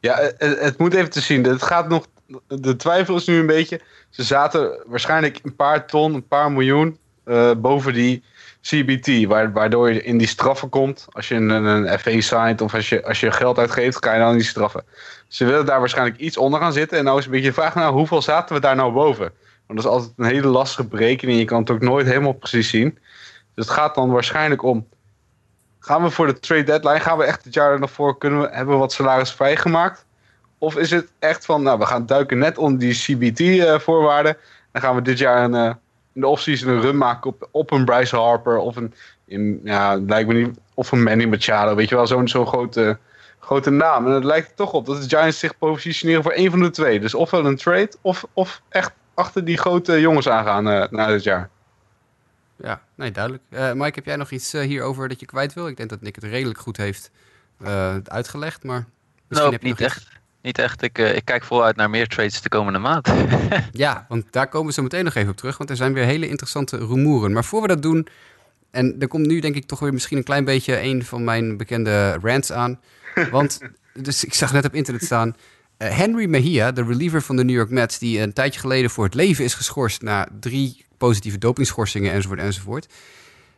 Ja, 0.00 0.18
eh, 0.18 0.32
het, 0.38 0.60
het 0.60 0.78
moet 0.78 0.94
even 0.94 1.10
te 1.10 1.20
zien. 1.20 1.44
Het 1.44 1.62
gaat 1.62 1.88
nog, 1.88 2.06
de 2.48 2.76
twijfel 2.76 3.16
is 3.16 3.26
nu 3.26 3.38
een 3.38 3.46
beetje. 3.46 3.80
Ze 4.10 4.22
zaten 4.22 4.82
waarschijnlijk 4.86 5.38
een 5.42 5.56
paar 5.56 5.86
ton, 5.86 6.14
een 6.14 6.26
paar 6.26 6.52
miljoen 6.52 6.98
eh, 7.24 7.50
boven 7.56 7.92
die 7.92 8.22
CBT. 8.62 9.24
wa- 9.26 9.52
Waardoor 9.52 9.92
je 9.92 10.02
in 10.02 10.18
die 10.18 10.26
straffen 10.26 10.68
komt. 10.68 11.06
Als 11.10 11.28
je 11.28 11.34
een, 11.34 11.48
een 11.50 11.98
FA 11.98 12.20
signed 12.20 12.60
of 12.60 12.74
als 12.74 12.88
je, 12.88 13.04
als 13.04 13.20
je 13.20 13.30
geld 13.32 13.58
uitgeeft, 13.58 13.98
kan 13.98 14.12
je 14.14 14.18
dan 14.20 14.30
in 14.30 14.36
die 14.38 14.46
straffen. 14.46 14.84
Ze 15.28 15.44
willen 15.44 15.66
daar 15.66 15.78
waarschijnlijk 15.80 16.18
iets 16.18 16.36
onder 16.36 16.60
gaan 16.60 16.72
zitten. 16.72 16.98
En 16.98 17.04
nou 17.04 17.18
is 17.18 17.24
een 17.24 17.30
beetje 17.30 17.46
de 17.48 17.52
vraag, 17.54 17.74
nou, 17.74 17.92
hoeveel 17.94 18.22
zaten 18.22 18.54
we 18.54 18.60
daar 18.60 18.76
nou 18.76 18.92
boven? 18.92 19.32
Want 19.66 19.82
dat 19.82 19.92
is 19.92 19.98
altijd 19.98 20.12
een 20.16 20.34
hele 20.34 20.46
lastige 20.46 20.84
berekening. 20.84 21.38
Je 21.38 21.44
kan 21.44 21.60
het 21.60 21.70
ook 21.70 21.80
nooit 21.80 22.06
helemaal 22.06 22.32
precies 22.32 22.68
zien. 22.68 22.98
Dus 23.54 23.64
het 23.66 23.70
gaat 23.70 23.94
dan 23.94 24.10
waarschijnlijk 24.10 24.62
om 24.62 24.86
Gaan 25.86 26.02
we 26.02 26.10
voor 26.10 26.26
de 26.26 26.38
trade 26.38 26.62
deadline, 26.62 27.00
gaan 27.00 27.18
we 27.18 27.24
echt 27.24 27.44
het 27.44 27.54
jaar 27.54 27.72
er 27.72 27.78
nog 27.78 27.90
voor, 27.90 28.18
kunnen 28.18 28.40
we, 28.40 28.48
hebben 28.50 28.74
we 28.74 28.80
wat 28.80 28.92
salaris 28.92 29.32
vrijgemaakt? 29.32 30.06
Of 30.58 30.76
is 30.76 30.90
het 30.90 31.12
echt 31.18 31.44
van, 31.44 31.62
nou, 31.62 31.78
we 31.78 31.86
gaan 31.86 32.06
duiken 32.06 32.38
net 32.38 32.58
onder 32.58 32.78
die 32.78 32.94
CBT-voorwaarden. 32.94 34.36
dan 34.72 34.82
gaan 34.82 34.94
we 34.94 35.02
dit 35.02 35.18
jaar 35.18 35.44
een, 35.44 35.54
eh, 35.54 35.74
in 36.12 36.20
de 36.20 36.26
offseason 36.26 36.68
een 36.68 36.80
run 36.80 36.96
maken 36.96 37.30
op, 37.30 37.48
op 37.50 37.70
een 37.70 37.84
Bryce 37.84 38.16
Harper 38.16 38.58
of 38.58 38.76
een, 38.76 39.60
ja, 39.64 39.96
lijkt 39.96 40.28
me 40.28 40.34
niet, 40.34 40.58
of 40.74 40.92
een 40.92 41.02
Manny 41.02 41.24
Machado. 41.24 41.74
Weet 41.74 41.88
je 41.88 41.94
wel, 41.94 42.06
zo'n 42.06 42.28
zo'n 42.28 42.46
grote, 42.46 42.98
grote 43.40 43.70
naam. 43.70 44.06
En 44.06 44.12
het 44.12 44.24
lijkt 44.24 44.48
er 44.48 44.54
toch 44.54 44.72
op 44.72 44.86
dat 44.86 45.02
de 45.02 45.16
Giants 45.16 45.38
zich 45.38 45.58
positioneren 45.58 46.22
voor 46.22 46.32
één 46.32 46.50
van 46.50 46.60
de 46.60 46.70
twee. 46.70 47.00
Dus 47.00 47.14
ofwel 47.14 47.46
een 47.46 47.56
trade 47.56 47.92
of, 48.00 48.26
of 48.32 48.62
echt 48.68 48.92
achter 49.16 49.44
die 49.44 49.56
grote 49.56 50.00
jongens 50.00 50.28
aangaan 50.28 50.68
eh 50.68 50.88
na 50.90 51.06
dit 51.06 51.22
jaar. 51.22 51.48
Ja, 52.56 52.80
nee, 52.94 53.10
duidelijk. 53.10 53.42
Eh 53.48 53.72
Mike, 53.72 53.92
heb 53.94 54.04
jij 54.04 54.16
nog 54.16 54.30
iets 54.30 54.54
eh, 54.54 54.62
hierover 54.62 55.08
dat 55.08 55.20
je 55.20 55.26
kwijt 55.26 55.54
wil? 55.54 55.68
Ik 55.68 55.76
denk 55.76 55.88
dat 55.90 56.00
Nick 56.00 56.14
het 56.14 56.24
redelijk 56.24 56.58
goed 56.58 56.76
heeft 56.76 57.10
eh, 57.62 57.94
uitgelegd, 58.04 58.62
maar 58.64 58.86
misschien 59.28 59.28
Nou, 59.28 59.52
heb 59.52 59.62
je 59.62 59.68
niet 59.68 59.78
nog 59.78 59.88
iets- 59.88 59.96
echt. 59.96 60.14
Niet 60.42 60.58
echt. 60.58 60.82
Ik, 60.82 60.98
eh, 60.98 61.16
ik 61.16 61.24
kijk 61.24 61.44
vooruit 61.44 61.76
naar 61.76 61.90
meer 61.90 62.06
trades 62.08 62.40
de 62.40 62.48
komende 62.48 62.78
maand. 62.78 63.08
Ja, 63.72 64.06
want 64.08 64.24
daar 64.32 64.48
komen 64.48 64.66
we 64.66 64.72
zo 64.72 64.82
meteen 64.82 65.04
nog 65.04 65.14
even 65.14 65.30
op 65.30 65.36
terug, 65.36 65.56
want 65.58 65.70
er 65.70 65.76
zijn 65.76 65.92
weer 65.92 66.04
hele 66.04 66.28
interessante 66.28 66.76
rumoeren. 66.76 67.32
Maar 67.32 67.44
voor 67.44 67.60
we 67.62 67.68
dat 67.68 67.82
doen, 67.82 68.08
en 68.70 68.96
er 68.98 69.08
komt 69.08 69.26
nu 69.26 69.40
denk 69.40 69.54
ik 69.54 69.66
toch 69.66 69.78
weer 69.78 69.92
misschien 69.92 70.16
een 70.18 70.24
klein 70.24 70.44
beetje 70.44 70.80
een 70.80 71.04
van 71.04 71.24
mijn 71.24 71.56
bekende 71.56 72.12
rants 72.22 72.52
aan. 72.52 72.80
Want, 73.30 73.60
dus 73.92 74.24
ik 74.24 74.34
zag 74.34 74.52
net 74.52 74.64
op 74.64 74.74
internet 74.74 75.04
staan, 75.04 75.36
Henry 75.78 76.26
Mejia, 76.26 76.72
de 76.72 76.84
reliever 76.84 77.22
van 77.22 77.36
de 77.36 77.44
New 77.44 77.56
York 77.56 77.70
Mets, 77.70 77.98
die 77.98 78.20
een 78.20 78.32
tijdje 78.32 78.60
geleden 78.60 78.90
voor 78.90 79.04
het 79.04 79.14
leven 79.14 79.44
is 79.44 79.54
geschorst 79.54 80.02
na 80.02 80.28
drie 80.40 80.84
positieve 80.98 81.38
dopingschorsingen 81.38 82.12
enzovoort 82.12 82.40
enzovoort. 82.40 82.86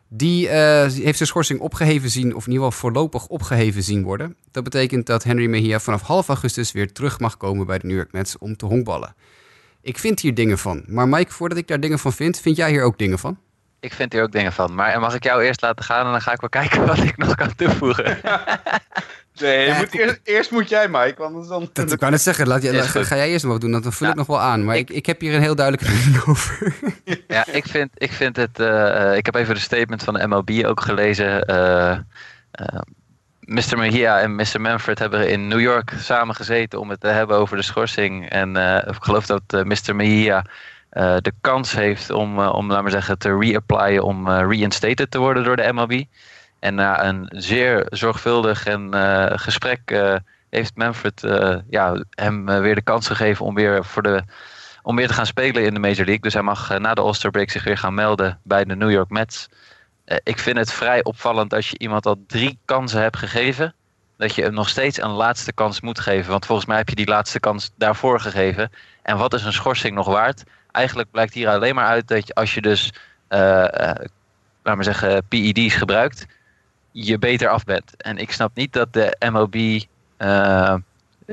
Die 0.09 0.49
eh, 0.49 0.81
heeft 0.81 1.17
zijn 1.17 1.29
schorsing 1.29 1.61
opgeheven 1.61 2.11
zien, 2.11 2.35
of 2.35 2.47
in 2.47 2.53
ieder 2.53 2.67
geval 2.67 2.81
voorlopig 2.81 3.27
opgeheven 3.27 3.83
zien 3.83 4.03
worden. 4.03 4.37
Dat 4.51 4.65
betekent 4.65 5.07
dat 5.07 5.25
Henry 5.25 5.47
Mejia 5.47 5.81
vanaf 5.81 6.03
half 6.03 6.29
augustus 6.29 6.73
weer 6.73 6.93
terug 6.93 7.21
mag 7.21 7.37
komen 7.37 7.67
bij 7.67 7.79
de 7.79 7.87
New 7.87 7.97
York 7.97 8.13
Mets 8.13 8.39
om 8.39 8.57
te 8.57 8.67
honkballen. 8.67 9.15
Ik 9.83 9.99
vind 9.99 10.21
hier 10.21 10.35
dingen 10.35 10.59
van. 10.59 10.85
Maar 10.87 11.09
Mike, 11.09 11.33
voordat 11.33 11.59
ik 11.59 11.69
daar 11.69 11.81
dingen 11.81 11.99
van 11.99 12.13
vind, 12.13 12.41
vind 12.41 12.57
jij 12.57 12.71
hier 12.71 12.83
ook 12.83 12.99
dingen 12.99 13.19
van? 13.19 13.39
ik 13.81 13.93
vind 13.93 14.13
hier 14.13 14.23
ook 14.23 14.33
dingen 14.33 14.53
van. 14.53 14.75
Maar 14.75 15.01
mag 15.01 15.15
ik 15.15 15.25
jou 15.25 15.43
eerst 15.43 15.63
laten 15.63 15.85
gaan 15.85 16.07
en 16.07 16.13
dan 16.13 16.21
ga 16.21 16.33
ik 16.33 16.41
wel 16.41 16.49
kijken 16.49 16.87
wat 16.97 16.99
ik 16.99 17.17
nog 17.17 17.35
kan 17.35 17.55
toevoegen. 17.55 18.19
Nee, 19.41 19.67
Ja, 19.67 19.77
moet 19.79 19.95
eerst, 19.95 20.21
eerst 20.25 20.51
moet 20.51 20.69
jij, 20.69 20.89
Mike. 20.89 21.15
Want 21.17 21.31
anders 21.31 21.49
dan... 21.49 21.71
Dat 21.73 21.93
ik 21.93 21.99
wou 22.01 22.13
net 22.13 22.21
zeggen, 22.21 22.47
laat 22.47 22.63
je, 22.63 22.83
ga 22.83 23.17
jij 23.17 23.29
eerst 23.31 23.43
nog 23.45 23.53
wat 23.53 23.61
doen, 23.61 23.71
dan 23.73 23.93
vul 23.93 24.07
Ja. 24.07 24.13
ik 24.13 24.19
nog 24.19 24.27
wel 24.27 24.41
aan. 24.41 24.65
Maar 24.65 24.77
ik, 24.77 24.91
Ik- 24.91 24.97
ik 24.97 25.07
heb 25.07 25.21
hier 25.21 25.35
een 25.35 25.41
heel 25.43 25.55
duidelijke 25.55 25.93
mening 25.95 26.25
over. 26.29 26.75
Ja, 27.29 27.47
ik 27.47 27.67
vind, 27.67 27.91
ik 27.95 28.13
vind 28.13 28.37
het. 28.37 28.61
eh, 28.61 29.11
eh, 29.11 29.17
ik 29.17 29.27
heb 29.27 29.35
even 29.35 29.55
de 29.55 29.61
statement 29.61 30.03
van 30.05 30.15
de 30.15 30.27
MLB 30.27 30.65
ook 30.67 30.81
gelezen. 30.81 31.45
Eh, 31.47 31.99
Mr. 33.41 33.79
Mejia 33.79 34.21
en 34.21 34.35
Mr. 34.35 34.61
Manfred 34.61 34.99
hebben 34.99 35.29
in 35.31 35.49
New 35.49 35.61
York 35.61 35.93
samen 35.99 36.35
gezeten 36.35 36.81
om 36.81 36.91
het 36.91 37.01
te 37.01 37.07
hebben 37.09 37.37
over 37.37 37.57
de 37.57 37.63
schorsing. 37.63 38.29
En 38.31 38.57
eh, 38.57 38.89
ik 38.95 39.03
geloof 39.03 39.27
dat 39.27 39.43
Mr. 39.65 39.97
Mejia 39.97 40.45
eh, 40.91 41.17
de 41.21 41.33
kans 41.41 41.73
heeft 41.73 42.11
om, 42.11 42.39
om 42.41 42.69
laten 42.69 42.85
we 42.85 42.91
zeggen, 42.91 43.19
te 43.19 43.37
reapplyen 43.39 44.03
om 44.03 44.29
eh, 44.29 44.47
reinstated 44.49 45.11
te 45.11 45.19
worden 45.19 45.45
door 45.45 45.57
de 45.57 45.73
MLB. 45.73 46.03
En 46.59 46.75
na 46.75 47.05
een 47.05 47.27
zeer 47.37 47.87
zorgvuldig 47.91 48.67
en 48.67 48.95
eh, 48.95 49.39
gesprek 49.39 49.91
eh, 49.91 50.17
heeft 50.51 50.77
Manfred 50.77 51.25
eh, 51.25 51.57
ja, 51.71 52.05
hem 52.11 52.47
weer 52.61 52.75
de 52.75 52.83
kans 52.83 53.07
gegeven 53.07 53.45
om 53.45 53.55
weer 53.55 53.85
voor 53.85 54.03
de 54.03 54.23
om 54.83 54.97
weer 54.97 55.07
te 55.07 55.15
gaan 55.15 55.27
spelen 55.27 55.65
in 55.65 55.75
de 55.75 55.81
Major 55.81 55.97
League. 55.97 56.21
Dus 56.21 56.33
hij 56.33 56.43
mag 56.43 56.79
na 56.79 56.95
de 56.95 57.01
All-Star 57.01 57.31
break 57.31 57.51
zich 57.51 57.65
weer 57.65 57.79
gaan 57.79 57.95
melden 57.95 58.41
bij 58.43 58.65
de 58.65 58.77
New 58.77 58.91
York 58.91 59.11
Mets. 59.11 59.49
Ik 60.23 60.39
vind 60.39 60.57
het 60.57 60.73
vrij 60.73 61.05
opvallend 61.05 61.55
als 61.55 61.71
je 61.71 61.79
iemand 61.79 62.07
al 62.07 62.25
drie 62.27 62.59
kansen 62.65 63.03
hebt 63.03 63.17
gegeven. 63.17 63.75
Dat 64.17 64.35
je 64.35 64.43
hem 64.43 64.55
nog 64.55 64.69
steeds 64.69 65.03
een 65.03 65.11
laatste 65.11 65.53
kans 65.53 65.81
moet 65.81 66.01
geven. 66.01 66.31
Want 66.31 66.47
volgens 66.47 66.69
mij 66.69 66.77
heb 66.77 66.89
je 66.89 66.95
die 66.95 67.07
laatste 67.07 67.41
kans 67.41 67.71
daarvoor 67.77 68.21
gegeven. 68.21 68.71
En 69.03 69.17
wat 69.17 69.35
is 69.35 69.45
een 69.45 69.53
schorsing 69.53 69.95
nog 69.95 70.07
waard? 70.07 70.45
Eigenlijk 70.71 71.11
blijkt 71.11 71.35
hier 71.35 71.49
alleen 71.49 71.75
maar 71.75 71.87
uit 71.87 72.09
dat 72.09 72.27
je, 72.27 72.35
als 72.35 72.55
je 72.55 72.61
dus, 72.61 72.93
eh 73.29 73.91
eh, 73.91 74.05
laat 74.63 74.75
maar 74.75 74.85
zeggen, 74.85 75.29
PED's 75.29 75.75
gebruikt, 75.75 76.27
je 76.91 77.19
beter 77.19 77.49
af 77.49 77.65
bent. 77.65 77.97
En 77.97 78.19
ik 78.19 78.33
snap 78.33 78.51
niet 78.55 78.73
dat 78.73 78.93
de 78.93 79.17
MLB 79.31 79.83
eh, 80.17 80.75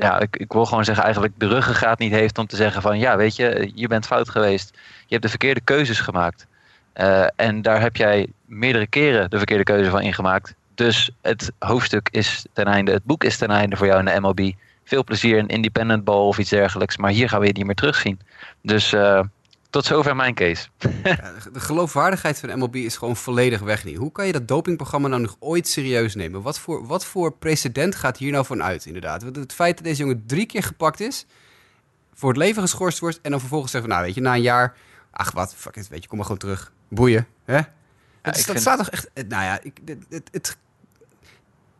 ja, 0.00 0.20
ik, 0.20 0.36
ik 0.36 0.52
wil 0.52 0.66
gewoon 0.66 0.84
zeggen, 0.84 1.04
eigenlijk 1.04 1.34
de 1.38 1.46
ruggengraat 1.46 1.98
niet 1.98 2.12
heeft 2.12 2.38
om 2.38 2.46
te 2.46 2.56
zeggen 2.56 2.82
van 2.82 2.98
ja, 2.98 3.16
weet 3.16 3.36
je, 3.36 3.70
je 3.74 3.88
bent 3.88 4.06
fout 4.06 4.28
geweest. 4.28 4.70
Je 4.74 5.06
hebt 5.08 5.22
de 5.22 5.28
verkeerde 5.28 5.60
keuzes 5.60 6.00
gemaakt. 6.00 6.46
Eh, 6.92 7.26
en 7.36 7.62
daar 7.62 7.80
heb 7.80 7.96
jij 7.96 8.26
meerdere 8.44 8.86
keren 8.86 9.30
de 9.30 9.36
verkeerde 9.36 9.64
keuze 9.64 9.90
van 9.90 10.00
ingemaakt. 10.00 10.54
Dus 10.74 11.10
het 11.22 11.52
hoofdstuk 11.58 12.08
is 12.10 12.46
ten 12.52 12.64
einde, 12.64 12.92
het 12.92 13.04
boek 13.04 13.24
is 13.24 13.36
ten 13.36 13.50
einde 13.50 13.76
voor 13.76 13.86
jou 13.86 13.98
in 13.98 14.04
de 14.04 14.20
MLB. 14.20 14.52
Veel 14.84 15.04
plezier 15.04 15.36
in 15.38 15.46
independent 15.46 16.04
ball 16.04 16.26
of 16.26 16.38
iets 16.38 16.50
dergelijks. 16.50 16.96
Maar 16.96 17.10
hier 17.10 17.28
gaan 17.28 17.40
we 17.40 17.46
je 17.46 17.52
niet 17.52 17.66
meer 17.66 17.74
terugzien. 17.74 18.20
Dus 18.62 18.92
uh, 18.92 19.20
tot 19.70 19.84
zover 19.84 20.16
mijn 20.16 20.34
case. 20.34 20.68
Ja, 21.04 21.32
de 21.52 21.60
geloofwaardigheid 21.60 22.38
van 22.38 22.58
MLB 22.58 22.74
is 22.74 22.96
gewoon 22.96 23.16
volledig 23.16 23.60
weg 23.60 23.84
nu. 23.84 23.94
Hoe 23.94 24.12
kan 24.12 24.26
je 24.26 24.32
dat 24.32 24.48
dopingprogramma 24.48 25.08
nou 25.08 25.22
nog 25.22 25.36
ooit 25.38 25.68
serieus 25.68 26.14
nemen? 26.14 26.42
Wat 26.42 26.58
voor, 26.58 26.86
wat 26.86 27.04
voor 27.04 27.32
precedent 27.32 27.94
gaat 27.94 28.16
hier 28.16 28.32
nou 28.32 28.46
van 28.46 28.62
uit, 28.62 28.86
inderdaad? 28.86 29.22
Het 29.22 29.52
feit 29.52 29.76
dat 29.76 29.84
deze 29.84 30.00
jongen 30.00 30.22
drie 30.26 30.46
keer 30.46 30.62
gepakt 30.62 31.00
is, 31.00 31.26
voor 32.14 32.28
het 32.28 32.38
leven 32.38 32.62
geschorst 32.62 32.98
wordt... 32.98 33.20
en 33.22 33.30
dan 33.30 33.40
vervolgens 33.40 33.70
zeggen 33.70 33.90
van, 33.90 33.98
nou 33.98 34.08
weet 34.08 34.18
je, 34.18 34.28
na 34.28 34.34
een 34.34 34.42
jaar... 34.42 34.76
ach 35.10 35.32
wat, 35.32 35.54
fuck 35.54 35.76
it, 35.76 35.88
weet 35.88 36.02
je, 36.02 36.08
kom 36.08 36.16
maar 36.16 36.26
gewoon 36.26 36.40
terug. 36.40 36.72
Boeien, 36.88 37.26
hè? 37.44 37.60
Ja, 38.22 38.34
is, 38.34 38.46
dat 38.46 38.60
staat 38.60 38.78
toch 38.78 38.90
echt... 38.90 39.10
Nou 39.14 39.44
ja, 39.44 39.60
ik, 39.62 39.80
het, 40.08 40.28
het 40.32 40.56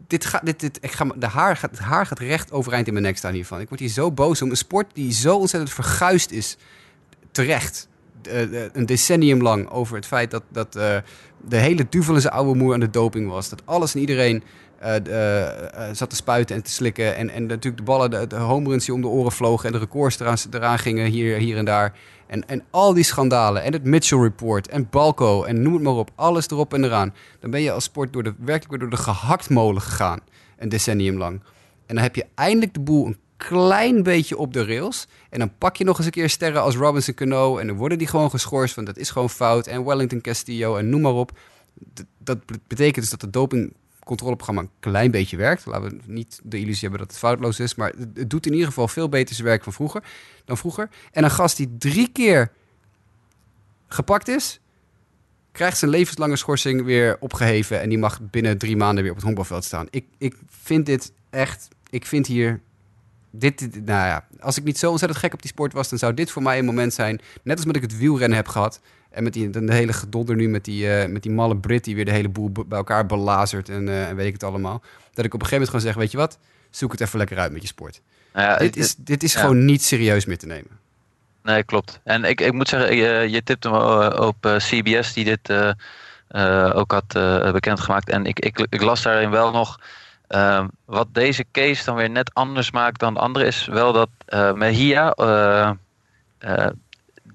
dit 0.07 0.25
gaat, 0.25 0.45
dit, 0.45 0.61
dit, 0.61 0.79
ik 0.81 0.93
ga, 0.93 1.05
de 1.17 1.27
haar 1.27 1.57
gaat, 1.57 1.71
het 1.71 1.79
haar 1.79 2.07
gaat 2.07 2.19
recht 2.19 2.53
overeind 2.53 2.87
in 2.87 2.93
mijn 2.93 3.05
nek 3.05 3.17
staan 3.17 3.33
hiervan. 3.33 3.61
Ik 3.61 3.69
word 3.69 3.81
hier 3.81 3.89
zo 3.89 4.13
boos 4.13 4.43
om 4.43 4.51
een 4.51 4.57
sport 4.57 4.95
die 4.95 5.13
zo 5.13 5.37
ontzettend 5.37 5.73
verguisd 5.73 6.31
is. 6.31 6.57
Terecht. 7.37 7.89
een 8.73 8.87
decennium 8.87 9.43
lang 9.43 9.71
over 9.71 9.97
het 9.97 10.07
feit 10.07 10.31
dat, 10.31 10.43
dat 10.49 10.77
uh, 10.77 10.97
de 11.49 11.57
hele 11.57 11.87
duvel 11.89 12.21
zijn 12.21 12.33
oude 12.33 12.59
moer 12.59 12.75
aan 12.75 12.81
de 12.81 12.91
doping 12.91 13.31
was. 13.31 13.49
Dat 13.49 13.63
alles 13.65 13.95
en 13.95 14.01
iedereen 14.01 14.43
zat 15.93 16.11
te 16.11 16.17
spuiten 16.17 16.57
en 16.57 16.63
te 16.63 16.71
slikken. 16.71 17.17
En, 17.17 17.31
en 17.31 17.47
natuurlijk 17.47 17.77
de 17.77 17.83
ballen, 17.83 18.11
de, 18.11 18.27
de 18.27 18.37
home 18.37 18.69
runs 18.69 18.85
die 18.85 18.95
om 18.95 19.01
de 19.01 19.07
oren 19.07 19.33
vlogen 19.33 19.67
en 19.67 19.73
de 19.73 19.79
records 19.79 20.21
eraan, 20.21 20.37
eraan 20.51 20.79
gingen 20.79 21.07
hier, 21.07 21.37
hier 21.37 21.57
en 21.57 21.65
daar. 21.65 21.99
En, 22.27 22.49
en 22.49 22.65
al 22.71 22.95
die 22.95 23.05
schandalen 23.05 23.63
en 23.63 23.73
het 23.73 23.85
Mitchell 23.85 24.19
Report 24.19 24.69
en 24.69 24.89
Balco 24.91 25.45
en 25.45 25.63
noem 25.63 25.73
het 25.73 25.83
maar 25.83 25.95
op, 25.95 26.11
alles 26.15 26.51
erop 26.51 26.75
en 26.75 26.85
eraan. 26.85 27.15
Dan 27.41 27.51
ben 27.51 27.61
je 27.61 27.73
als 27.73 27.85
sport 27.85 28.13
door 28.13 28.23
de, 28.23 28.35
werkelijk 28.39 28.81
door 28.81 28.91
de 28.91 28.97
gehaktmolen 28.97 29.83
gegaan, 29.83 30.21
een 30.59 30.69
decennium 30.69 31.19
lang. 31.19 31.41
En 31.87 31.95
dan 31.95 32.05
heb 32.05 32.17
je 32.17 32.27
eindelijk 32.35 32.75
de 32.75 32.81
boel 32.81 33.07
een 33.07 33.19
klein 33.37 34.03
beetje 34.03 34.37
op 34.37 34.53
de 34.53 34.65
rails. 34.65 35.07
En 35.31 35.39
dan 35.39 35.53
pak 35.59 35.77
je 35.77 35.85
nog 35.85 35.97
eens 35.97 36.07
een 36.07 36.13
keer 36.13 36.31
sterren 36.31 36.63
als 36.63 36.77
Robinson 36.77 37.15
Cano 37.15 37.59
en 37.59 37.67
dan 37.67 37.77
worden 37.77 37.99
die 37.99 38.07
gewoon 38.07 38.31
geschorst, 38.31 38.75
want 38.75 38.87
dat 38.87 38.97
is 38.97 39.11
gewoon 39.11 39.31
fout. 39.31 39.67
En 39.67 39.85
Wellington 39.85 40.21
Castillo 40.21 40.77
en 40.77 40.89
noem 40.89 41.01
maar 41.01 41.13
op. 41.13 41.39
dat 42.19 42.39
betekent 42.67 42.97
dus 42.97 43.11
dat 43.11 43.21
de 43.21 43.31
doping 43.31 43.73
controleprogramma 44.07 44.61
een 44.61 44.71
klein 44.81 45.11
beetje 45.11 45.37
werkt. 45.37 45.67
Laten 45.67 45.89
we 45.89 45.99
niet 46.07 46.41
de 46.43 46.59
illusie 46.59 46.81
hebben 46.81 46.99
dat 46.99 47.09
het 47.09 47.19
foutloos 47.19 47.61
is. 47.61 47.75
Maar 47.75 47.93
het 48.15 48.31
doet 48.31 48.47
in 48.47 48.53
ieder 48.53 48.67
geval 48.67 48.89
veel 48.89 49.09
beter 49.09 49.35
zijn 49.35 49.47
werk 49.47 49.63
van 49.63 49.73
vroeger, 49.73 50.03
dan 50.45 50.57
vroeger. 50.57 50.89
En 51.13 51.25
een 51.25 51.31
gast 51.31 51.57
die 51.57 51.75
drie 51.79 52.09
keer 52.13 52.53
gepakt 53.89 54.29
is, 54.29 54.61
krijgt 55.53 55.79
zijn 55.79 55.91
levenslange 55.91 56.37
schorsing 56.37 56.85
weer 56.85 57.17
opgeheven. 57.21 57.81
En 57.81 57.89
die 57.89 57.99
mag 57.99 58.21
binnen 58.21 58.59
drie 58.59 58.77
maanden 58.77 59.03
weer 59.03 59.13
op 59.13 59.17
het 59.17 59.27
honkbalveld 59.27 59.65
staan. 59.65 59.87
Ik, 59.91 60.05
ik 60.19 60.37
vind 60.49 60.87
dit 60.87 61.13
echt. 61.31 61.69
Ik 61.91 62.07
vind 62.07 62.27
hier. 62.27 62.61
Dit, 63.39 63.61
nou 63.61 64.07
ja, 64.07 64.25
als 64.41 64.57
ik 64.57 64.65
niet 64.65 64.79
zo 64.79 64.91
ontzettend 64.91 65.21
gek 65.21 65.33
op 65.33 65.43
die 65.43 65.51
sport 65.51 65.73
was, 65.73 65.89
dan 65.89 65.99
zou 65.99 66.15
dit 66.15 66.31
voor 66.31 66.43
mij 66.43 66.59
een 66.59 66.65
moment 66.65 66.95
zijn. 66.95 67.21
Net 67.43 67.57
als 67.57 67.67
met 67.67 67.77
ik 67.77 67.83
het 67.83 67.99
wielrennen 67.99 68.37
heb 68.37 68.49
gehad. 68.49 68.81
En 69.17 69.23
met 69.23 69.33
die, 69.33 69.51
de 69.51 69.73
hele 69.73 69.93
gedonder 69.93 70.37
nu 70.37 70.49
met 70.49 70.65
die, 70.65 70.87
uh, 70.87 71.07
met 71.07 71.23
die 71.23 71.33
malle 71.33 71.57
Brit 71.57 71.85
die 71.85 71.95
weer 71.95 72.05
de 72.05 72.11
hele 72.11 72.29
boel 72.29 72.51
bij 72.51 72.79
elkaar 72.79 73.07
belazert 73.07 73.69
en, 73.69 73.87
uh, 73.87 74.09
en 74.09 74.17
weet 74.17 74.27
ik 74.27 74.33
het 74.33 74.43
allemaal. 74.43 74.83
Dat 75.15 75.25
ik 75.25 75.35
op 75.35 75.41
een 75.41 75.47
gegeven 75.47 75.51
moment 75.51 75.69
gewoon 75.69 75.81
zeg, 75.81 75.95
weet 75.95 76.11
je 76.11 76.17
wat, 76.17 76.39
zoek 76.71 76.93
het 76.93 77.01
even 77.01 77.19
lekker 77.19 77.39
uit 77.39 77.53
met 77.53 77.63
je 77.63 77.69
sport. 77.69 78.01
Ja, 78.35 78.57
dit, 78.57 78.77
is, 78.77 78.95
dit 78.99 79.23
is 79.23 79.35
gewoon 79.35 79.65
niet 79.65 79.83
serieus 79.85 80.25
meer 80.25 80.39
te 80.39 80.47
nemen. 80.47 80.71
Nee, 81.43 81.63
klopt. 81.63 82.01
En 82.05 82.25
ik, 82.25 82.41
ik 82.41 82.53
moet 82.53 82.69
zeggen, 82.69 82.97
je, 82.97 83.31
je 83.31 83.43
tipte 83.43 83.71
me 83.71 84.21
op 84.27 84.37
CBS 84.41 85.13
die 85.13 85.25
dit 85.25 85.49
uh, 85.49 86.73
ook 86.75 86.93
had 86.93 87.13
bekendgemaakt. 87.53 88.09
En 88.09 88.27
ik, 88.27 88.41
ik, 88.41 88.67
ik 88.69 88.83
las 88.83 89.03
daarin 89.03 89.31
wel 89.31 89.51
nog... 89.51 89.81
Ehm, 90.29 90.67
wat 90.85 91.07
deze 91.13 91.45
case 91.53 91.85
dan 91.85 91.97
weer 91.97 92.11
net 92.11 92.35
anders 92.35 92.71
maakt 92.71 93.01
dan 93.01 93.15
de 93.15 93.21
andere 93.21 93.45
is 93.47 93.67
wel 93.67 93.93
dat 93.93 94.09
Mejia 94.55 95.15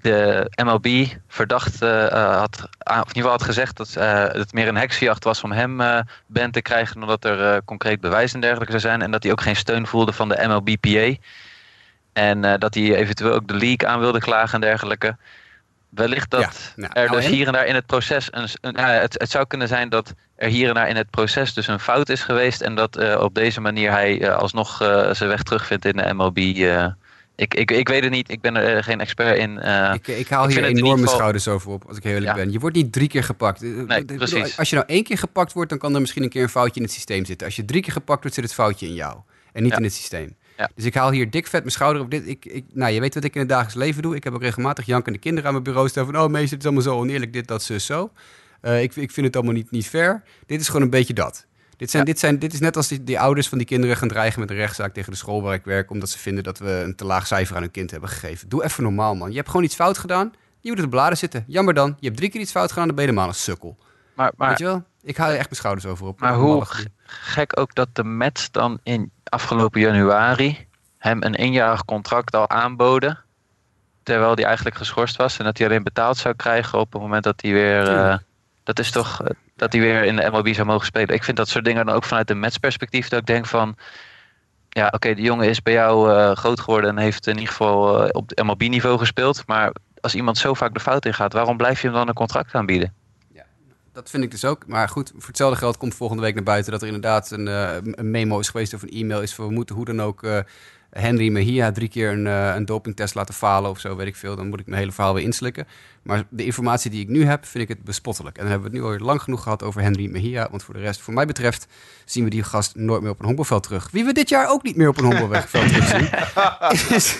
de 0.02 0.50
MLB 0.64 1.06
verdacht 1.28 1.82
uh, 1.82 2.38
had, 2.38 2.68
of 2.78 2.92
in 2.92 2.98
ieder 2.98 3.12
geval 3.14 3.30
had 3.30 3.42
gezegd 3.42 3.76
dat 3.76 3.94
uh, 3.98 4.24
het 4.26 4.52
meer 4.52 4.68
een 4.68 4.76
heksjacht 4.76 5.24
was 5.24 5.42
om 5.42 5.52
hem 5.52 5.80
uh, 5.80 6.00
band 6.26 6.52
te 6.52 6.62
krijgen, 6.62 6.98
dan 6.98 7.08
dat 7.08 7.24
er 7.24 7.64
concreet 7.64 8.00
bewijs 8.00 8.34
en 8.34 8.40
dergelijke 8.40 8.78
zou 8.78 8.82
zijn. 8.82 9.02
En 9.02 9.10
dat 9.10 9.22
hij 9.22 9.32
ook 9.32 9.40
geen 9.40 9.56
steun 9.56 9.86
voelde 9.86 10.12
van 10.12 10.28
de 10.28 10.44
MLBPA. 10.46 11.22
En 12.12 12.40
dat 12.58 12.74
hij 12.74 12.94
eventueel 12.94 13.32
ook 13.32 13.48
de 13.48 13.54
league 13.54 13.88
aan 13.88 14.00
wilde 14.00 14.20
klagen 14.20 14.54
en 14.54 14.60
dergelijke. 14.60 15.16
Wellicht 15.94 16.30
dat 16.30 16.72
nou, 16.76 16.92
er 16.92 17.08
nou 17.08 17.20
dus 17.20 17.26
hier 17.26 17.46
en 17.46 17.52
daar 17.52 17.66
in 17.66 17.74
het 17.74 17.86
proces. 17.86 18.28
Een, 18.30 18.48
een 18.60 18.76
het, 18.78 19.14
het, 19.18 19.30
zou 19.30 19.46
kunnen 19.46 19.68
zijn 19.68 19.88
dat 19.88 20.14
er 20.36 20.48
hier 20.48 20.68
en 20.68 20.74
daar 20.74 20.88
in 20.88 20.96
het 20.96 21.10
proces 21.10 21.54
dus 21.54 21.66
een 21.66 21.80
fout 21.80 22.08
is 22.08 22.22
geweest. 22.22 22.60
En 22.60 22.74
dat 22.74 23.18
op 23.18 23.34
deze 23.34 23.60
manier 23.60 23.90
hij 23.90 24.32
alsnog 24.32 24.76
zijn 25.12 25.28
weg 25.28 25.42
terugvindt 25.42 25.84
in 25.84 25.96
de 25.96 26.14
MLB. 26.14 26.38
Ik, 27.36 27.54
ik, 27.54 27.70
ik 27.70 27.88
weet 27.88 28.02
het 28.02 28.12
niet, 28.12 28.30
ik 28.30 28.40
ben 28.40 28.56
er 28.56 28.76
eh, 28.76 28.82
geen 28.82 29.00
expert 29.00 29.38
in. 29.38 29.60
Uh, 29.64 29.90
ik, 29.94 30.08
ik 30.08 30.28
haal 30.28 30.48
hier 30.48 30.64
enorme 30.64 31.08
schouders 31.08 31.48
over 31.48 31.70
op, 31.70 31.84
als 31.88 31.96
ik 31.96 32.02
heel 32.02 32.14
eerlijk 32.14 32.34
ben. 32.34 32.52
Je 32.52 32.58
wordt 32.58 32.76
niet 32.76 32.92
drie 32.92 33.08
keer 33.08 33.24
gepakt. 33.24 33.62
Eh, 33.62 33.68
nee. 33.68 34.20
Als 34.56 34.70
je 34.70 34.76
nou 34.76 34.86
één 34.88 35.04
keer 35.04 35.18
gepakt 35.18 35.52
wordt, 35.52 35.70
dan 35.70 35.78
kan 35.78 35.94
er 35.94 36.00
misschien 36.00 36.22
een 36.22 36.28
keer 36.28 36.42
een 36.42 36.48
foutje 36.48 36.76
in 36.76 36.82
het 36.82 36.92
systeem 36.92 37.24
zitten. 37.24 37.46
Als 37.46 37.56
je 37.56 37.64
drie 37.64 37.82
keer 37.82 37.92
gepakt 37.92 38.20
wordt, 38.20 38.34
zit 38.34 38.44
het 38.44 38.54
foutje 38.54 38.86
in 38.86 38.94
jou. 38.94 39.16
En 39.52 39.62
niet 39.62 39.76
in 39.76 39.82
het 39.82 39.92
systeem. 39.92 40.36
Ja. 40.56 40.70
Dus 40.74 40.84
ik 40.84 40.94
haal 40.94 41.10
hier 41.10 41.30
dik 41.30 41.46
vet 41.46 41.60
mijn 41.60 41.72
schouder 41.72 42.02
op. 42.02 42.10
Dit, 42.10 42.28
ik, 42.28 42.44
ik, 42.44 42.64
nou, 42.72 42.92
je 42.92 43.00
weet 43.00 43.14
wat 43.14 43.24
ik 43.24 43.34
in 43.34 43.40
het 43.40 43.48
dagelijks 43.48 43.76
leven 43.76 44.02
doe. 44.02 44.16
Ik 44.16 44.24
heb 44.24 44.34
ook 44.34 44.42
regelmatig 44.42 44.86
jankende 44.86 45.18
kinderen 45.18 45.46
aan 45.46 45.52
mijn 45.52 45.64
bureau 45.64 45.88
staan 45.88 46.04
van... 46.04 46.16
oh 46.16 46.28
meester, 46.28 46.50
het 46.50 46.58
is 46.58 46.64
allemaal 46.64 46.82
zo 46.82 46.98
oneerlijk, 46.98 47.32
dit, 47.32 47.46
dat, 47.48 47.62
zo, 47.62 47.78
zo. 47.78 48.12
Uh, 48.62 48.82
ik, 48.82 48.96
ik 48.96 49.10
vind 49.10 49.26
het 49.26 49.36
allemaal 49.36 49.54
niet, 49.54 49.70
niet 49.70 49.88
fair. 49.88 50.22
Dit 50.46 50.60
is 50.60 50.66
gewoon 50.66 50.82
een 50.82 50.90
beetje 50.90 51.14
dat. 51.14 51.46
Dit, 51.76 51.90
zijn, 51.90 52.04
dit, 52.04 52.18
zijn, 52.18 52.38
dit 52.38 52.52
is 52.52 52.60
net 52.60 52.76
als 52.76 52.88
die, 52.88 53.04
die, 53.04 53.20
ouders 53.20 53.48
van 53.48 53.58
die 53.58 53.66
kinderen 53.66 53.96
gaan 53.96 54.08
dreigen 54.08 54.40
met 54.40 54.50
een 54.50 54.56
rechtszaak 54.56 54.94
tegen 54.94 55.12
de 55.12 55.18
school 55.18 55.42
waar 55.42 55.54
ik 55.54 55.64
werk, 55.64 55.90
omdat 55.90 56.08
ze 56.08 56.18
vinden 56.18 56.44
dat 56.44 56.58
we 56.58 56.70
een 56.70 56.96
te 56.96 57.04
laag 57.04 57.26
cijfer 57.26 57.56
aan 57.56 57.62
hun 57.62 57.70
kind 57.70 57.90
hebben 57.90 58.08
gegeven. 58.08 58.48
Doe 58.48 58.64
even 58.64 58.82
normaal, 58.82 59.14
man. 59.14 59.30
Je 59.30 59.36
hebt 59.36 59.48
gewoon 59.48 59.64
iets 59.64 59.74
fout 59.74 59.98
gedaan. 59.98 60.32
Je 60.60 60.68
moet 60.68 60.78
op 60.78 60.84
de 60.84 60.90
bladen 60.90 61.18
zitten. 61.18 61.44
Jammer 61.46 61.74
dan. 61.74 61.96
Je 62.00 62.06
hebt 62.06 62.18
drie 62.18 62.30
keer 62.30 62.40
iets 62.40 62.50
fout 62.50 62.68
gedaan, 62.68 62.86
dan 62.86 62.94
ben 62.94 63.04
je 63.04 63.10
helemaal 63.10 63.30
een 63.30 63.40
sukkel. 63.40 63.76
Maar, 64.14 64.32
maar, 64.36 64.48
Weet 64.48 64.58
je 64.58 64.64
wel? 64.64 64.84
Ik 65.02 65.16
haal 65.16 65.28
er 65.28 65.36
echt 65.36 65.44
mijn 65.44 65.56
schouders 65.56 65.86
over 65.86 66.06
op. 66.06 66.20
Maar 66.20 66.34
hoe 66.34 66.64
gek 67.04 67.58
ook 67.58 67.74
dat 67.74 67.88
de 67.92 68.04
Mets 68.04 68.50
dan 68.50 68.78
in 68.82 69.10
afgelopen 69.32 69.80
januari 69.80 70.66
hem 70.98 71.22
een 71.22 71.34
eenjarig 71.34 71.84
contract 71.84 72.34
al 72.34 72.48
aanboden. 72.48 73.18
Terwijl 74.02 74.34
hij 74.34 74.44
eigenlijk 74.44 74.76
geschorst 74.76 75.16
was. 75.16 75.38
En 75.38 75.44
dat 75.44 75.58
hij 75.58 75.66
alleen 75.66 75.82
betaald 75.82 76.16
zou 76.16 76.34
krijgen 76.34 76.78
op 76.78 76.92
het 76.92 77.02
moment 77.02 77.24
dat 77.24 77.42
hij 77.42 77.52
weer... 77.52 77.92
Uh, 77.92 78.16
dat 78.62 78.78
is 78.78 78.90
toch 78.90 79.20
dat 79.56 79.72
hij 79.72 79.80
weer 79.80 80.04
in 80.04 80.16
de 80.16 80.30
MLB 80.30 80.54
zou 80.54 80.66
mogen 80.66 80.86
spelen. 80.86 81.14
Ik 81.14 81.24
vind 81.24 81.36
dat 81.36 81.48
soort 81.48 81.64
dingen 81.64 81.86
dan 81.86 81.94
ook 81.94 82.04
vanuit 82.04 82.28
de 82.28 82.34
matchperspectief. 82.34 83.08
Dat 83.08 83.20
ik 83.20 83.26
denk 83.26 83.46
van, 83.46 83.76
ja 84.68 84.88
oké, 84.90 85.14
de 85.14 85.22
jongen 85.22 85.48
is 85.48 85.62
bij 85.62 85.72
jou 85.72 86.10
uh, 86.10 86.32
groot 86.32 86.60
geworden 86.60 86.90
en 86.90 86.98
heeft 86.98 87.26
in 87.26 87.34
ieder 87.34 87.48
geval 87.48 88.08
op 88.08 88.42
MLB-niveau 88.42 88.98
gespeeld. 88.98 89.42
Maar 89.46 89.72
als 90.00 90.14
iemand 90.14 90.38
zo 90.38 90.54
vaak 90.54 90.74
de 90.74 90.80
fout 90.80 91.04
in 91.06 91.14
gaat, 91.14 91.32
waarom 91.32 91.56
blijf 91.56 91.80
je 91.80 91.86
hem 91.86 91.96
dan 91.96 92.08
een 92.08 92.14
contract 92.14 92.54
aanbieden? 92.54 92.94
Dat 93.92 94.10
vind 94.10 94.22
ik 94.22 94.30
dus 94.30 94.44
ook. 94.44 94.66
Maar 94.66 94.88
goed, 94.88 95.12
voor 95.16 95.26
hetzelfde 95.26 95.58
geld 95.58 95.76
komt 95.76 95.94
volgende 95.94 96.22
week 96.22 96.34
naar 96.34 96.42
buiten 96.44 96.72
dat 96.72 96.80
er 96.80 96.86
inderdaad 96.86 97.30
een, 97.30 97.46
uh, 97.46 97.76
een 97.82 98.10
memo 98.10 98.38
is 98.38 98.48
geweest 98.48 98.74
of 98.74 98.82
een 98.82 98.90
e-mail 98.90 99.22
is. 99.22 99.34
Van, 99.34 99.46
we 99.46 99.52
moeten 99.52 99.74
hoe 99.74 99.84
dan 99.84 100.02
ook 100.02 100.22
Henry 100.92 101.28
Mejia 101.28 101.72
drie 101.72 101.88
keer 101.88 102.10
een, 102.12 102.26
uh, 102.26 102.54
een 102.54 102.64
dopingtest 102.64 103.14
laten 103.14 103.34
falen 103.34 103.70
of 103.70 103.78
zo, 103.78 103.96
weet 103.96 104.06
ik 104.06 104.16
veel. 104.16 104.36
Dan 104.36 104.48
moet 104.48 104.60
ik 104.60 104.66
mijn 104.66 104.80
hele 104.80 104.92
verhaal 104.92 105.14
weer 105.14 105.24
inslikken. 105.24 105.66
Maar 106.02 106.24
de 106.28 106.44
informatie 106.44 106.90
die 106.90 107.00
ik 107.00 107.08
nu 107.08 107.24
heb, 107.24 107.46
vind 107.46 107.62
ik 107.62 107.76
het 107.76 107.84
bespottelijk. 107.84 108.36
En 108.36 108.42
dan 108.42 108.50
hebben 108.50 108.70
we 108.70 108.76
het 108.76 108.86
nu 108.86 108.92
al 108.92 109.06
lang 109.06 109.22
genoeg 109.22 109.42
gehad 109.42 109.62
over 109.62 109.82
Henry 109.82 110.10
Mejia. 110.10 110.48
Want 110.50 110.62
voor 110.62 110.74
de 110.74 110.80
rest, 110.80 111.00
voor 111.00 111.14
mij 111.14 111.26
betreft, 111.26 111.66
zien 112.04 112.24
we 112.24 112.30
die 112.30 112.42
gast 112.42 112.76
nooit 112.76 113.02
meer 113.02 113.10
op 113.10 113.18
een 113.18 113.24
honkbalveld 113.24 113.62
terug. 113.62 113.88
Wie 113.90 114.04
we 114.04 114.12
dit 114.12 114.28
jaar 114.28 114.50
ook 114.50 114.62
niet 114.62 114.76
meer 114.76 114.88
op 114.88 114.98
een 114.98 115.04
honkbalveld 115.04 115.68
terugzien. 115.68 116.08
is, 116.96 117.18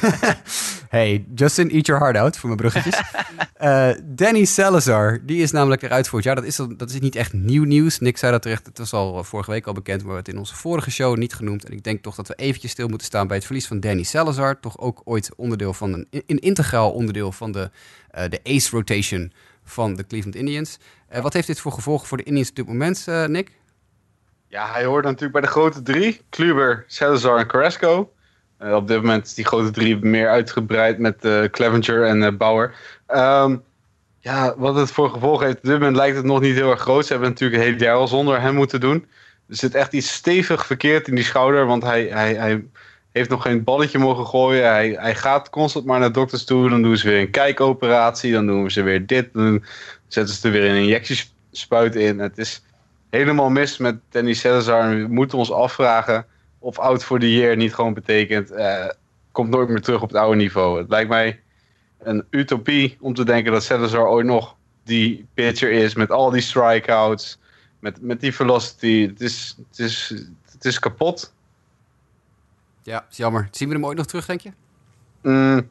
hey, 0.88 1.24
Justin, 1.34 1.70
eat 1.70 1.86
your 1.86 2.02
heart 2.02 2.16
out 2.16 2.36
voor 2.36 2.48
mijn 2.48 2.60
bruggetjes. 2.60 3.02
Uh, 3.60 3.90
Danny 4.20 4.44
Salazar, 4.44 5.20
die 5.22 5.42
is 5.42 5.50
namelijk 5.50 5.82
eruit 5.82 6.08
voor 6.08 6.18
het 6.18 6.26
jaar. 6.26 6.36
Dat 6.36 6.44
is, 6.44 6.56
dat 6.76 6.90
is 6.90 7.00
niet 7.00 7.16
echt 7.16 7.32
nieuw 7.32 7.64
nieuws. 7.64 7.98
Nick 7.98 8.18
zei 8.18 8.32
dat 8.32 8.42
terecht. 8.42 8.66
Het 8.66 8.78
was 8.78 8.92
al 8.92 9.24
vorige 9.24 9.50
week 9.50 9.66
al 9.66 9.72
bekend, 9.72 9.98
maar 9.98 10.08
we 10.08 10.14
hebben 10.14 10.32
het 10.32 10.34
in 10.34 10.50
onze 10.50 10.56
vorige 10.60 10.90
show 10.90 11.16
niet 11.16 11.34
genoemd. 11.34 11.64
En 11.64 11.72
ik 11.72 11.84
denk 11.84 12.02
toch 12.02 12.14
dat 12.14 12.28
we 12.28 12.34
eventjes 12.34 12.70
stil 12.70 12.88
moeten 12.88 13.06
staan 13.06 13.26
bij 13.26 13.36
het 13.36 13.46
verlies 13.46 13.66
van 13.66 13.80
Danny 13.80 14.02
Salazar. 14.02 14.60
Toch 14.60 14.78
ook 14.78 15.00
ooit 15.04 15.30
onderdeel 15.36 15.72
van 15.72 15.92
een, 15.92 16.06
een 16.26 16.38
integraal 16.38 16.90
onderdeel 16.90 17.32
van 17.32 17.52
de, 17.52 17.70
de 18.12 18.40
ace 18.44 18.70
rotation 18.70 19.32
van 19.64 19.94
de 19.94 20.06
Cleveland 20.06 20.36
Indians. 20.36 20.78
Uh, 21.12 21.20
wat 21.20 21.32
heeft 21.32 21.46
dit 21.46 21.60
voor 21.60 21.72
gevolgen 21.72 22.06
voor 22.06 22.16
de 22.16 22.22
Indians 22.22 22.48
op 22.48 22.56
dit 22.56 22.66
moment, 22.66 23.06
uh, 23.08 23.26
Nick? 23.26 23.50
Ja, 24.48 24.72
hij 24.72 24.84
hoort 24.84 25.04
natuurlijk 25.04 25.32
bij 25.32 25.40
de 25.40 25.46
grote 25.46 25.82
drie. 25.82 26.20
Kluber, 26.28 26.84
Salazar 26.86 27.38
en 27.38 27.46
Carrasco. 27.46 28.12
op 28.58 28.88
dit 28.88 28.96
moment 28.96 29.26
is 29.26 29.34
die 29.34 29.44
grote 29.44 29.70
drie 29.70 29.96
meer 29.96 30.28
uitgebreid 30.28 30.98
met 30.98 31.16
Clevenger 31.50 32.04
en 32.04 32.36
Bauer. 32.36 32.74
Um, 33.08 33.62
ja, 34.22 34.54
wat 34.56 34.74
het 34.74 34.90
voor 34.90 35.10
gevolgen 35.10 35.46
heeft, 35.46 35.58
op 35.58 35.64
dit 35.64 35.72
moment 35.72 35.96
lijkt 35.96 36.16
het 36.16 36.24
nog 36.24 36.40
niet 36.40 36.54
heel 36.54 36.70
erg 36.70 36.80
groot. 36.80 37.06
Ze 37.06 37.12
hebben 37.12 37.30
natuurlijk 37.30 37.60
een 37.62 37.68
hele 37.68 37.84
jaar 37.84 37.96
al 37.96 38.08
zonder 38.08 38.40
hem 38.40 38.54
moeten 38.54 38.80
doen. 38.80 39.06
Er 39.48 39.56
zit 39.56 39.74
echt 39.74 39.92
iets 39.92 40.12
stevig 40.12 40.66
verkeerd 40.66 41.08
in 41.08 41.14
die 41.14 41.24
schouder, 41.24 41.66
want 41.66 41.82
hij, 41.82 42.04
hij, 42.04 42.34
hij 42.34 42.64
heeft 43.12 43.30
nog 43.30 43.42
geen 43.42 43.64
balletje 43.64 43.98
mogen 43.98 44.26
gooien. 44.26 44.66
Hij, 44.66 44.96
hij 44.98 45.14
gaat 45.14 45.50
constant 45.50 45.84
maar 45.84 46.00
naar 46.00 46.12
dokters 46.12 46.44
toe. 46.44 46.68
Dan 46.68 46.82
doen 46.82 46.96
ze 46.96 47.08
weer 47.08 47.20
een 47.20 47.30
kijkoperatie. 47.30 48.32
Dan 48.32 48.46
doen 48.46 48.70
ze 48.70 48.82
weer 48.82 49.06
dit. 49.06 49.32
Dan 49.32 49.64
zetten 50.08 50.34
ze 50.34 50.46
er 50.46 50.52
weer 50.52 50.70
een 50.70 50.82
injectiespuit 50.82 51.96
in. 51.96 52.18
Het 52.18 52.38
is, 52.38 52.62
helemaal 53.12 53.50
mis 53.50 53.78
met 53.78 53.96
Danny 54.10 54.32
Salazar. 54.32 54.88
We 54.88 55.06
moeten 55.08 55.38
ons 55.38 55.52
afvragen 55.52 56.26
of 56.58 56.78
out 56.78 57.04
for 57.04 57.18
the 57.18 57.32
year 57.32 57.56
niet 57.56 57.74
gewoon 57.74 57.94
betekent... 57.94 58.50
eh, 58.50 58.88
komt 59.32 59.50
nooit 59.50 59.68
meer 59.68 59.80
terug 59.80 60.02
op 60.02 60.08
het 60.08 60.18
oude 60.18 60.36
niveau. 60.36 60.78
Het 60.78 60.88
lijkt 60.88 61.08
mij 61.08 61.40
een 61.98 62.24
utopie 62.30 62.96
om 63.00 63.14
te 63.14 63.24
denken 63.24 63.52
dat 63.52 63.62
Salazar 63.62 64.08
ooit 64.08 64.26
nog 64.26 64.56
die 64.84 65.26
pitcher 65.34 65.70
is... 65.70 65.94
met 65.94 66.10
al 66.10 66.30
die 66.30 66.40
strikeouts, 66.40 67.38
met, 67.78 68.02
met 68.02 68.20
die 68.20 68.34
velocity. 68.34 69.06
Het 69.06 69.20
is, 69.20 69.56
het, 69.68 69.78
is, 69.78 70.14
het 70.52 70.64
is 70.64 70.78
kapot. 70.78 71.32
Ja, 72.82 73.06
is 73.10 73.16
jammer. 73.16 73.48
Zien 73.50 73.68
we 73.68 73.74
hem 73.74 73.86
ooit 73.86 73.96
nog 73.96 74.06
terug, 74.06 74.26
denk 74.26 74.40
je? 74.40 74.52
Mm, 75.22 75.68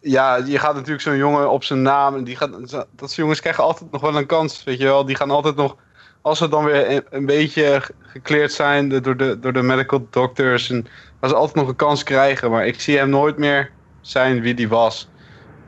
ja, 0.00 0.36
je 0.36 0.58
gaat 0.58 0.74
natuurlijk 0.74 1.02
zo'n 1.02 1.16
jongen 1.16 1.50
op 1.50 1.64
zijn 1.64 1.82
naam. 1.82 2.14
En 2.14 2.24
die 2.24 2.36
gaat, 2.36 2.70
dat 2.70 2.86
soort 2.96 3.14
jongens 3.14 3.40
krijgen 3.40 3.64
altijd 3.64 3.90
nog 3.90 4.00
wel 4.00 4.16
een 4.16 4.26
kans. 4.26 4.64
Weet 4.64 4.78
je 4.78 4.84
wel, 4.84 5.04
die 5.04 5.16
gaan 5.16 5.30
altijd 5.30 5.56
nog. 5.56 5.76
Als 6.20 6.38
ze 6.38 6.48
dan 6.48 6.64
weer 6.64 7.04
een, 7.10 7.26
beetje 7.26 7.82
gekleerd 8.00 8.52
zijn 8.52 8.88
door 8.88 9.16
de, 9.16 9.38
door 9.40 9.52
de 9.52 9.62
medical 9.62 10.06
doctors. 10.10 10.70
En 10.70 10.86
als 11.20 11.30
ze 11.30 11.36
altijd 11.36 11.56
nog 11.56 11.68
een 11.68 11.76
kans 11.76 12.02
krijgen. 12.02 12.50
Maar 12.50 12.66
ik 12.66 12.80
zie 12.80 12.98
hem 12.98 13.08
nooit 13.08 13.36
meer 13.36 13.70
zijn 14.00 14.40
wie 14.40 14.54
die 14.54 14.68
was. 14.68 15.08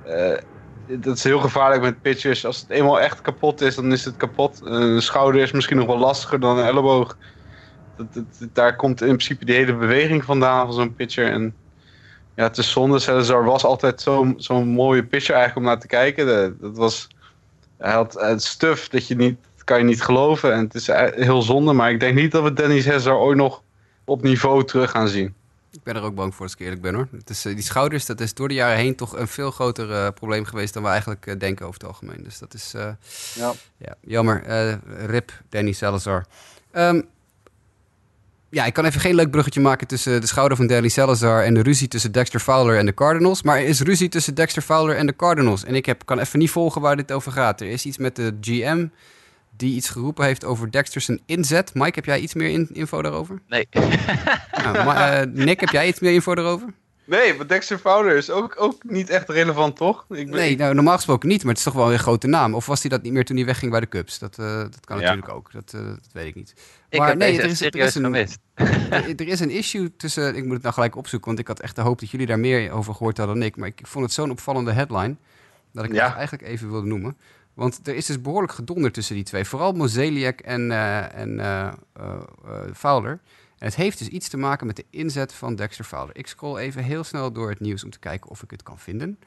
Eh, 0.04 0.36
dat 0.86 1.16
is 1.16 1.24
heel 1.24 1.40
gevaarlijk 1.40 1.82
met 1.82 2.02
pitchers. 2.02 2.46
Als 2.46 2.60
het 2.60 2.70
eenmaal 2.70 3.00
echt 3.00 3.20
kapot 3.20 3.60
is, 3.60 3.74
dan 3.74 3.92
is 3.92 4.04
het 4.04 4.16
kapot. 4.16 4.60
Een 4.64 5.02
schouder 5.02 5.40
is 5.40 5.52
misschien 5.52 5.76
nog 5.76 5.86
wel 5.86 5.98
lastiger 5.98 6.40
dan 6.40 6.58
een 6.58 6.64
elleboog. 6.64 7.16
Dat, 7.98 8.14
dat- 8.14 8.48
daar 8.52 8.76
komt 8.76 9.00
in 9.00 9.06
principe 9.06 9.44
die 9.44 9.54
hele 9.54 9.74
beweging 9.74 10.24
vandaan 10.24 10.66
van 10.66 10.74
zo'n 10.74 10.94
pitcher. 10.94 11.30
En 11.30 11.54
ja, 12.34 12.42
het 12.42 12.58
is 12.58 12.70
zonde. 12.70 12.98
Salazar 12.98 13.44
was 13.44 13.64
altijd 13.64 14.00
zo'n 14.00 14.34
zo'n 14.36 14.68
mooie 14.68 15.04
pitcher 15.04 15.34
eigenlijk 15.34 15.66
om 15.66 15.72
naar 15.72 15.80
te 15.80 15.86
kijken. 15.86 16.26
De- 16.26 16.54
dat 16.60 16.76
was, 16.76 17.08
hij 17.78 17.92
had 17.92 18.12
het 18.14 18.42
stuff 18.42 18.88
dat 18.88 19.06
je 19.06 19.16
niet, 19.16 19.38
kan 19.64 19.78
je 19.78 19.84
niet 19.84 20.02
geloven. 20.02 20.52
En 20.52 20.64
het 20.64 20.74
is 20.74 20.88
e- 20.88 21.12
heel 21.14 21.42
zonde. 21.42 21.72
Maar 21.72 21.90
ik 21.90 22.00
denk 22.00 22.14
niet 22.14 22.32
dat 22.32 22.42
we 22.42 22.52
Dennis 22.52 22.84
Salazar 22.84 23.16
ooit 23.16 23.36
nog 23.36 23.62
op 24.04 24.22
niveau 24.22 24.64
terug 24.64 24.90
gaan 24.90 25.08
zien. 25.08 25.34
Ik 25.70 25.82
ben 25.82 25.96
er 25.96 26.02
ook 26.02 26.14
bang 26.14 26.34
voor 26.34 26.44
als 26.44 26.52
ik 26.54 26.60
eerlijk 26.60 26.80
ben 26.82 26.94
hoor. 26.94 27.08
Het 27.12 27.30
is, 27.30 27.44
eh, 27.44 27.54
die 27.54 27.62
schouders, 27.64 28.06
dat 28.06 28.20
is 28.20 28.34
door 28.34 28.48
de 28.48 28.54
jaren 28.54 28.76
heen 28.76 28.96
toch 28.96 29.16
een 29.16 29.28
veel 29.28 29.50
groter 29.50 29.92
eh, 29.92 30.08
probleem 30.14 30.44
geweest 30.44 30.74
dan 30.74 30.82
we 30.82 30.88
eigenlijk 30.88 31.26
eh, 31.26 31.38
denken 31.38 31.66
over 31.66 31.80
het 31.80 31.88
algemeen. 31.88 32.22
Dus 32.22 32.38
dat 32.38 32.54
is 32.54 32.72
Ja. 33.34 33.52
ja, 33.76 33.94
jammer. 34.00 34.42
Rip 35.06 35.32
Danny 35.48 35.72
Salazar. 35.72 36.24
Ehm, 36.70 37.00
ja, 38.50 38.64
ik 38.64 38.72
kan 38.72 38.84
even 38.84 39.00
geen 39.00 39.14
leuk 39.14 39.30
bruggetje 39.30 39.60
maken 39.60 39.86
tussen 39.86 40.20
de 40.20 40.26
schouder 40.26 40.56
van 40.56 40.66
Danny 40.66 40.88
Salazar 40.88 41.42
en 41.44 41.54
de 41.54 41.62
ruzie 41.62 41.88
tussen 41.88 42.12
Dexter 42.12 42.40
Fowler 42.40 42.76
en 42.78 42.86
de 42.86 42.94
Cardinals. 42.94 43.42
Maar 43.42 43.56
er 43.58 43.64
is 43.66 43.80
ruzie 43.80 44.08
tussen 44.08 44.34
Dexter 44.34 44.62
Fowler 44.62 44.96
en 44.96 45.06
de 45.06 45.16
Cardinals. 45.16 45.64
En 45.64 45.74
ik 45.74 45.86
heb, 45.86 46.06
kan 46.06 46.18
even 46.18 46.38
niet 46.38 46.50
volgen 46.50 46.80
waar 46.80 46.96
dit 46.96 47.12
over 47.12 47.32
gaat. 47.32 47.60
Er 47.60 47.68
is 47.70 47.84
iets 47.86 47.98
met 47.98 48.16
de 48.16 48.36
GM 48.40 48.86
die 49.56 49.74
iets 49.74 49.88
geroepen 49.88 50.24
heeft 50.24 50.44
over 50.44 50.70
Dexter's 50.70 51.10
inzet. 51.26 51.74
Mike, 51.74 51.92
heb 51.94 52.04
jij 52.04 52.18
iets 52.20 52.34
meer 52.34 52.48
in- 52.50 52.68
info 52.72 53.02
daarover? 53.02 53.38
Nee. 53.48 53.68
Nou, 54.62 54.94
eh, 54.96 55.20
Nick, 55.32 55.60
heb 55.60 55.68
jij 55.68 55.88
iets 55.88 56.00
meer 56.00 56.12
info 56.12 56.34
daarover? 56.34 56.68
Nee, 57.08 57.34
maar 57.34 57.46
Dexter 57.46 57.78
Fowler 57.78 58.16
is 58.16 58.30
ook, 58.30 58.54
ook 58.58 58.82
niet 58.84 59.10
echt 59.10 59.28
relevant, 59.28 59.76
toch? 59.76 60.04
Ik 60.08 60.26
ben, 60.30 60.34
Nee, 60.40 60.56
nou, 60.56 60.74
normaal 60.74 60.94
gesproken 60.96 61.28
niet, 61.28 61.38
maar 61.40 61.48
het 61.48 61.58
is 61.58 61.64
toch 61.64 61.74
wel 61.74 61.92
een 61.92 61.98
grote 61.98 62.26
naam. 62.26 62.54
Of 62.54 62.66
was 62.66 62.80
hij 62.80 62.90
dat 62.90 63.02
niet 63.02 63.12
meer 63.12 63.24
toen 63.24 63.36
hij 63.36 63.44
wegging 63.44 63.70
bij 63.70 63.80
de 63.80 63.88
Cubs? 63.88 64.18
Dat, 64.18 64.38
eh, 64.38 64.46
dat 64.58 64.84
kan 64.84 64.96
Ja. 64.98 65.02
natuurlijk 65.02 65.34
ook. 65.34 65.52
Dat, 65.52 65.72
eh, 65.74 65.80
dat 65.86 66.08
weet 66.12 66.26
ik 66.26 66.34
niet. 66.34 66.54
Ik 66.88 66.98
Maar 66.98 67.08
heb 67.08 67.18
nee, 67.18 67.30
deze 67.30 67.42
er 67.42 67.48
is- 67.50 67.60
er 67.60 67.76
is 67.76 67.94
een- 67.94 68.02
gemist. 68.04 68.38
er, 68.90 69.28
is 69.28 69.40
een 69.40 69.50
issue 69.50 69.96
tussen. 69.96 70.36
Ik 70.36 70.44
moet 70.44 70.52
het 70.52 70.62
nou 70.62 70.74
gelijk 70.74 70.96
opzoeken, 70.96 71.28
want 71.28 71.40
ik 71.40 71.46
had 71.46 71.60
echt 71.60 71.76
de 71.76 71.82
hoop 71.82 72.00
dat 72.00 72.10
jullie 72.10 72.26
daar 72.26 72.38
meer 72.38 72.70
over 72.72 72.94
gehoord 72.94 73.16
hadden 73.16 73.36
dan 73.36 73.44
ik. 73.44 73.56
Maar 73.56 73.68
ik, 73.68 73.80
ik 73.80 73.86
vond 73.86 74.04
het 74.04 74.14
zo'n 74.14 74.30
opvallende 74.30 74.72
headline 74.72 75.16
dat 75.72 75.84
ik 75.84 75.92
Ja. 75.92 76.06
het 76.06 76.14
eigenlijk 76.14 76.48
even 76.48 76.70
wilde 76.70 76.86
noemen. 76.86 77.16
Want 77.54 77.80
er 77.84 77.94
is 77.94 78.06
dus 78.06 78.20
behoorlijk 78.20 78.52
gedonder 78.52 78.92
tussen 78.92 79.14
die 79.14 79.24
twee. 79.24 79.44
Vooral 79.44 79.72
Mozeliak 79.72 80.40
en, 80.40 80.70
eh, 80.70 81.14
en 81.20 81.40
eh, 81.40 81.66
eh, 81.66 81.72
eh, 82.44 82.60
Fowler. 82.74 83.20
En 83.58 83.66
het 83.66 83.74
heeft 83.74 83.98
dus 83.98 84.08
iets 84.08 84.28
te 84.28 84.36
maken 84.36 84.66
met 84.66 84.76
de 84.76 84.84
inzet 84.90 85.32
van 85.32 85.54
Dexter 85.54 85.84
Fowler. 85.84 86.16
Ik 86.16 86.26
scroll 86.26 86.58
even 86.58 86.82
heel 86.82 87.04
snel 87.04 87.32
door 87.32 87.48
het 87.48 87.60
nieuws 87.60 87.84
om 87.84 87.90
te 87.90 87.98
kijken 87.98 88.30
of 88.30 88.42
ik 88.42 88.50
het 88.50 88.62
kan 88.62 88.78
vinden. 88.78 89.18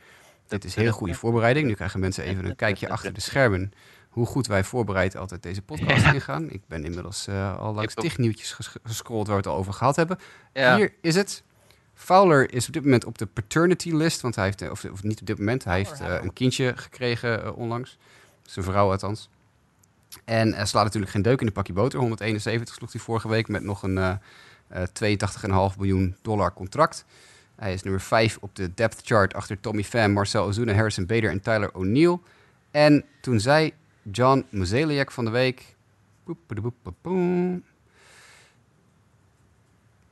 Dit 0.47 0.63
is 0.65 0.75
heel 0.75 0.91
goede 0.91 1.13
voorbereiding. 1.13 1.67
Nu 1.67 1.73
krijgen 1.73 1.99
mensen 1.99 2.23
even 2.23 2.45
een 2.45 2.55
kijkje 2.55 2.89
achter 2.89 3.13
de 3.13 3.21
schermen. 3.21 3.71
Hoe 4.09 4.25
goed 4.25 4.47
wij 4.47 4.63
voorbereid 4.63 5.15
altijd 5.17 5.43
deze 5.43 5.61
podcast 5.61 6.01
Ja. 6.05 6.13
ingaan. 6.13 6.49
Ik 6.49 6.61
ben 6.67 6.85
inmiddels 6.85 7.27
eh, 7.27 7.57
al 7.59 7.73
langs 7.73 7.93
tig 7.93 8.17
nieuwtjes 8.17 8.51
ges- 8.51 8.75
gescrolld 8.83 9.27
waar 9.27 9.35
we 9.35 9.41
het 9.41 9.51
al 9.51 9.57
over 9.57 9.73
gehad 9.73 9.95
hebben. 9.95 10.17
Ja. 10.53 10.75
Hier 10.75 10.93
is 11.01 11.15
het. 11.15 11.43
Fowler 11.93 12.53
is 12.53 12.67
op 12.67 12.73
dit 12.73 12.83
moment 12.83 13.05
op 13.05 13.17
de 13.17 13.25
paternity 13.25 13.91
list. 13.91 14.21
Want 14.21 14.35
hij 14.35 14.45
heeft, 14.45 14.61
eh, 14.61 14.71
of, 14.71 14.83
of 14.85 15.03
niet 15.03 15.19
op 15.19 15.25
dit 15.27 15.37
moment, 15.37 15.63
hij 15.63 15.77
heeft 15.77 15.99
eh, 15.99 16.15
een 16.21 16.33
kindje 16.33 16.73
gekregen 16.75 17.55
onlangs. 17.55 17.97
Zijn 18.41 18.65
vrouw 18.65 18.91
althans. 18.91 19.29
En 20.25 20.67
slaat 20.67 20.83
natuurlijk 20.83 21.11
geen 21.11 21.21
deuk 21.21 21.39
in 21.39 21.45
de 21.45 21.51
pakje 21.51 21.73
boter. 21.73 21.99
171 21.99 22.75
sloeg 22.75 22.91
hij 22.91 23.01
vorige 23.01 23.27
week 23.27 23.47
met 23.47 23.63
nog 23.63 23.83
een 23.83 23.97
eh 23.97 24.15
eh 24.71 25.71
82,5 25.71 25.77
miljoen 25.77 26.15
dollar 26.21 26.53
contract. 26.53 27.05
Hij 27.55 27.73
is 27.73 27.83
nummer 27.83 28.01
5 28.01 28.37
op 28.41 28.55
de 28.55 28.73
depth 28.73 29.01
chart 29.03 29.33
achter 29.33 29.59
Tommy 29.59 29.83
Pham, 29.83 30.11
Marcel 30.11 30.45
Ozuna, 30.45 30.73
Harrison 30.73 31.05
Bader 31.05 31.29
en 31.29 31.41
Tyler 31.41 31.73
O'Neill. 31.73 32.19
En 32.71 33.05
toen 33.21 33.39
zei 33.39 33.73
John 34.11 34.45
Mozeliak 34.49 35.11
van 35.11 35.25
de 35.25 35.31
week... 35.31 35.75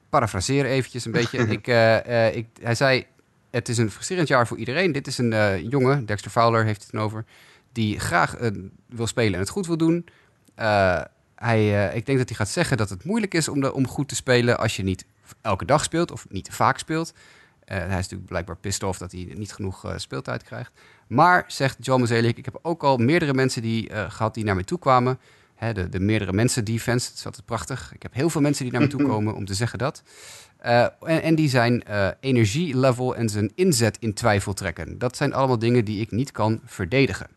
Parafraseer 0.10 0.66
eventjes 0.66 1.06
een 1.06 1.12
beetje. 1.12 1.38
ik, 1.58 1.68
eh, 1.68 2.28
eh, 2.28 2.36
ik, 2.36 2.48
hij 2.62 2.76
zei, 2.76 3.06
het 3.50 3.70
is 3.70 3.78
een 3.78 3.92
frustrerend 3.92 4.28
jaar 4.28 4.48
voor 4.48 4.58
iedereen. 4.58 4.92
Dit 4.92 5.08
is 5.08 5.18
een 5.18 5.34
eh, 5.34 5.70
jongen, 5.70 6.06
Dexter 6.06 6.32
Fowler 6.32 6.66
heeft 6.66 6.82
het 6.82 6.92
dan 6.92 7.02
over... 7.02 7.26
die 7.72 8.00
graag 8.00 8.36
eh, 8.36 8.52
wil 8.88 9.08
spelen 9.08 9.34
en 9.34 9.40
het 9.40 9.50
goed 9.50 9.68
wil 9.68 9.78
doen. 9.78 10.06
Eh, 10.56 11.02
hij, 11.36 11.90
eh, 11.90 11.96
ik 11.96 12.06
denk 12.06 12.18
dat 12.18 12.28
hij 12.28 12.38
gaat 12.38 12.50
zeggen 12.50 12.78
dat 12.78 12.90
het 12.90 13.04
moeilijk 13.04 13.34
is 13.34 13.48
om, 13.48 13.62
de, 13.62 13.74
om 13.74 13.88
goed 13.88 14.08
te 14.08 14.16
spelen... 14.16 14.58
als 14.58 14.76
je 14.76 14.84
niet 14.84 15.06
elke 15.42 15.66
dag 15.66 15.84
speelt 15.84 16.12
of 16.12 16.26
niet 16.30 16.50
vaak 16.52 16.78
speelt. 16.78 17.14
Hij 17.66 17.86
is 17.86 17.90
natuurlijk 17.90 18.26
blijkbaar 18.26 18.58
pissed 18.58 18.84
off 18.84 18.98
dat 18.98 19.12
hij 19.12 19.34
niet 19.36 19.54
genoeg 19.54 19.94
speeltijd 19.98 20.44
krijgt. 20.44 20.72
Maar, 21.10 21.44
zegt 21.48 21.78
John 21.80 22.00
Mazelic, 22.00 22.38
ik 22.38 22.46
heb 22.46 22.60
ook 22.62 22.84
al 22.84 22.98
meerdere 22.98 23.34
mensen 23.34 23.62
die, 23.62 23.90
eh, 23.90 24.12
gehad 24.12 24.34
die 24.34 24.44
naar 24.44 24.56
mij 24.56 24.64
toe 24.64 24.80
kwamen. 24.80 25.20
Hè, 25.56 25.74
de, 25.74 25.90
de 25.90 26.00
meerdere 26.00 26.34
mensen 26.34 26.66
defense, 26.66 27.10
dat 27.10 27.18
is 27.18 27.26
altijd 27.26 27.46
prachtig. 27.46 27.92
Ik 27.94 28.02
heb 28.02 28.14
heel 28.14 28.30
veel 28.30 28.42
mensen 28.42 28.64
die 28.64 28.74
naar 28.74 28.82
me 28.82 28.88
toe 28.88 29.08
komen 29.14 29.36
om 29.36 29.46
te 29.46 29.54
zeggen 29.54 29.80
dat. 29.80 30.04
En, 30.60 31.22
en 31.22 31.36
die 31.36 31.50
zijn 31.50 31.84
eh 31.84 32.08
energielevel 32.20 33.16
en 33.16 33.30
zijn 33.30 33.52
inzet 33.56 33.98
in 34.00 34.14
twijfel 34.14 34.54
trekken. 34.54 34.98
Dat 34.98 35.18
zijn 35.18 35.34
allemaal 35.34 35.60
dingen 35.60 35.86
die 35.86 36.02
ik 36.02 36.12
niet 36.12 36.32
kan 36.32 36.62
verdedigen. 36.66 37.28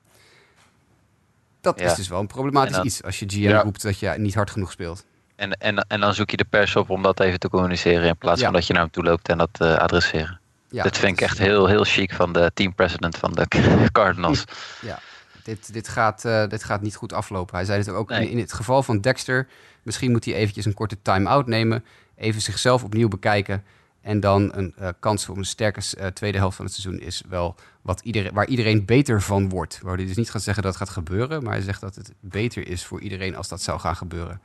Dat 1.62 1.80
Ja. 1.80 1.86
is 1.86 1.94
dus 1.94 2.08
wel 2.08 2.20
een 2.20 2.26
problematisch 2.26 2.76
dan- 2.76 2.86
iets 2.86 3.02
als 3.02 3.18
je 3.18 3.26
GM 3.28 3.38
Ja. 3.40 3.60
roept 3.62 3.82
dat 3.82 3.98
je 3.98 4.08
niet 4.16 4.34
hard 4.34 4.50
genoeg 4.50 4.70
speelt. 4.72 5.04
En, 5.36 5.52
en, 5.52 5.76
en 5.88 6.00
dan 6.00 6.14
zoek 6.14 6.30
je 6.30 6.36
de 6.36 6.44
pers 6.44 6.76
op 6.76 6.90
om 6.90 7.02
dat 7.02 7.20
even 7.20 7.38
te 7.38 7.48
communiceren 7.48 8.08
in 8.08 8.16
plaats 8.16 8.38
Ja. 8.40 8.44
van 8.44 8.54
dat 8.54 8.66
je 8.66 8.72
naar 8.72 8.82
hem 8.82 8.90
toe 8.90 9.04
loopt 9.04 9.28
en 9.28 9.38
dat 9.38 9.48
eh, 9.52 9.74
adresseren. 9.76 10.40
Ja, 10.68 10.82
dat 10.82 10.98
vind 10.98 11.12
ik 11.12 11.20
echt 11.20 11.38
heel, 11.38 11.66
heel 11.66 11.84
chic 11.84 12.14
van 12.14 12.32
de 12.32 12.50
team 12.54 12.74
president 12.74 13.16
van 13.18 13.32
de 13.32 13.46
Cardinals. 13.92 14.44
Ja, 14.80 14.98
dit, 15.42 15.72
dit, 15.72 15.88
gaat, 15.88 16.24
eh, 16.24 16.46
dit 16.48 16.64
gaat 16.64 16.80
niet 16.82 16.96
goed 16.96 17.12
aflopen. 17.12 17.54
Hij 17.56 17.64
zei 17.64 17.78
het 17.78 17.88
ook 17.88 18.08
Nee. 18.08 18.20
in, 18.24 18.30
in 18.30 18.38
het 18.38 18.52
geval 18.52 18.82
van 18.82 19.00
Dexter. 19.00 19.48
Misschien 19.82 20.10
moet 20.10 20.24
hij 20.24 20.34
eventjes 20.34 20.64
een 20.64 20.74
korte 20.74 20.96
time-out 21.02 21.46
nemen. 21.46 21.84
Even 22.16 22.40
zichzelf 22.40 22.84
opnieuw 22.84 23.08
bekijken. 23.08 23.64
En 24.02 24.20
dan 24.20 24.50
een 24.54 24.74
eh, 24.76 24.88
kans 25.00 25.24
voor 25.24 25.36
een 25.36 25.44
sterke 25.44 25.80
eh, 25.98 26.06
tweede 26.06 26.38
helft 26.38 26.56
van 26.56 26.64
het 26.64 26.74
seizoen 26.74 27.00
is 27.06 27.22
wel 27.28 27.54
wat 27.82 28.00
iedereen, 28.04 28.32
waar 28.32 28.46
iedereen 28.46 28.84
beter 28.84 29.22
van 29.22 29.48
wordt. 29.48 29.78
Waar 29.82 29.96
hij 29.96 30.06
dus 30.06 30.16
niet 30.16 30.30
gaat 30.30 30.42
zeggen 30.42 30.62
dat 30.62 30.72
het 30.78 30.82
gaat 30.82 30.94
gebeuren. 30.96 31.42
Maar 31.42 31.52
hij 31.52 31.62
zegt 31.62 31.80
dat 31.80 31.94
het 31.94 32.12
beter 32.20 32.68
is 32.68 32.84
voor 32.84 33.00
iedereen 33.00 33.36
als 33.36 33.48
dat 33.48 33.62
zou 33.62 33.80
gaan 33.80 33.96
gebeuren. 33.96 34.40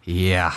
Ja, 0.00 0.52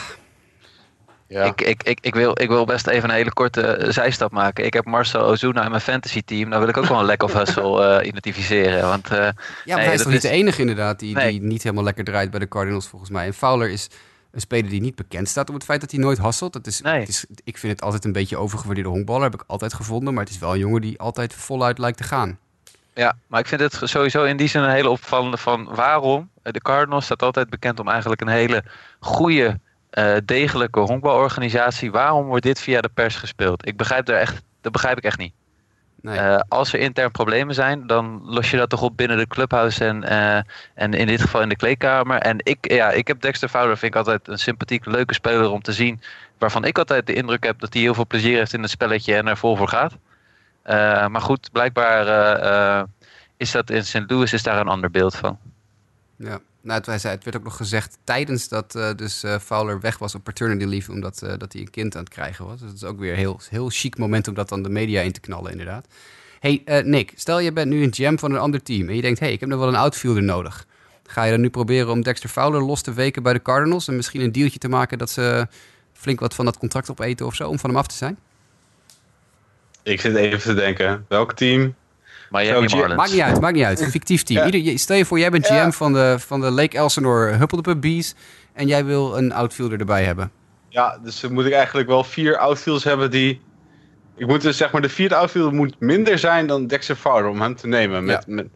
Ja. 1.27 1.43
Ik, 1.43 1.61
ik, 1.61 1.83
ik, 1.83 1.99
ik, 2.01 2.13
wil, 2.15 2.41
ik 2.41 2.47
wil 2.47 2.65
best 2.65 2.87
even 2.87 3.09
een 3.09 3.15
hele 3.15 3.33
korte 3.33 3.61
eh, 3.61 3.91
zijstap 3.91 4.31
maken. 4.31 4.65
Ik 4.65 4.73
heb 4.73 4.85
Marcel 4.85 5.21
Ozuna 5.21 5.63
in 5.63 5.69
mijn 5.69 5.81
fantasy 5.81 6.21
team. 6.25 6.49
Daar 6.49 6.59
wil 6.59 6.69
ik 6.69 6.77
ook 6.77 6.85
wel 6.85 6.99
een 6.99 7.05
lack 7.05 7.23
of 7.23 7.33
hustle 7.33 7.83
eh, 7.99 8.07
identificeren. 8.07 8.81
Want 8.87 9.05
eh, 9.11 9.17
Ja, 9.17 9.33
maar 9.65 9.75
Nee, 9.75 9.85
hij 9.85 9.93
is 9.93 10.01
toch 10.01 10.07
niet 10.11 10.23
is- 10.23 10.29
de 10.29 10.35
enige 10.35 10.61
inderdaad 10.61 10.99
die, 10.99 11.15
Nee. 11.15 11.31
die 11.31 11.41
niet 11.41 11.63
helemaal 11.63 11.83
lekker 11.83 12.03
draait 12.03 12.29
bij 12.31 12.39
de 12.39 12.47
Cardinals 12.47 12.87
volgens 12.87 13.11
mij. 13.11 13.25
En 13.25 13.33
Fowler 13.33 13.69
is 13.69 13.87
een 14.31 14.41
speler 14.41 14.69
die 14.69 14.81
niet 14.81 14.95
bekend 14.95 15.27
staat 15.27 15.49
om 15.49 15.55
het 15.55 15.63
feit 15.63 15.81
dat 15.81 15.91
hij 15.91 15.99
nooit 15.99 16.17
hasselt. 16.17 16.53
Dat 16.53 16.67
is, 16.67 16.81
Nee. 16.81 16.99
het 16.99 17.09
is, 17.09 17.25
ik 17.43 17.57
vind 17.57 17.73
het 17.73 17.81
altijd 17.81 18.05
een 18.05 18.11
beetje 18.11 18.37
overgewaardeerde 18.37 18.89
honkballer, 18.89 19.23
heb 19.23 19.33
ik 19.33 19.43
altijd 19.47 19.73
gevonden. 19.73 20.13
Maar 20.13 20.23
het 20.23 20.33
is 20.33 20.39
wel 20.39 20.53
een 20.53 20.59
jongen 20.59 20.81
die 20.81 20.99
altijd 20.99 21.33
voluit 21.33 21.77
lijkt 21.77 21.97
te 21.97 22.03
gaan. 22.03 22.37
Ja, 22.93 23.15
maar 23.27 23.39
ik 23.39 23.47
vind 23.47 23.61
het 23.61 23.79
sowieso 23.83 24.23
in 24.23 24.37
die 24.37 24.47
zin 24.47 24.61
een 24.61 24.69
hele 24.69 24.89
opvallende 24.89 25.37
van 25.37 25.75
waarom. 25.75 26.29
Eh, 26.43 26.53
De 26.53 26.61
Cardinals 26.61 27.05
staat 27.05 27.21
altijd 27.21 27.49
bekend 27.49 27.79
om 27.79 27.87
eigenlijk 27.87 28.21
een 28.21 28.27
hele 28.27 28.63
goede, 28.99 29.59
eh, 29.89 30.15
degelijke 30.25 30.79
honkbalorganisatie. 30.79 31.91
Waarom 31.91 32.25
wordt 32.25 32.43
dit 32.43 32.59
via 32.59 32.81
de 32.81 32.89
pers 32.93 33.15
gespeeld? 33.15 33.67
Ik 33.67 33.77
begrijp 33.77 34.05
daar 34.05 34.19
echt, 34.19 34.41
dat 34.61 34.71
begrijp 34.71 34.97
ik 34.97 35.03
echt 35.03 35.17
niet. 35.17 35.33
Nee. 36.01 36.17
Eh, 36.17 36.39
als 36.47 36.73
er 36.73 36.79
intern 36.79 37.11
problemen 37.11 37.55
zijn, 37.55 37.87
dan 37.87 38.21
los 38.25 38.51
je 38.51 38.57
dat 38.57 38.69
toch 38.69 38.81
op 38.81 38.97
binnen 38.97 39.17
de 39.17 39.27
clubhouse 39.27 39.85
en, 39.85 40.03
eh, 40.03 40.41
en 40.73 40.93
in 40.93 41.07
dit 41.07 41.21
geval 41.21 41.41
in 41.41 41.49
de 41.49 41.55
kleedkamer. 41.55 42.17
En 42.17 42.37
ik, 42.43 42.71
ja, 42.71 42.89
ik 42.91 43.07
heb 43.07 43.21
Dexter 43.21 43.49
Fowler, 43.49 43.77
vind 43.77 43.91
ik 43.93 43.97
altijd 43.97 44.27
een 44.27 44.37
sympathieke, 44.37 44.89
leuke 44.89 45.13
speler 45.13 45.49
om 45.49 45.61
te 45.61 45.73
zien. 45.73 46.01
Waarvan 46.37 46.65
ik 46.65 46.77
altijd 46.77 47.07
de 47.07 47.13
indruk 47.13 47.43
heb 47.43 47.59
dat 47.59 47.73
hij 47.73 47.81
heel 47.81 47.93
veel 47.93 48.07
plezier 48.07 48.37
heeft 48.37 48.53
in 48.53 48.61
het 48.61 48.71
spelletje 48.71 49.15
en 49.15 49.27
er 49.27 49.37
vol 49.37 49.55
voor 49.55 49.67
gaat. 49.67 49.97
Eh, 50.61 51.07
maar 51.07 51.21
goed, 51.21 51.49
blijkbaar 51.51 52.85
is 53.37 53.51
dat 53.51 53.69
in 53.69 53.85
St. 53.85 54.03
Louis 54.07 54.33
is 54.33 54.43
daar 54.43 54.59
een 54.59 54.67
ander 54.67 54.91
beeld 54.91 55.15
van. 55.15 55.37
ja. 56.15 56.39
Nou, 56.61 56.81
het, 56.91 57.01
werd 57.01 57.35
ook 57.35 57.43
nog 57.43 57.55
gezegd 57.55 57.97
tijdens 58.03 58.47
dat 58.47 58.75
eh, 58.75 58.89
dus 58.95 59.23
eh, 59.23 59.39
Fowler 59.39 59.79
weg 59.79 59.97
was 59.97 60.15
op 60.15 60.23
paternity 60.23 60.65
leave, 60.65 60.91
omdat 60.91 61.21
eh, 61.21 61.33
dat 61.37 61.53
hij 61.53 61.61
een 61.61 61.69
kind 61.69 61.95
aan 61.95 62.03
het 62.03 62.13
krijgen 62.13 62.45
was. 62.45 62.59
Dus 62.59 62.67
dat 62.67 62.77
is 62.77 62.83
ook 62.83 62.99
weer 62.99 63.11
een 63.11 63.17
heel, 63.17 63.39
heel 63.49 63.69
chic 63.69 63.97
moment 63.97 64.27
om 64.27 64.33
dat 64.33 64.49
dan 64.49 64.63
de 64.63 64.69
media 64.69 65.01
in 65.01 65.11
te 65.11 65.19
knallen, 65.19 65.51
inderdaad. 65.51 65.87
hey, 66.39 66.61
Nick, 66.85 67.13
stel 67.15 67.39
je 67.39 67.53
bent 67.53 67.69
nu 67.69 67.83
een 67.83 67.93
GM 67.93 68.17
van 68.17 68.31
een 68.31 68.39
ander 68.39 68.63
team 68.63 68.89
en 68.89 68.95
je 68.95 69.01
denkt, 69.01 69.19
hey, 69.19 69.31
ik 69.31 69.39
heb 69.39 69.49
nog 69.49 69.59
wel 69.59 69.67
een 69.67 69.75
outfielder 69.75 70.23
nodig. 70.23 70.65
Ga 71.05 71.23
je 71.23 71.31
dan 71.31 71.41
nu 71.41 71.49
proberen 71.49 71.89
om 71.89 72.01
Dexter 72.01 72.29
Fowler 72.29 72.61
los 72.61 72.81
te 72.81 72.93
weken 72.93 73.23
bij 73.23 73.33
de 73.33 73.41
Cardinals 73.41 73.87
en 73.87 73.95
misschien 73.95 74.21
een 74.21 74.31
dealtje 74.31 74.59
te 74.59 74.69
maken 74.69 74.97
dat 74.97 75.09
ze 75.09 75.47
flink 75.93 76.19
wat 76.19 76.35
van 76.35 76.45
dat 76.45 76.57
contract 76.57 76.89
opeten 76.89 77.25
of 77.25 77.35
zo, 77.35 77.49
om 77.49 77.59
van 77.59 77.69
hem 77.69 77.79
af 77.79 77.87
te 77.87 77.95
zijn? 77.95 78.17
Ik 79.83 80.01
zit 80.01 80.15
even 80.15 80.41
te 80.41 80.53
denken. 80.53 81.05
Welk 81.07 81.33
team? 81.33 81.75
Miami 82.31 82.69
Zo, 82.69 82.77
Marlins. 82.77 82.97
Maakt 82.99 83.11
niet 83.11 83.21
uit, 83.21 83.41
maakt 83.41 83.55
niet 83.55 83.63
uit. 83.63 83.79
Een 83.85 83.91
fictief 83.91 84.23
team. 84.23 84.39
Ja. 84.39 84.45
Ieder, 84.45 84.61
je- 84.71 84.77
stel 84.77 84.95
je 84.97 85.05
voor, 85.05 85.19
jij 85.19 85.29
bent 85.29 85.45
GM 85.45 85.53
Ja. 85.53 85.71
van, 85.71 85.93
de, 85.93 86.15
van 86.19 86.41
de 86.41 86.51
Lake 86.51 86.77
Elsinore 86.77 87.31
Huppeldepup 87.31 87.81
Bees 87.81 88.15
en 88.53 88.67
jij 88.67 88.85
wil 88.85 89.17
een 89.17 89.31
outfielder 89.33 89.79
erbij 89.79 90.03
hebben. 90.03 90.31
Ja, 90.69 90.97
dus 91.03 91.19
dan 91.19 91.33
moet 91.33 91.45
ik 91.45 91.53
eigenlijk 91.53 91.87
wel 91.87 92.03
vier 92.03 92.37
outfielders 92.37 92.83
hebben 92.85 93.11
die... 93.11 93.41
Ik 94.15 94.27
moet 94.27 94.41
dus 94.41 94.57
zeg 94.57 94.71
maar, 94.71 94.81
de 94.81 94.89
vierde 94.89 95.15
outfielder 95.15 95.53
moet 95.53 95.75
minder 95.79 96.19
zijn 96.19 96.47
dan 96.47 96.67
Dexter 96.67 96.95
Fowler 96.95 97.27
om 97.29 97.41
hem 97.41 97.55
te 97.55 97.67
nemen. 97.67 98.03
Met, 98.05 98.27
met, 98.27 98.47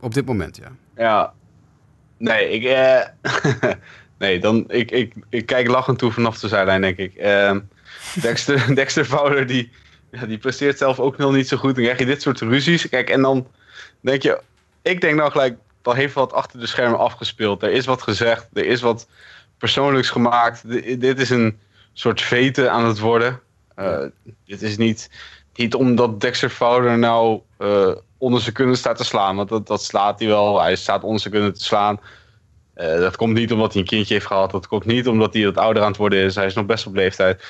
Op 0.00 0.14
dit 0.14 0.26
moment, 0.26 0.56
ja. 0.56 0.68
ja. 0.96 1.32
Nee, 2.18 2.48
ik... 2.50 2.64
eh, 2.64 3.00
nee, 4.18 4.40
dan... 4.40 4.64
Ik, 4.68 4.90
ik, 4.90 5.14
ik 5.28 5.46
kijk 5.46 5.68
lachend 5.68 5.98
toe 5.98 6.12
vanaf 6.12 6.38
de 6.38 6.48
zijlijn, 6.48 6.80
denk 6.80 6.96
ik. 6.96 7.14
Ehm, 7.14 7.60
Dexter, 8.20 8.64
Dexter 8.74 9.04
Fowler, 9.04 9.46
die, 9.46 9.70
ja, 10.12 10.26
die 10.26 10.38
presteert 10.38 10.78
zelf 10.78 11.00
ook 11.00 11.16
nog 11.16 11.32
niet 11.32 11.48
zo 11.48 11.56
goed. 11.56 11.74
Dan 11.74 11.84
krijg 11.84 11.98
je 11.98 12.06
dit 12.06 12.22
soort 12.22 12.40
ruzies. 12.40 12.88
Kijk, 12.88 13.10
en 13.10 13.22
dan 13.22 13.46
denk 14.00 14.22
je... 14.22 14.40
Ik 14.82 15.00
denk 15.00 15.16
nou 15.16 15.30
gelijk, 15.30 15.56
er 15.82 15.94
heeft 15.94 16.14
wat 16.14 16.32
achter 16.32 16.60
de 16.60 16.66
schermen 16.66 16.98
afgespeeld. 16.98 17.62
Er 17.62 17.70
is 17.70 17.86
wat 17.86 18.02
gezegd, 18.02 18.48
er 18.52 18.66
is 18.66 18.80
wat 18.80 19.08
persoonlijks 19.58 20.10
gemaakt. 20.10 20.60
D- 20.60 21.00
dit 21.00 21.20
is 21.20 21.30
een 21.30 21.58
soort 21.92 22.20
vete 22.20 22.68
aan 22.68 22.84
het 22.84 22.98
worden. 22.98 23.40
Eh, 23.74 24.04
dit 24.44 24.62
is 24.62 24.76
niet, 24.76 25.10
niet 25.54 25.74
omdat 25.74 26.20
Dexter 26.20 26.50
Fowler 26.50 26.98
nou 26.98 27.40
eh, 27.58 27.94
onder 28.18 28.40
zijn 28.40 28.54
kunnen 28.54 28.76
staat 28.76 28.96
te 28.96 29.04
slaan. 29.04 29.36
Want 29.36 29.48
dat, 29.48 29.66
dat 29.66 29.82
slaat 29.82 30.18
hij 30.18 30.28
wel. 30.28 30.62
Hij 30.62 30.76
staat 30.76 31.02
onder 31.04 31.20
zijn 31.20 31.34
kunnen 31.34 31.54
te 31.54 31.64
slaan. 31.64 32.00
Eh, 32.74 32.98
dat 32.98 33.16
komt 33.16 33.34
niet 33.34 33.52
omdat 33.52 33.72
hij 33.72 33.82
een 33.82 33.88
kindje 33.88 34.14
heeft 34.14 34.26
gehad. 34.26 34.50
Dat 34.50 34.66
komt 34.66 34.84
niet 34.84 35.08
omdat 35.08 35.34
hij 35.34 35.44
wat 35.44 35.56
ouder 35.56 35.82
aan 35.82 35.88
het 35.88 35.96
worden 35.96 36.24
is. 36.24 36.34
Hij 36.34 36.46
is 36.46 36.54
nog 36.54 36.66
best 36.66 36.86
op 36.86 36.94
leeftijd. 36.94 37.44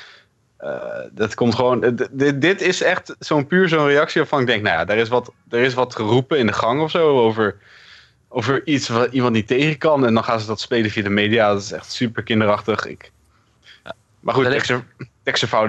Eh, 0.63 0.99
dat 1.11 1.33
komt 1.35 1.55
gewoon. 1.55 1.83
eh, 1.83 1.91
dit, 2.11 2.41
dit 2.41 2.61
is 2.61 2.81
echt 2.81 3.15
zo'n 3.19 3.47
puur 3.47 3.69
zo'n 3.69 3.87
reactie 3.87 4.21
waarvan 4.21 4.39
ik 4.39 4.47
denk, 4.47 4.63
nou 4.63 4.77
ja, 4.77 4.87
er 4.93 4.97
is 4.99 5.09
wat, 5.09 5.31
er 5.49 5.59
is 5.59 5.73
wat 5.73 5.95
geroepen 5.95 6.37
in 6.37 6.47
de 6.47 6.53
gang 6.53 6.81
of 6.81 6.91
zo 6.91 7.19
over, 7.19 7.55
over 8.29 8.67
iets 8.67 8.87
wat 8.87 9.11
iemand 9.13 9.33
niet 9.33 9.47
tegen 9.47 9.77
kan. 9.77 10.05
En 10.05 10.13
dan 10.13 10.23
gaan 10.23 10.39
ze 10.39 10.47
dat 10.47 10.59
spelen 10.59 10.91
via 10.91 11.03
de 11.03 11.09
media. 11.09 11.53
Dat 11.53 11.61
is 11.61 11.71
echt 11.71 11.91
super 11.91 12.23
kinderachtig. 12.23 12.85
Ik... 12.85 13.11
Maar 14.19 14.33
goed, 14.33 14.43
Wellicht- 14.43 14.69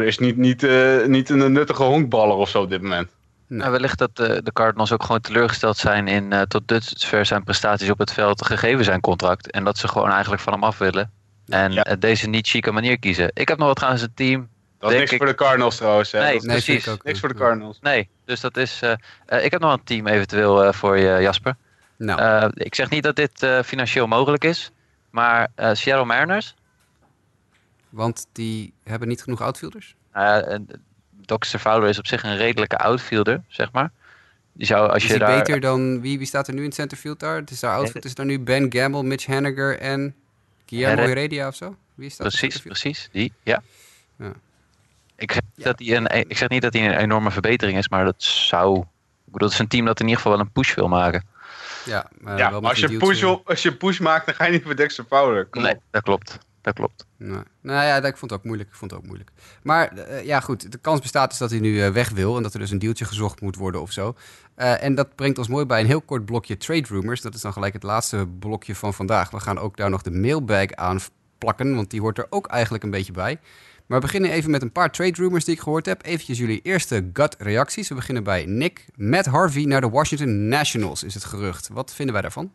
is 0.01 0.19
niet, 0.19 0.37
niet, 0.37 0.63
eh, 0.63 1.05
niet 1.07 1.29
een 1.31 1.53
nuttige 1.53 1.83
honkballer 1.83 2.37
of 2.37 2.49
zo 2.49 2.63
op 2.63 2.71
dit 2.71 2.83
moment. 2.83 3.09
Nou, 3.47 3.71
wellicht 3.71 3.99
dat 3.99 4.17
de 4.17 4.51
Cardinals 4.53 4.93
ook 4.93 5.03
gewoon 5.03 5.21
teleurgesteld 5.21 5.77
zijn 5.77 6.09
in 6.09 6.45
tot 6.49 6.69
dusver 6.69 7.27
zijn 7.27 7.45
prestaties 7.45 7.91
op 7.91 7.99
het 7.99 8.13
veld 8.13 8.45
gegeven 8.47 8.85
zijn 8.85 9.01
contract. 9.01 9.51
En 9.51 9.65
dat 9.65 9.79
ze 9.79 9.89
gewoon 9.89 10.11
eigenlijk 10.11 10.43
van 10.43 10.53
hem 10.53 10.65
af 10.65 10.79
willen. 10.79 11.11
En 11.49 11.73
Ja. 11.73 11.83
deze 11.99 12.29
niet 12.29 12.47
chique 12.49 12.73
manier 12.73 12.99
kiezen. 12.99 13.31
Ik 13.35 13.49
heb 13.49 13.59
nog 13.59 13.67
wat 13.67 13.77
trouwens 13.77 14.03
een 14.03 14.15
team. 14.15 14.49
Dat 14.79 14.93
is 14.93 14.99
niks 14.99 15.11
ik- 15.11 15.17
voor 15.19 15.27
de 15.27 15.35
Cardinals 15.35 15.77
trouwens. 15.77 16.13
Hè? 16.13 16.21
Nee, 16.21 16.41
precies. 16.41 16.87
niks 17.03 17.21
voor 17.21 17.29
de 17.29 17.35
Cardinals. 17.35 17.79
Nee, 17.81 18.09
dus 18.25 18.41
dat 18.41 18.57
is. 18.57 18.81
eh, 18.83 18.93
eh, 19.27 19.45
ik 19.45 19.51
heb 19.51 19.61
nog 19.61 19.73
een 19.73 19.85
team 19.85 20.07
eventueel 20.07 20.65
eh, 20.65 20.73
voor 20.73 20.99
je, 20.99 21.19
Jasper. 21.21 21.57
Nou, 21.97 22.21
Eh, 22.21 22.49
ik 22.55 22.75
zeg 22.75 22.91
niet 22.91 23.03
dat 23.03 23.17
dit 23.17 23.43
eh, 23.43 23.63
financieel 23.63 24.07
mogelijk 24.07 24.45
is. 24.45 24.71
Maar 25.11 25.49
eh 25.55 25.75
Seattle 25.75 26.05
Mariners. 26.05 26.55
want 27.89 28.27
die 28.33 28.73
hebben 28.85 29.09
niet 29.09 29.23
genoeg 29.23 29.41
outfielders. 29.41 29.95
Uh, 30.17 30.39
Dr. 31.25 31.59
Fowler 31.59 31.89
is 31.89 31.99
op 31.99 32.07
zich 32.07 32.23
een 32.23 32.37
redelijke 32.37 32.79
outfielder, 32.79 33.43
zeg 33.49 33.73
maar. 33.73 33.91
Die 34.53 34.67
zou, 34.67 34.91
als 34.91 35.05
Is 35.05 35.11
je 35.11 35.19
daar. 35.19 35.39
beter 35.39 35.61
dan... 35.61 36.01
Wie, 36.01 36.19
wie 36.19 36.27
staat 36.27 36.47
er 36.49 36.53
nu 36.55 36.59
in 36.61 36.65
het 36.67 36.75
centerfield 36.75 37.21
daar? 37.21 37.37
Het 37.37 37.51
is 37.51 37.61
daar 37.61 37.75
outfield. 37.77 38.05
Is 38.05 38.15
daar 38.15 38.27
nu 38.27 38.41
Ben 38.41 38.73
Gamble, 38.73 39.03
Mitch 39.03 39.27
Haniger 39.27 39.79
en 39.79 40.15
Guillermo 40.67 41.03
Heredia 41.03 41.49
of 41.49 41.55
zo? 41.55 41.77
Wie 41.95 42.07
is 42.07 42.17
dat? 42.17 42.27
Precies, 42.29 42.61
precies. 42.61 43.09
Die, 43.13 43.33
ja. 43.43 43.63
Ja. 44.19 44.33
Ik, 45.25 45.33
zeg 45.33 45.43
niet 45.55 45.65
dat 45.65 45.79
hij 45.79 45.97
een, 45.97 46.29
ik 46.31 46.37
zeg 46.37 46.49
niet 46.49 46.63
dat 46.63 46.73
hij 46.73 46.85
een 46.87 46.97
enorme 46.99 47.31
verbetering 47.31 47.79
is, 47.79 47.89
maar 47.89 48.05
dat 48.05 48.23
zou. 48.23 48.79
Ik 49.27 49.33
bedoel, 49.33 49.49
het 49.49 49.53
is 49.57 49.59
een 49.59 49.69
team 49.69 49.85
dat 49.87 50.01
in 50.01 50.07
ieder 50.07 50.23
geval 50.23 50.37
wel 50.37 50.47
een 50.47 50.53
push 50.53 50.75
wil 50.75 50.89
maken. 50.89 51.25
Ja, 51.85 52.07
eh, 52.25 52.39
ja, 52.39 52.51
maar 52.51 52.71
als 52.71 52.79
je, 52.79 52.97
push, 52.97 53.21
wil- 53.21 53.43
als 53.45 53.63
je 53.63 53.77
push 53.77 53.99
maakt, 53.99 54.27
dan 54.27 54.35
ga 54.35 54.45
je 54.45 54.53
niet 54.53 54.63
voor 54.63 54.77
Dexter 54.77 55.05
Fowler. 55.09 55.47
Kom 55.47 55.63
nee, 55.63 55.75
op. 55.75 55.83
dat 55.91 56.03
klopt. 56.03 56.39
Dat 56.61 56.75
klopt. 56.75 57.07
Nee. 57.17 57.39
Nou 57.61 57.85
ja, 57.85 58.01
dat- 58.01 58.11
ik 58.11 58.17
vond 58.17 58.31
het 58.31 58.41
ook 58.41 58.47
moeilijk. 58.47 58.69
Ik 58.69 58.75
vond 58.75 58.91
het 58.91 59.01
ook 59.01 59.07
moeilijk. 59.07 59.31
Maar 59.63 59.89
eh, 59.89 60.25
ja, 60.25 60.41
goed. 60.41 60.73
De 60.73 60.79
kans 60.79 61.01
bestaat 61.01 61.29
dus 61.31 61.39
dat 61.39 61.51
hij 61.51 61.61
nu 61.61 61.83
eh, 61.83 61.91
weg 61.91 62.11
wil. 62.11 62.37
En 62.37 62.43
dat 62.43 62.55
er 62.55 62.59
dus 62.61 62.71
een 62.71 62.79
dealtje 62.79 63.05
gezocht 63.05 63.41
moet 63.41 63.57
worden 63.57 63.81
of 63.81 63.93
zo. 63.93 64.15
Eh, 64.55 64.83
en 64.83 64.95
dat 64.95 65.15
brengt 65.15 65.39
ons 65.39 65.49
mooi 65.49 65.65
bij 65.65 65.81
een 65.81 65.87
heel 65.87 66.01
kort 66.01 66.25
blokje 66.25 66.57
trade 66.57 66.87
rumors. 66.89 67.21
Dat 67.21 67.35
is 67.35 67.41
dan 67.41 67.53
gelijk 67.53 67.73
het 67.73 67.83
laatste 67.83 68.27
blokje 68.39 68.75
van 68.75 68.95
vandaag. 68.95 69.31
We 69.31 69.41
gaan 69.41 69.59
ook 69.59 69.77
daar 69.77 69.91
nog 69.91 70.03
de 70.03 70.11
mailbag 70.11 70.71
aan 70.73 70.99
plakken. 71.39 71.75
Want 71.75 71.91
die 71.91 72.01
hoort 72.01 72.19
er 72.19 72.27
ook 72.31 72.47
eigenlijk 72.47 72.85
een 72.85 72.91
beetje 72.91 73.13
bij. 73.13 73.39
Maar 73.87 73.99
we 74.01 74.05
beginnen 74.07 74.31
even 74.31 74.51
met 74.51 74.63
een 74.63 74.73
paar 74.73 74.91
trade 74.91 75.13
rumors 75.15 75.45
die 75.45 75.55
ik 75.55 75.61
gehoord 75.61 75.87
heb. 75.87 76.05
Eventjes 76.07 76.39
jullie 76.39 76.61
eerste 76.63 77.11
gut 77.13 77.37
reacties. 77.39 77.89
We 77.89 77.95
beginnen 77.95 78.25
bij 78.25 78.45
Nick. 78.47 78.85
Matt 78.95 79.27
Harvey 79.27 79.65
naar 79.65 79.81
de 79.81 79.89
Washington 79.89 80.49
Nationals 80.49 81.03
is 81.03 81.15
het 81.15 81.25
gerucht. 81.25 81.69
Wat 81.73 81.95
vinden 81.95 82.13
wij 82.13 82.23
daarvan? 82.23 82.53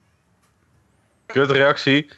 Kut 1.26 1.52
reactie. 1.52 2.10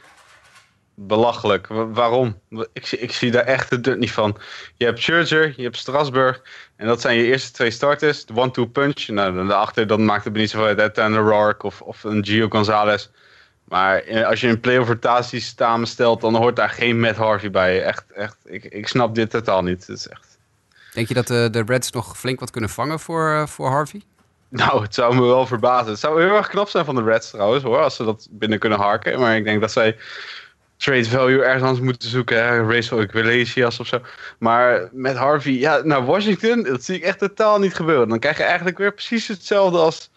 Belachelijk. 0.96 1.68
Wa- 1.68 1.88
waarom? 1.88 2.40
Ik, 2.74 2.86
zie- 2.86 2.98
ik 3.00 3.12
zie 3.12 3.32
daar 3.32 3.44
echt 3.44 3.70
de 3.70 3.82
dut 3.82 4.00
niet 4.00 4.12
van. 4.12 4.38
Je 4.76 4.86
hebt 4.86 5.00
Scherzer, 5.00 5.54
je 5.58 5.64
hebt 5.64 5.78
Strasburg. 5.78 6.42
En 6.76 6.88
dat 6.88 7.02
zijn 7.02 7.18
je 7.18 7.24
eerste 7.24 7.52
twee 7.52 7.72
starters. 7.72 8.26
De 8.26 8.36
one-two 8.36 8.66
punch. 8.66 9.08
Nou, 9.08 9.48
daarachter 9.48 9.88
dan 9.88 10.06
maakt 10.06 10.24
het 10.24 10.34
niet 10.34 10.50
zoveel 10.50 10.76
uit. 10.78 10.94
Tanner 10.94 11.22
Rourke 11.24 11.66
of, 11.66 11.82
of 11.82 12.04
een 12.04 12.26
Gio 12.26 12.48
Gonzalez. 12.50 13.10
Maar 13.72 13.98
eh, 13.98 14.28
als 14.28 14.42
je 14.42 14.48
een 14.48 14.60
playoff 14.60 14.88
rotatie 14.88 15.40
samenstelt, 15.40 16.22
dan 16.22 16.36
hoort 16.36 16.56
daar 16.56 16.70
geen 16.70 17.00
Matt 17.00 17.16
Harvey 17.16 17.52
bij. 17.52 17.84
Echt, 17.84 18.04
echt. 18.16 18.36
Ik, 18.46 18.64
ik 18.64 18.88
snap 18.88 19.16
dit 19.16 19.30
totaal 19.30 19.64
niet. 19.64 19.88
Het 19.88 19.98
is 19.98 20.08
echt... 20.08 20.38
Denk 20.94 21.08
je 21.08 21.14
dat 21.14 21.30
eh, 21.30 21.50
de 21.50 21.64
Reds 21.66 21.92
nog 21.92 22.18
flink 22.18 22.40
wat 22.40 22.52
kunnen 22.52 22.70
vangen 22.70 23.00
voor, 23.00 23.32
eh, 23.32 23.48
voor 23.48 23.70
Harvey? 23.70 24.02
Nou, 24.50 24.82
het 24.82 24.94
zou 24.94 25.16
me 25.16 25.22
wel 25.22 25.48
verbazen. 25.48 25.92
Het 25.92 26.00
zou 26.00 26.22
heel 26.22 26.36
erg 26.36 26.48
knap 26.48 26.70
zijn 26.70 26.86
van 26.86 26.96
de 26.96 27.04
Reds 27.04 27.30
trouwens, 27.30 27.64
hoor. 27.64 27.78
Als 27.78 27.96
ze 27.96 28.04
dat 28.04 28.28
binnen 28.32 28.60
kunnen 28.60 28.80
harken. 28.80 29.20
Maar 29.20 29.36
ik 29.36 29.44
denk 29.44 29.62
dat 29.62 29.72
zij 29.72 29.98
trade 30.78 31.06
value 31.06 31.44
ergens 31.44 31.64
anders 31.64 31.86
moeten 31.86 32.10
zoeken. 32.10 32.46
Hè? 32.46 32.64
Racel 32.64 33.02
Iglesias 33.02 33.80
of 33.80 33.88
zo. 33.88 34.02
Maar 34.38 34.90
met 34.92 35.16
Harvey, 35.16 35.54
ja, 35.54 35.82
naar 35.84 36.06
Washington, 36.06 36.64
dat 36.64 36.84
zie 36.84 36.96
ik 36.96 37.04
echt 37.04 37.20
totaal 37.20 37.60
niet 37.60 37.76
gebeuren. 37.76 38.10
Dan 38.10 38.20
krijg 38.20 38.38
je 38.38 38.44
eigenlijk 38.44 38.78
weer 38.78 38.94
precies 38.94 39.28
hetzelfde 39.28 39.78
als, 39.78 40.12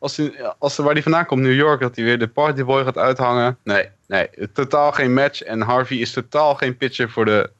als, 0.00 0.18
in, 0.18 0.34
als 0.58 0.76
waar 0.76 0.92
hij 0.92 1.02
vandaan 1.02 1.26
komt, 1.26 1.40
New 1.42 1.54
York. 1.54 1.80
Dat 1.80 1.96
hij 1.96 2.04
weer 2.04 2.18
de 2.18 2.28
partyboy 2.28 2.84
gaat 2.84 2.96
uithangen. 2.98 3.58
Nee, 3.64 3.88
nee, 4.06 4.28
totaal 4.52 4.92
geen 4.92 5.14
match. 5.14 5.42
En 5.42 5.60
Harvey 5.60 5.96
is 5.96 6.12
totaal 6.12 6.54
geen 6.54 6.76
pitcher 6.76 7.10
voor 7.10 7.24
de 7.24 7.50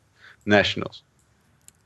Nationals. 0.44 1.04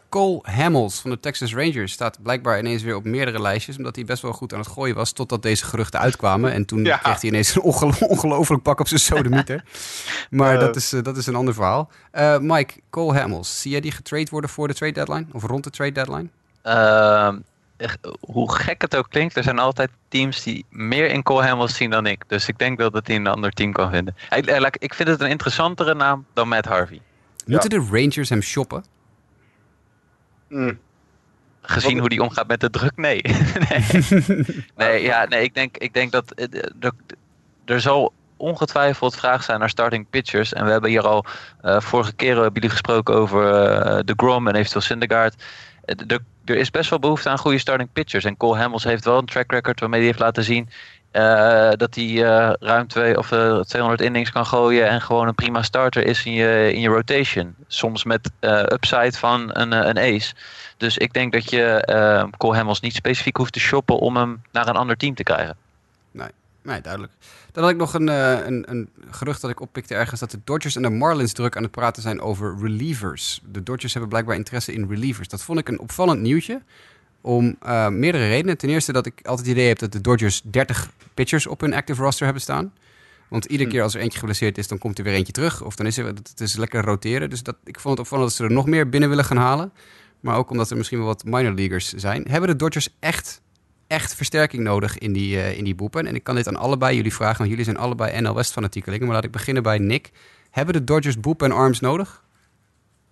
Cole 0.08 0.38
Hamels 0.42 1.00
van 1.00 1.10
de 1.10 1.20
Texas 1.20 1.54
Rangers 1.54 1.92
staat 1.92 2.22
blijkbaar 2.22 2.58
ineens 2.58 2.82
weer 2.82 2.96
op 2.96 3.04
meerdere 3.04 3.40
lijstjes. 3.40 3.76
Omdat 3.76 3.96
hij 3.96 4.04
best 4.04 4.22
wel 4.22 4.32
goed 4.32 4.52
aan 4.52 4.58
het 4.58 4.68
gooien 4.68 4.94
was. 4.94 5.12
Totdat 5.12 5.42
deze 5.42 5.64
geruchten 5.64 6.00
uitkwamen. 6.00 6.52
En 6.52 6.64
toen 6.64 6.84
Ja. 6.84 6.96
kreeg 6.96 7.20
hij 7.20 7.30
ineens 7.30 7.54
een 7.54 7.62
ongelo- 7.62 8.06
ongelooflijk 8.14 8.62
pak 8.62 8.80
op 8.80 8.88
zijn 8.88 9.00
sodemieter. 9.00 9.64
maar 10.30 10.54
Eh. 10.54 10.60
dat, 10.60 10.76
is, 10.76 10.92
eh, 10.92 11.02
dat 11.02 11.16
is 11.16 11.26
een 11.26 11.34
ander 11.34 11.54
verhaal. 11.54 11.90
Eh, 12.10 12.38
Mike, 12.38 12.74
Cole 12.90 13.18
Hamels. 13.18 13.60
Zie 13.60 13.70
jij 13.70 13.80
die 13.80 13.92
getrade 13.92 14.26
worden 14.30 14.50
voor 14.50 14.68
de 14.68 14.74
trade 14.74 14.92
deadline? 14.92 15.26
Of 15.32 15.42
rond 15.44 15.64
de 15.64 15.70
trade 15.70 15.92
deadline? 15.92 16.28
Hoe 18.20 18.54
gek 18.54 18.80
het 18.82 18.96
ook 18.96 19.06
klinkt, 19.10 19.36
er 19.36 19.42
zijn 19.42 19.58
altijd 19.58 19.90
teams 20.08 20.42
die 20.42 20.64
meer 20.70 21.10
in 21.10 21.22
Cole 21.22 21.42
Hamels 21.42 21.76
zien 21.76 21.90
dan 21.90 22.06
ik. 22.06 22.22
Dus 22.28 22.48
ik 22.48 22.58
denk 22.58 22.78
wel 22.78 22.90
dat 22.90 23.06
hij 23.06 23.16
een 23.16 23.26
ander 23.26 23.50
team 23.50 23.72
kan 23.72 23.90
vinden. 23.90 24.14
Ik 24.78 24.94
vind 24.94 25.08
het 25.08 25.20
een 25.20 25.28
interessantere 25.28 25.94
naam 25.94 26.26
dan 26.32 26.48
Matt 26.48 26.66
Harvey. 26.66 27.00
Moeten 27.46 27.70
de 27.70 27.86
Rangers 27.90 28.28
hem 28.28 28.42
shoppen? 28.42 28.84
Mm. 30.48 30.78
Gezien 31.62 31.90
Wat- 31.90 32.00
hoe 32.00 32.08
die 32.08 32.22
omgaat 32.22 32.46
met 32.46 32.60
de 32.60 32.70
druk, 32.70 32.96
nee. 32.96 33.20
nee. 33.68 33.84
nee, 34.76 35.02
ja, 35.02 35.24
nee 35.24 35.42
ik, 35.42 35.54
denk, 35.54 35.76
ik 35.76 35.94
denk 35.94 36.12
dat 36.12 36.32
eh, 36.32 36.62
er, 36.80 36.92
er 37.64 37.80
zal 37.80 38.12
ongetwijfeld 38.36 39.16
vraag 39.16 39.42
zijn 39.44 39.58
naar 39.58 39.68
starting 39.70 40.06
pitchers. 40.10 40.52
En 40.52 40.64
we 40.64 40.70
hebben 40.70 40.90
hier 40.90 41.06
al 41.06 41.24
eh, 41.60 41.80
vorige 41.80 42.12
keer 42.12 42.34
hebben 42.34 42.52
jullie 42.52 42.70
gesproken 42.70 43.14
over 43.14 43.52
eh, 43.52 44.00
de 44.04 44.12
Grom 44.16 44.48
en 44.48 44.54
eventueel 44.54 44.82
Syndergaard. 44.82 45.42
Eh, 45.84 45.94
Er, 46.06 46.18
er 46.44 46.56
is 46.56 46.70
best 46.70 46.90
wel 46.90 46.98
behoefte 46.98 47.28
aan 47.28 47.38
goede 47.38 47.58
starting 47.58 47.92
pitchers. 47.92 48.24
En 48.24 48.36
Cole 48.36 48.56
Hamels 48.56 48.84
heeft 48.84 49.04
wel 49.04 49.18
een 49.18 49.26
track 49.26 49.52
record 49.52 49.80
waarmee 49.80 49.98
hij 49.98 50.08
heeft 50.08 50.20
laten 50.20 50.44
zien 50.44 50.68
eh, 51.14 51.70
dat 51.76 51.94
hij 51.94 52.24
eh, 52.24 52.52
ruim 52.60 52.86
twee 52.86 53.18
of 53.18 53.32
eh, 53.32 53.60
200 53.60 54.02
innings 54.02 54.30
kan 54.30 54.46
gooien 54.46 54.88
en 54.88 55.00
gewoon 55.00 55.28
een 55.28 55.34
prima 55.34 55.62
starter 55.62 56.04
is 56.04 56.24
in 56.24 56.32
je, 56.32 56.72
in 56.72 56.80
je 56.80 56.88
rotation. 56.88 57.54
Soms 57.66 58.04
met 58.04 58.30
eh, 58.40 58.58
upside 58.58 59.12
van 59.12 59.50
een, 59.52 59.72
eh, 59.72 59.86
een 59.86 59.98
ace. 59.98 60.34
Dus 60.76 60.98
ik 60.98 61.12
denk 61.12 61.32
dat 61.32 61.50
je 61.50 61.64
eh 61.64 62.24
Cole 62.36 62.56
Hamels 62.56 62.80
niet 62.80 62.94
specifiek 62.94 63.36
hoeft 63.36 63.52
te 63.52 63.60
shoppen 63.60 63.98
om 63.98 64.16
hem 64.16 64.42
naar 64.52 64.68
een 64.68 64.76
ander 64.76 64.96
team 64.96 65.14
te 65.14 65.22
krijgen. 65.22 65.56
Nee, 66.64 66.80
duidelijk. 66.80 67.12
Dan 67.52 67.62
had 67.62 67.72
ik 67.72 67.78
nog 67.78 67.94
een, 67.94 68.08
eh, 68.08 68.46
een, 68.46 68.70
een 68.70 68.88
gerucht 69.10 69.40
dat 69.40 69.50
ik 69.50 69.60
oppikte 69.60 69.94
ergens... 69.94 70.20
dat 70.20 70.30
de 70.30 70.40
Dodgers 70.44 70.76
en 70.76 70.82
de 70.82 70.90
Marlins 70.90 71.32
druk 71.32 71.56
aan 71.56 71.62
het 71.62 71.70
praten 71.70 72.02
zijn 72.02 72.20
over 72.20 72.56
relievers. 72.60 73.42
De 73.52 73.62
Dodgers 73.62 73.92
hebben 73.92 74.10
blijkbaar 74.10 74.36
interesse 74.36 74.72
in 74.72 74.88
relievers. 74.88 75.28
Dat 75.28 75.42
vond 75.42 75.58
ik 75.58 75.68
een 75.68 75.80
opvallend 75.80 76.20
nieuwtje. 76.20 76.62
Om 77.20 77.56
eh, 77.60 77.88
meerdere 77.88 78.28
redenen. 78.28 78.58
Ten 78.58 78.68
eerste 78.68 78.92
dat 78.92 79.06
ik 79.06 79.14
altijd 79.22 79.46
het 79.46 79.56
idee 79.56 79.68
heb 79.68 79.78
dat 79.78 79.92
de 79.92 80.00
Dodgers 80.00 80.42
30 80.44 80.90
pitchers 81.14 81.46
op 81.46 81.60
hun 81.60 81.74
active 81.74 82.02
roster 82.02 82.24
hebben 82.24 82.42
staan. 82.42 82.72
Want 83.28 83.44
iedere 83.44 83.70
keer 83.70 83.82
als 83.82 83.94
er 83.94 84.00
eentje 84.00 84.18
geblesseerd 84.18 84.58
is, 84.58 84.68
dan 84.68 84.78
komt 84.78 84.98
er 84.98 85.04
weer 85.04 85.14
eentje 85.14 85.32
terug. 85.32 85.62
Of 85.62 85.76
dan 85.76 85.86
is 85.86 85.98
er, 85.98 86.06
het 86.06 86.40
is 86.40 86.56
lekker 86.56 86.84
roteren. 86.84 87.30
Dus 87.30 87.42
dat, 87.42 87.56
ik 87.64 87.80
vond 87.80 87.98
het 87.98 88.06
opvallend 88.06 88.28
dat 88.28 88.38
ze 88.38 88.44
er 88.44 88.52
nog 88.52 88.66
meer 88.66 88.88
binnen 88.88 89.08
willen 89.08 89.24
gaan 89.24 89.36
halen. 89.36 89.72
Maar 90.20 90.36
ook 90.36 90.50
omdat 90.50 90.70
er 90.70 90.76
misschien 90.76 90.98
wel 90.98 91.06
wat 91.06 91.24
minor 91.24 91.54
leaguers 91.54 91.92
zijn. 91.92 92.24
Hebben 92.28 92.48
de 92.48 92.56
Dodgers 92.56 92.88
echt, 93.00 93.40
echt 93.86 94.14
versterking 94.14 94.62
nodig 94.62 94.98
in 94.98 95.12
die, 95.12 95.40
eh, 95.40 95.58
in 95.58 95.64
die 95.64 95.74
boepen? 95.74 96.06
En 96.06 96.14
ik 96.14 96.24
kan 96.24 96.34
dit 96.34 96.48
aan 96.48 96.56
allebei 96.56 96.96
jullie 96.96 97.14
vragen, 97.14 97.38
want 97.38 97.50
jullie 97.50 97.64
zijn 97.64 97.76
allebei 97.76 98.20
NL 98.20 98.34
West 98.34 98.52
fanatiekelingen. 98.52 99.06
Maar 99.06 99.14
laat 99.14 99.24
ik 99.24 99.30
beginnen 99.30 99.62
bij 99.62 99.78
Nick. 99.78 100.10
Hebben 100.50 100.74
de 100.74 100.84
Dodgers 100.84 101.20
boep 101.20 101.42
en 101.42 101.52
arms 101.52 101.80
nodig? 101.80 102.22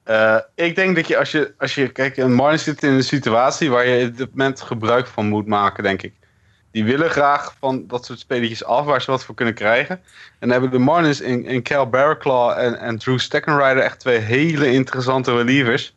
Eh, 0.03 0.39
ik 0.55 0.75
denk 0.75 0.97
dat 0.97 1.07
je 1.07 1.19
als 1.19 1.31
je, 1.31 1.55
als 1.59 1.75
je 1.75 1.89
kijk, 1.89 2.17
een 2.17 2.35
Marlins 2.35 2.65
zit 2.65 2.83
in 2.83 2.93
een 2.93 3.05
situatie 3.05 3.71
waar 3.71 3.87
je 3.87 4.07
op 4.07 4.17
dit 4.17 4.31
moment 4.31 4.61
gebruik 4.61 5.07
van 5.07 5.27
moet 5.27 5.47
maken, 5.47 5.83
denk 5.83 6.03
ik. 6.03 6.15
Die 6.71 6.85
willen 6.85 7.11
graag 7.11 7.55
van 7.59 7.87
dat 7.87 8.05
soort 8.05 8.19
spelletjes 8.19 8.65
af 8.65 8.85
waar 8.85 9.03
ze 9.03 9.11
wat 9.11 9.25
voor 9.25 9.35
kunnen 9.35 9.55
krijgen. 9.55 10.01
En 10.39 10.51
hebben 10.51 10.71
de 10.71 10.79
Marlins 10.79 11.21
in, 11.21 11.45
in 11.45 11.63
Cal 11.63 11.89
Barraclaw 11.89 12.59
en, 12.59 12.79
en 12.79 12.99
Drew 12.99 13.19
Steckenrider 13.19 13.83
echt 13.83 14.01
twee 14.01 14.19
hele 14.19 14.73
interessante 14.73 15.33
relievers. 15.37 15.97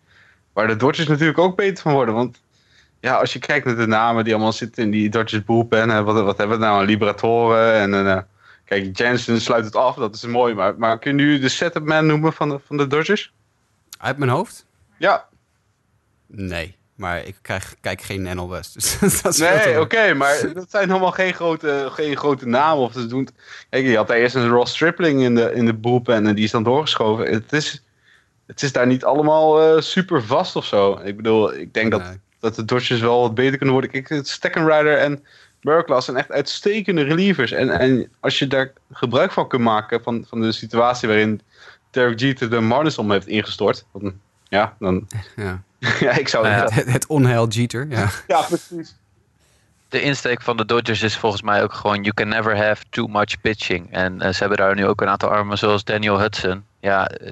Waar 0.54 0.68
de 0.68 0.76
Dodgers 0.76 1.08
natuurlijk 1.08 1.40
ook 1.40 1.56
beter 1.56 1.84
van 1.84 1.94
worden. 1.94 2.16
Want 2.16 2.42
ja, 3.06 3.16
als 3.16 3.34
je 3.34 3.40
kijkt 3.40 3.66
naar 3.66 3.76
de 3.76 3.88
namen 3.88 4.24
die 4.24 4.34
allemaal 4.34 4.52
zitten 4.54 4.84
in 4.84 4.92
die 4.92 5.10
Dodgers 5.10 5.44
bullpen. 5.44 5.90
Hè, 5.90 6.04
wat, 6.04 6.24
wat 6.24 6.38
hebben 6.38 6.60
we 6.60 6.66
nou? 6.66 6.80
Een 6.80 6.86
Liberatoren 6.86 7.74
en 7.74 7.94
een... 7.94 8.08
eh, 8.18 8.24
kijk, 8.66 8.98
Jensen 8.98 9.42
sluit 9.42 9.66
het 9.66 9.76
af, 9.76 9.96
dat 9.96 10.16
is 10.16 10.26
mooi. 10.26 10.54
Maar, 10.54 10.78
maar 10.78 11.00
kun 11.00 11.18
je 11.18 11.24
nu 11.24 11.40
de 11.40 11.50
setup 11.50 11.84
man 11.86 12.06
noemen 12.06 12.34
van 12.34 12.50
de, 12.50 12.60
van 12.66 12.78
de 12.78 12.88
Dodgers? 12.88 13.34
Uit 14.00 14.18
mijn 14.18 14.32
hoofd? 14.32 14.66
Ja, 14.98 15.26
Nee. 16.28 16.76
Maar 16.96 17.26
ik 17.26 17.36
krijg, 17.42 17.76
kijk 17.82 18.02
geen 18.02 18.22
NL 18.36 18.50
West. 18.50 18.74
Dus 18.74 19.22
dat 19.22 19.38
Nee, 19.38 19.80
oké, 19.80 20.14
maar 20.14 20.42
dat 20.54 20.72
zijn 20.72 20.88
helemaal 20.88 21.12
geen 21.12 21.34
grote, 21.34 21.88
geen 21.92 22.18
grote 22.18 22.48
namen. 22.48 22.84
Of 22.84 22.94
ze 22.94 23.08
doen, 23.08 23.28
kijk, 23.70 23.86
je 23.86 23.96
had 23.96 24.10
eerst 24.10 24.36
een 24.36 24.48
Ross 24.50 24.74
Stripling 24.74 25.22
in 25.22 25.36
de, 25.36 25.52
in 25.54 25.66
de 25.66 25.74
bullpen 25.74 26.16
en 26.16 26.36
die 26.36 26.44
is 26.44 26.52
dan 26.52 26.64
doorgeschoven. 26.64 27.26
Het 27.32 27.54
is, 27.54 27.84
het 28.48 28.62
is 28.62 28.72
daar 28.72 28.88
niet 28.88 29.04
allemaal 29.04 29.62
eh, 29.62 29.82
super 29.82 30.24
vast 30.24 30.56
of 30.56 30.66
zo. 30.66 31.00
Ik 31.04 31.16
bedoel, 31.18 31.54
ik 31.54 31.74
denk 31.74 31.92
Nee. 31.92 32.00
dat 32.00 32.18
de 32.54 32.66
Dodgers 32.66 33.00
wel 33.00 33.22
wat 33.22 33.36
beter 33.36 33.58
kunnen 33.58 33.76
worden. 33.76 34.04
Kijk, 34.04 34.26
Steckenrider 34.26 34.98
en 34.98 35.24
Burklas 35.66 36.06
zijn 36.06 36.18
echt 36.18 36.32
uitstekende 36.32 37.04
relievers. 37.04 37.52
En, 37.52 37.70
en 37.70 38.12
als 38.20 38.40
je 38.40 38.48
daar 38.48 38.72
gebruik 38.92 39.32
van 39.32 39.48
kunt 39.48 39.62
maken 39.62 40.04
van, 40.04 40.26
van 40.28 40.42
de 40.42 40.52
situatie 40.52 41.08
waarin 41.08 41.42
Derek 41.90 42.20
Jeter 42.20 42.50
de 42.50 42.60
Marlins 42.60 42.98
om 42.98 43.12
heeft 43.12 43.28
ingestort. 43.28 43.86
Dan, 43.94 44.14
ja, 44.48 44.76
dan... 44.80 45.08
Ja. 45.36 45.64
ja, 46.00 46.12
ik 46.12 46.28
zou... 46.28 46.44
Nou 46.44 46.56
ja. 46.56 46.74
Het, 46.74 46.92
het 46.92 47.08
onheil 47.08 47.48
Jeter, 47.48 47.88
ja. 47.90 48.10
ja, 48.28 48.42
precies. 48.42 48.96
De 49.90 50.02
insteek 50.02 50.42
van 50.42 50.58
de 50.58 50.66
Dodgers 50.66 51.02
is 51.02 51.18
volgens 51.18 51.42
mij 51.42 51.64
ook 51.64 51.74
gewoon... 51.74 52.04
you 52.04 52.14
can 52.14 52.28
never 52.28 52.58
have 52.58 52.84
too 52.90 53.08
much 53.08 53.42
pitching. 53.42 53.92
En 53.92 54.22
eh, 54.22 54.32
ze 54.32 54.40
hebben 54.40 54.58
daar 54.58 54.76
nu 54.76 54.86
ook 54.86 55.02
een 55.02 55.08
aantal 55.08 55.30
armen 55.30 55.58
zoals 55.58 55.84
Daniel 55.84 56.20
Hudson. 56.20 56.66
Ja, 56.80 57.08
eh, 57.08 57.32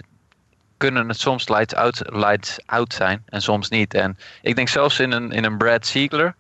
kunnen 0.84 1.08
het 1.08 1.20
soms 1.20 1.48
lights 1.48 1.76
out, 1.76 2.02
lights 2.06 2.60
out 2.66 2.94
zijn 2.94 3.24
en 3.26 3.42
soms 3.42 3.70
niet. 3.70 3.94
En 3.94 4.18
ik 4.42 4.56
denk 4.56 4.68
zelfs 4.68 5.00
in 5.00 5.12
een, 5.12 5.32
in 5.32 5.44
een 5.44 5.58
Brad 5.58 5.86
Siegler... 5.86 6.36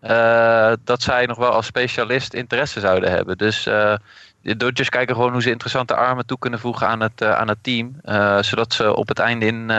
eh, 0.00 0.72
dat 0.84 1.02
zij 1.02 1.26
nog 1.26 1.38
wel 1.38 1.50
als 1.50 1.66
specialist 1.66 2.34
interesse 2.34 2.80
zouden 2.80 3.10
hebben. 3.10 3.38
Dus 3.38 3.66
eh, 3.66 3.96
de 4.40 4.56
Dodgers 4.56 4.88
kijken 4.88 5.14
gewoon 5.14 5.32
hoe 5.32 5.42
ze 5.42 5.50
interessante 5.50 5.94
armen 5.94 6.26
toe 6.26 6.38
kunnen 6.38 6.58
voegen 6.58 6.86
aan 6.86 7.00
het, 7.00 7.20
eh, 7.20 7.32
aan 7.32 7.48
het 7.48 7.58
team. 7.62 7.96
zodat 8.40 8.72
ze 8.72 8.94
op 8.94 9.08
het 9.08 9.18
einde 9.18 9.46
in, 9.46 9.70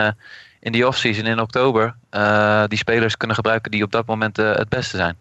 in 0.59 0.71
die 0.71 0.87
offseason 0.87 1.25
in 1.25 1.39
oktober... 1.39 1.95
die 2.67 2.77
spelers 2.77 3.17
kunnen 3.17 3.35
gebruiken 3.35 3.71
die 3.71 3.83
op 3.83 3.91
dat 3.91 4.05
moment 4.05 4.37
het 4.37 4.69
beste 4.69 4.97
zijn. 4.97 5.17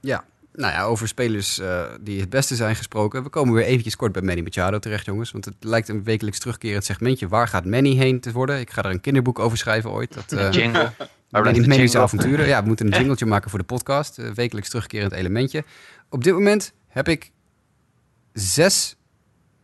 Ja, 0.00 0.24
nou 0.54 0.72
ja, 0.72 0.82
over 0.82 1.08
spelers 1.08 1.58
eh, 1.58 1.84
die 2.00 2.20
het 2.20 2.30
beste 2.30 2.54
zijn 2.54 2.76
gesproken. 2.76 3.22
We 3.22 3.28
komen 3.28 3.54
weer 3.54 3.64
eventjes 3.64 3.96
kort 3.96 4.12
bij 4.12 4.22
Manny 4.22 4.42
Machado 4.42 4.78
terecht, 4.78 5.06
jongens. 5.06 5.32
Want 5.32 5.44
het 5.44 5.54
lijkt 5.60 5.88
een 5.88 6.04
wekelijks 6.04 6.38
terugkerend 6.38 6.84
segmentje. 6.84 7.28
Waar 7.28 7.48
gaat 7.48 7.64
Manny 7.64 7.96
heen 7.96 8.20
te 8.20 8.32
worden? 8.32 8.60
Ik 8.60 8.70
ga 8.70 8.82
er 8.82 8.90
een 8.90 9.00
kinderboek 9.00 9.38
over 9.38 9.58
schrijven 9.58 9.90
ooit. 9.90 10.14
Dat, 10.14 10.32
eh, 10.32 10.52
Jingle. 10.52 10.92
Manny, 11.30 11.50
Manny 11.50 11.66
Manny's 11.68 11.94
avonturen. 11.94 12.46
Ja, 12.46 12.60
we 12.60 12.66
moeten 12.66 12.86
een 12.86 12.98
jingletje 12.98 13.26
maken 13.26 13.50
voor 13.50 13.58
de 13.58 13.64
podcast. 13.64 14.18
Een 14.18 14.34
wekelijks 14.34 14.68
terugkerend 14.68 15.12
elementje. 15.12 15.64
Op 16.08 16.24
dit 16.24 16.32
moment 16.32 16.72
heb 16.88 17.08
ik 17.08 17.30
zes 18.32 18.96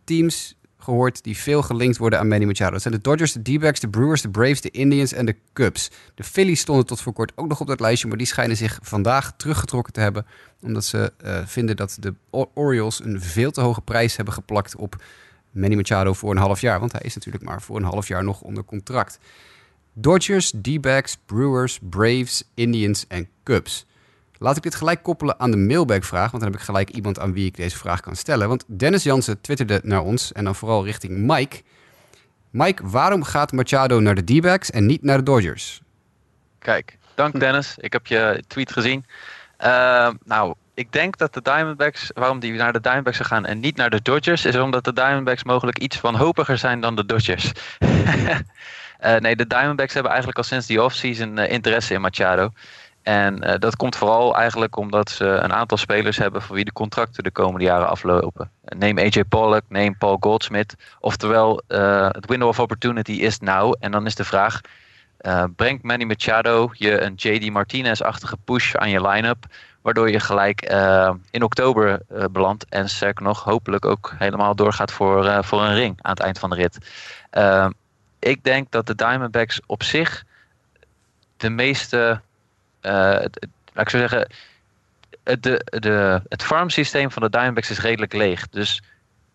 teams 0.05 0.59
gehoord 0.83 1.25
die 1.25 1.37
veel 1.37 1.63
gelinkt 1.63 1.97
worden 1.97 2.19
aan 2.19 2.29
Manny 2.29 2.47
Machado. 2.47 2.71
Dat 2.71 2.83
zijn 2.83 2.95
de 2.95 3.01
Dodgers, 3.01 3.33
de 3.33 3.43
D-backs, 3.43 3.81
de 3.81 3.89
Brewers, 3.89 4.23
de 4.23 4.31
Braves, 4.31 4.61
de 4.61 4.71
Indians 4.71 5.13
en 5.13 5.27
de 5.27 5.37
Cubs. 5.53 5.91
De 6.15 6.25
Phillies 6.25 6.61
stonden 6.61 6.87
tot 6.87 7.01
voor 7.01 7.13
kort 7.13 7.33
ook 7.35 7.49
nog 7.49 7.61
op 7.61 7.67
dat 7.67 7.81
lijstje, 7.81 8.09
maar 8.09 8.17
die 8.17 8.27
schijnen 8.27 8.57
zich 8.57 8.79
vandaag 8.83 9.33
teruggetrokken 9.37 9.93
te 9.93 10.01
hebben, 10.01 10.27
omdat 10.61 10.85
ze 10.85 11.13
eh, 11.17 11.39
vinden 11.47 11.77
dat 11.77 11.97
de 12.01 12.15
Orioles 12.55 13.05
een 13.05 13.21
veel 13.21 13.51
te 13.51 13.61
hoge 13.61 13.81
prijs 13.81 14.17
hebben 14.17 14.35
geplakt 14.35 14.77
op 14.77 15.03
Manny 15.51 15.77
Machado 15.77 16.13
voor 16.13 16.31
een 16.31 16.37
half 16.37 16.61
jaar, 16.61 16.81
want 16.81 16.93
hij 16.93 17.01
is 17.05 17.15
natuurlijk 17.15 17.45
maar 17.45 17.63
voor 17.63 17.77
een 17.77 17.83
half 17.83 18.09
jaar 18.09 18.25
nog 18.25 18.41
onder 18.41 18.65
contract. 18.65 19.19
Dodgers, 19.93 20.51
D-backs, 20.51 21.19
Brewers, 21.27 21.79
Braves, 21.91 22.43
Indians 22.55 23.05
en 23.09 23.29
Cubs. 23.43 23.87
Laat 24.43 24.57
ik 24.57 24.63
dit 24.63 24.75
gelijk 24.75 25.03
koppelen 25.03 25.41
aan 25.41 25.51
de 25.51 25.57
mailback-vraag, 25.57 26.31
want 26.31 26.43
dan 26.43 26.53
heb 26.53 26.61
ik 26.61 26.67
gelijk 26.67 26.91
iemand 26.91 27.19
aan 27.19 27.33
wie 27.33 27.47
ik 27.47 27.57
deze 27.57 27.77
vraag 27.77 28.01
kan 28.01 28.17
stellen. 28.17 28.49
Want 28.49 28.65
Dennis 28.67 29.03
Jansen 29.03 29.41
twitterde 29.41 29.81
naar 29.83 30.01
ons 30.01 30.33
en 30.33 30.45
dan 30.45 30.55
vooral 30.55 30.85
richting 30.85 31.17
Mike. 31.17 31.63
Mike, 32.51 32.89
waarom 32.89 33.23
gaat 33.23 33.53
Machado 33.53 34.01
naar 34.01 34.15
de 34.15 34.23
D-backs 34.25 34.71
en 34.71 34.87
niet 34.87 35.03
naar 35.03 35.17
de 35.17 35.23
Dodgers? 35.23 35.81
Kijk, 36.59 36.99
dank 37.15 37.41
Dennis. 37.41 37.75
Ik 37.79 37.93
heb 37.93 38.07
je 38.07 38.43
tweet 38.47 38.73
gezien. 38.73 39.05
Eh, 39.57 40.09
nou, 40.25 40.55
ik 40.75 40.93
denk 40.93 41.17
dat 41.17 41.35
de 41.35 41.43
Diamondbacks, 41.43 42.11
waarom 42.15 42.39
die 42.39 42.53
naar 42.53 42.73
de 42.73 42.81
Diamondbacks 42.81 43.19
gaan 43.19 43.47
en 43.47 43.61
niet 43.61 43.77
naar 43.77 43.91
de 43.91 44.03
Dodgers, 44.03 44.45
is 44.45 44.57
omdat 44.57 44.85
de 44.85 44.93
Diamondbacks 44.93 45.45
mogelijk 45.45 45.79
iets 45.79 46.01
wanhopiger 46.01 46.59
zijn 46.59 46.81
dan 46.81 46.97
de 46.97 47.07
Dodgers. 47.07 47.53
Eh, 49.01 49.17
nee, 49.17 49.37
de 49.37 49.47
Diamondbacks 49.47 49.93
hebben 49.93 50.11
eigenlijk 50.11 50.41
al 50.41 50.45
sinds 50.45 50.67
die 50.67 50.83
offseason 50.83 51.39
eh, 51.39 51.53
interesse 51.53 51.95
in 51.95 52.01
Machado. 52.01 52.51
En 53.11 53.43
eh, 53.43 53.59
dat 53.59 53.77
komt 53.77 53.97
vooral 53.97 54.37
eigenlijk 54.37 54.77
omdat 54.77 55.11
ze 55.11 55.25
een 55.25 55.53
aantal 55.53 55.79
spelers 55.79 56.17
hebben 56.17 56.43
voor 56.43 56.57
wie 56.57 56.65
de 56.65 56.73
contracten 56.73 57.25
de 57.25 57.31
komende 57.31 57.65
jaren 57.65 57.89
aflopen. 57.89 58.51
Neem 58.65 58.99
AJ 58.99 59.25
Pollock, 59.25 59.63
neem 59.69 59.99
Paul 59.99 60.17
Goldsmith. 60.21 60.75
Oftewel, 61.01 61.63
eh, 61.67 62.09
het 62.11 62.27
window 62.27 62.49
of 62.49 62.59
opportunity 62.59 63.13
is 63.13 63.39
now. 63.39 63.75
En 63.81 63.91
dan 63.91 64.07
is 64.07 64.15
de 64.15 64.25
vraag, 64.25 64.61
eh, 65.17 65.45
brengt 65.57 65.83
Manny 65.83 66.05
Machado 66.05 66.71
je 66.73 67.01
een 67.01 67.15
JD 67.17 67.51
Martinez-achtige 67.51 68.37
push 68.45 68.75
aan 68.75 68.91
je 68.91 69.09
line-up, 69.09 69.45
waardoor 69.83 70.11
je 70.11 70.21
gelijk 70.21 70.63
in 71.31 71.43
oktober 71.43 72.01
belandt 72.31 72.67
en 72.69 72.89
sterker 72.89 73.23
nog 73.23 73.45
hopelijk 73.45 73.85
ook 73.85 74.15
helemaal 74.19 74.55
doorgaat 74.55 74.93
voor, 74.93 75.45
voor 75.45 75.63
een 75.63 75.75
ring 75.75 75.99
aan 76.03 76.11
het 76.11 76.21
eind 76.21 76.39
van 76.39 76.51
de 76.51 76.57
rit. 76.57 76.79
Ik 78.19 78.45
denk 78.45 78.71
dat 78.71 78.87
de 78.87 78.95
Diamondbacks 78.95 79.61
op 79.67 79.83
zich 79.83 80.25
de 81.37 81.51
meeste, 81.51 82.21
het- 82.81 83.37
het- 83.41 83.49
laat 83.73 83.85
ik 83.85 83.91
zo 83.91 83.99
zeggen, 83.99 84.27
het, 85.25 85.43
de, 85.43 85.65
de, 85.65 86.23
het 86.29 86.43
farmsysteem 86.43 87.11
van 87.11 87.23
de 87.23 87.31
Diamondbacks 87.31 87.71
is 87.71 87.81
redelijk 87.81 88.13
leeg. 88.13 88.49
Dus 88.49 88.83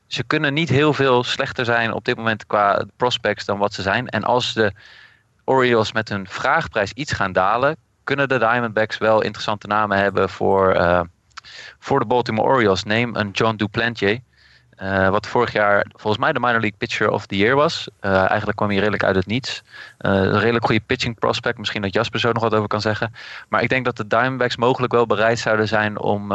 ze 0.07 0.23
kunnen 0.23 0.53
niet 0.53 0.69
heel 0.69 0.93
veel 0.93 1.23
slechter 1.23 1.65
zijn 1.65 1.93
op 1.93 2.05
dit 2.05 2.17
moment 2.17 2.45
qua 2.45 2.85
prospects 2.97 3.45
dan 3.45 3.57
wat 3.57 3.73
ze 3.73 3.81
zijn. 3.81 4.07
En 4.07 4.23
als 4.23 4.53
de 4.53 4.73
Orioles 5.43 5.91
met 5.91 6.09
hun 6.09 6.27
vraagprijs 6.27 6.91
iets 6.91 7.11
gaan 7.11 7.31
dalen, 7.31 7.75
kunnen 8.03 8.29
de 8.29 8.37
Diamondbacks 8.37 8.97
wel 8.97 9.21
interessante 9.21 9.67
namen 9.67 9.97
hebben 9.97 10.29
voor, 10.29 10.73
eh, 10.73 11.01
voor 11.79 11.99
de 11.99 12.05
Baltimore 12.05 12.47
Orioles. 12.47 12.83
Neem 12.83 13.15
een 13.15 13.31
John 13.31 13.55
Duplantier. 13.55 14.19
Eh, 14.75 15.09
wat 15.09 15.27
vorig 15.27 15.51
jaar 15.51 15.85
volgens 15.89 16.23
mij 16.23 16.33
de 16.33 16.39
minor 16.39 16.59
league 16.59 16.77
pitcher 16.77 17.09
of 17.09 17.25
the 17.25 17.37
year 17.37 17.55
was. 17.55 17.87
Eh, 17.99 18.17
eigenlijk 18.17 18.57
kwam 18.57 18.69
hij 18.69 18.77
redelijk 18.77 19.03
uit 19.03 19.15
het 19.15 19.25
niets. 19.25 19.63
Eh, 19.97 20.11
een 20.11 20.39
redelijk 20.39 20.65
goede 20.65 20.81
pitching 20.85 21.19
prospect. 21.19 21.57
Misschien 21.57 21.81
dat 21.81 21.93
Jasper 21.93 22.19
zo 22.19 22.31
nog 22.31 22.43
wat 22.43 22.53
over 22.53 22.67
kan 22.67 22.81
zeggen. 22.81 23.13
Maar 23.49 23.61
ik 23.61 23.69
denk 23.69 23.85
dat 23.85 23.97
de 23.97 24.07
Diamondbacks 24.07 24.55
mogelijk 24.55 24.93
wel 24.93 25.05
bereid 25.05 25.39
zouden 25.39 25.67
zijn 25.67 25.99
om 25.99 26.31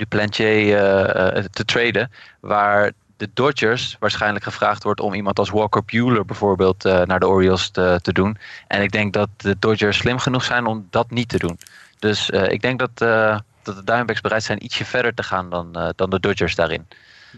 Duplantier 0.00 0.76
eh, 0.76 1.36
eh, 1.36 1.44
te 1.44 1.64
traden. 1.64 2.10
Waar 2.40 2.92
de 3.16 3.30
Dodgers 3.34 3.96
waarschijnlijk 3.98 4.44
gevraagd 4.44 4.82
wordt 4.82 5.00
om 5.00 5.14
iemand 5.14 5.38
als 5.38 5.50
Walker 5.50 5.82
Bueller 5.84 6.24
bijvoorbeeld 6.24 6.82
naar 6.82 7.20
de 7.20 7.28
Orioles 7.28 7.70
te, 7.70 7.98
te 8.02 8.12
doen. 8.12 8.36
En 8.66 8.82
ik 8.82 8.90
denk 8.90 9.12
dat 9.12 9.28
de 9.36 9.56
Dodgers 9.58 9.96
slim 9.96 10.18
genoeg 10.18 10.44
zijn 10.44 10.66
om 10.66 10.86
dat 10.90 11.10
niet 11.10 11.28
te 11.28 11.38
doen. 11.38 11.58
Dus 11.98 12.30
ik 12.30 12.62
denk 12.62 12.78
dat, 12.78 12.90
dat 13.62 13.76
de 13.76 13.84
Diamondbacks 13.84 14.20
bereid 14.20 14.42
zijn 14.42 14.64
ietsje 14.64 14.84
verder 14.84 15.14
te 15.14 15.22
gaan 15.22 15.50
dan, 15.50 15.92
dan 15.96 16.10
de 16.10 16.20
Dodgers 16.20 16.54
daarin. 16.54 16.86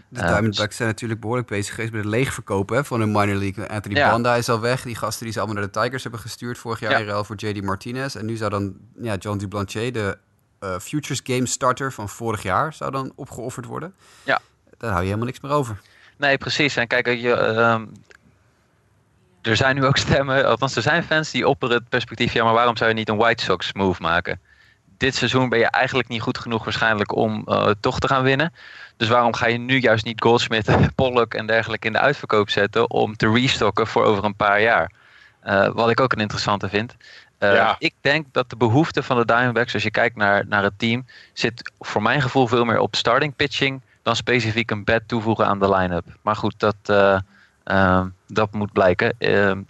De 0.09 0.21
Diamondbacks 0.21 0.75
zijn 0.75 0.87
natuurlijk 0.89 1.19
behoorlijk 1.19 1.47
bezig 1.47 1.75
geweest 1.75 1.93
met 1.93 2.03
het 2.03 2.11
leegverkopen 2.11 2.75
hè, 2.75 2.83
van 2.83 2.99
hun 2.99 3.11
minor 3.11 3.35
league. 3.35 3.67
Anthony 3.69 3.95
Ja. 3.95 4.09
Banda 4.09 4.35
is 4.35 4.49
al 4.49 4.59
weg. 4.59 4.81
Die 4.81 4.95
gasten 4.95 5.23
die 5.23 5.33
ze 5.33 5.39
allemaal 5.39 5.57
naar 5.61 5.71
de 5.71 5.79
Tigers 5.79 6.03
hebben 6.03 6.21
gestuurd 6.21 6.57
vorig 6.57 6.79
jaar 6.79 6.91
Ja. 6.91 6.97
in 6.97 7.05
ruil 7.05 7.23
voor 7.23 7.35
JD 7.35 7.61
Martinez. 7.63 8.15
En 8.15 8.25
nu 8.25 8.35
zou 8.35 8.49
dan 8.49 8.73
ja, 9.01 9.15
John 9.15 9.37
Duplantier, 9.37 9.91
de 9.93 10.17
eh, 10.59 10.79
Futures 10.79 11.21
Game 11.23 11.45
Starter 11.45 11.91
van 11.93 12.09
vorig 12.09 12.43
jaar 12.43 12.73
zou 12.73 12.91
dan 12.91 13.11
opgeofferd 13.15 13.65
worden. 13.65 13.93
Ja. 14.23 14.39
Daar 14.77 14.89
hou 14.89 15.01
je 15.01 15.07
helemaal 15.07 15.27
niks 15.27 15.39
meer 15.39 15.51
over. 15.51 15.81
Nee, 16.17 16.37
precies. 16.37 16.75
En 16.75 16.87
kijk, 16.87 17.07
je, 17.07 17.33
ehm, 17.33 17.85
er 19.41 19.55
zijn 19.55 19.75
nu 19.75 19.85
ook 19.85 19.97
stemmen, 19.97 20.45
althans 20.45 20.75
er 20.75 20.81
zijn 20.81 21.03
fans 21.03 21.31
die 21.31 21.47
opperen 21.47 21.75
het 21.75 21.89
perspectief, 21.89 22.33
ja, 22.33 22.43
maar 22.43 22.53
waarom 22.53 22.77
zou 22.77 22.89
je 22.89 22.95
niet 22.95 23.09
een 23.09 23.17
White 23.17 23.43
Sox 23.43 23.73
move 23.73 24.01
maken? 24.01 24.39
Dit 24.97 25.15
seizoen 25.15 25.49
ben 25.49 25.59
je 25.59 25.65
eigenlijk 25.65 26.07
niet 26.09 26.21
goed 26.21 26.37
genoeg 26.37 26.63
waarschijnlijk 26.63 27.15
om 27.15 27.43
eh, 27.45 27.69
toch 27.79 27.99
te 27.99 28.07
gaan 28.07 28.23
winnen. 28.23 28.53
Dus 28.97 29.07
waarom 29.07 29.33
ga 29.33 29.47
je 29.47 29.57
nu 29.57 29.79
juist 29.79 30.05
niet 30.05 30.21
Goldsmith, 30.21 30.77
Pollock 30.95 31.33
en 31.33 31.47
dergelijke 31.47 31.87
in 31.87 31.93
de 31.93 31.99
uitverkoop 31.99 32.49
zetten 32.49 32.89
om 32.89 33.15
te 33.15 33.31
restocken 33.31 33.87
voor 33.87 34.03
over 34.03 34.23
een 34.23 34.35
paar 34.35 34.61
jaar? 34.61 34.91
Eh, 35.39 35.67
wat 35.67 35.89
ik 35.89 35.99
ook 35.99 36.13
een 36.13 36.19
interessante 36.19 36.69
vind. 36.69 36.95
Uh, 37.39 37.53
Ja. 37.53 37.75
Ik 37.79 37.93
denk 38.01 38.25
dat 38.31 38.49
de 38.49 38.55
behoefte 38.55 39.03
van 39.03 39.17
de 39.17 39.25
Diamondbacks, 39.25 39.73
als 39.73 39.83
je 39.83 39.91
kijkt 39.91 40.15
naar, 40.15 40.47
naar 40.47 40.63
het 40.63 40.79
team, 40.79 41.05
zit 41.33 41.71
voor 41.79 42.01
mijn 42.01 42.21
gevoel 42.21 42.47
veel 42.47 42.65
meer 42.65 42.79
op 42.79 42.95
starting 42.95 43.35
pitching 43.35 43.81
dan 44.01 44.15
specifiek 44.15 44.71
een 44.71 44.83
bed 44.83 45.07
toevoegen 45.07 45.47
aan 45.47 45.59
de 45.59 45.69
line-up. 45.69 46.05
Maar 46.21 46.35
goed, 46.35 46.59
dat, 46.59 46.75
eh, 46.85 47.19
ehm, 47.63 48.07
dat 48.27 48.51
moet 48.53 48.71
blijken. 48.71 49.15
Ehm, 49.17 49.61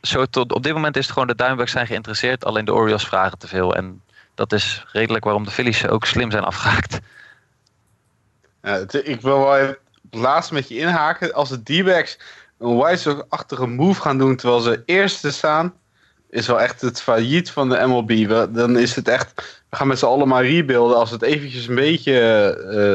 zo 0.00 0.26
tot, 0.26 0.52
op 0.52 0.62
dit 0.62 0.72
moment 0.72 0.96
is 0.96 1.02
het 1.02 1.12
gewoon 1.12 1.28
de 1.28 1.34
Diamondbacks 1.34 1.72
zijn 1.72 1.86
geïnteresseerd, 1.86 2.44
alleen 2.44 2.64
de 2.64 2.74
Orioles 2.74 3.04
vragen 3.04 3.38
te 3.38 3.48
veel. 3.48 3.76
En 3.76 4.02
dat 4.34 4.52
is 4.52 4.84
redelijk 4.92 5.24
waarom 5.24 5.44
de 5.44 5.50
Phillies 5.50 5.86
ook 5.86 6.04
slim 6.04 6.30
zijn 6.30 6.44
afgehaakt. 6.44 7.00
Ja, 8.62 8.72
het- 8.78 9.08
ik 9.08 9.20
wil 9.20 9.38
wel 9.38 9.56
even 9.56 9.76
het 10.10 10.20
laatste 10.20 10.54
met 10.54 10.68
je 10.68 10.76
inhaken. 10.78 11.34
Als 11.34 11.48
de 11.48 11.62
D-backs 11.62 12.18
een 12.58 12.76
White 12.76 13.00
Sox-achtige 13.00 13.66
move 13.66 14.00
gaan 14.00 14.18
doen 14.18 14.36
terwijl 14.36 14.60
ze 14.60 14.82
eerste 14.86 15.30
staan, 15.32 15.74
is 16.30 16.46
wel 16.46 16.60
echt 16.60 16.80
het 16.80 17.02
failliet 17.02 17.50
van 17.50 17.68
de 17.68 17.86
MLB. 17.86 18.08
We- 18.26 18.48
Dan 18.52 18.78
is 18.78 18.94
het 18.96 19.08
echt, 19.08 19.32
we 19.70 19.76
gaan 19.76 19.86
met 19.88 19.98
z'n 19.98 20.04
allen 20.06 20.28
maar 20.28 20.46
rebuilden 20.46 20.96
als 20.96 21.10
het 21.10 21.22
eventjes 21.22 21.66
een 21.68 21.74
beetje 21.74 22.18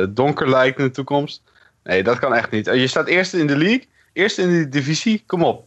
eh, 0.06 0.14
donker 0.16 0.50
lijkt 0.50 0.80
in 0.80 0.86
de 0.86 0.92
toekomst. 0.92 1.42
Nee, 1.84 2.04
dat 2.04 2.20
kan 2.20 2.34
echt 2.34 2.52
niet. 2.52 2.66
Je 2.66 2.88
staat 2.88 3.08
eerste 3.08 3.40
in 3.40 3.48
de 3.48 3.58
league, 3.58 3.88
eerste 4.14 4.42
in 4.42 4.50
de 4.50 4.70
divisie, 4.70 5.24
kom 5.28 5.44
op. 5.44 5.66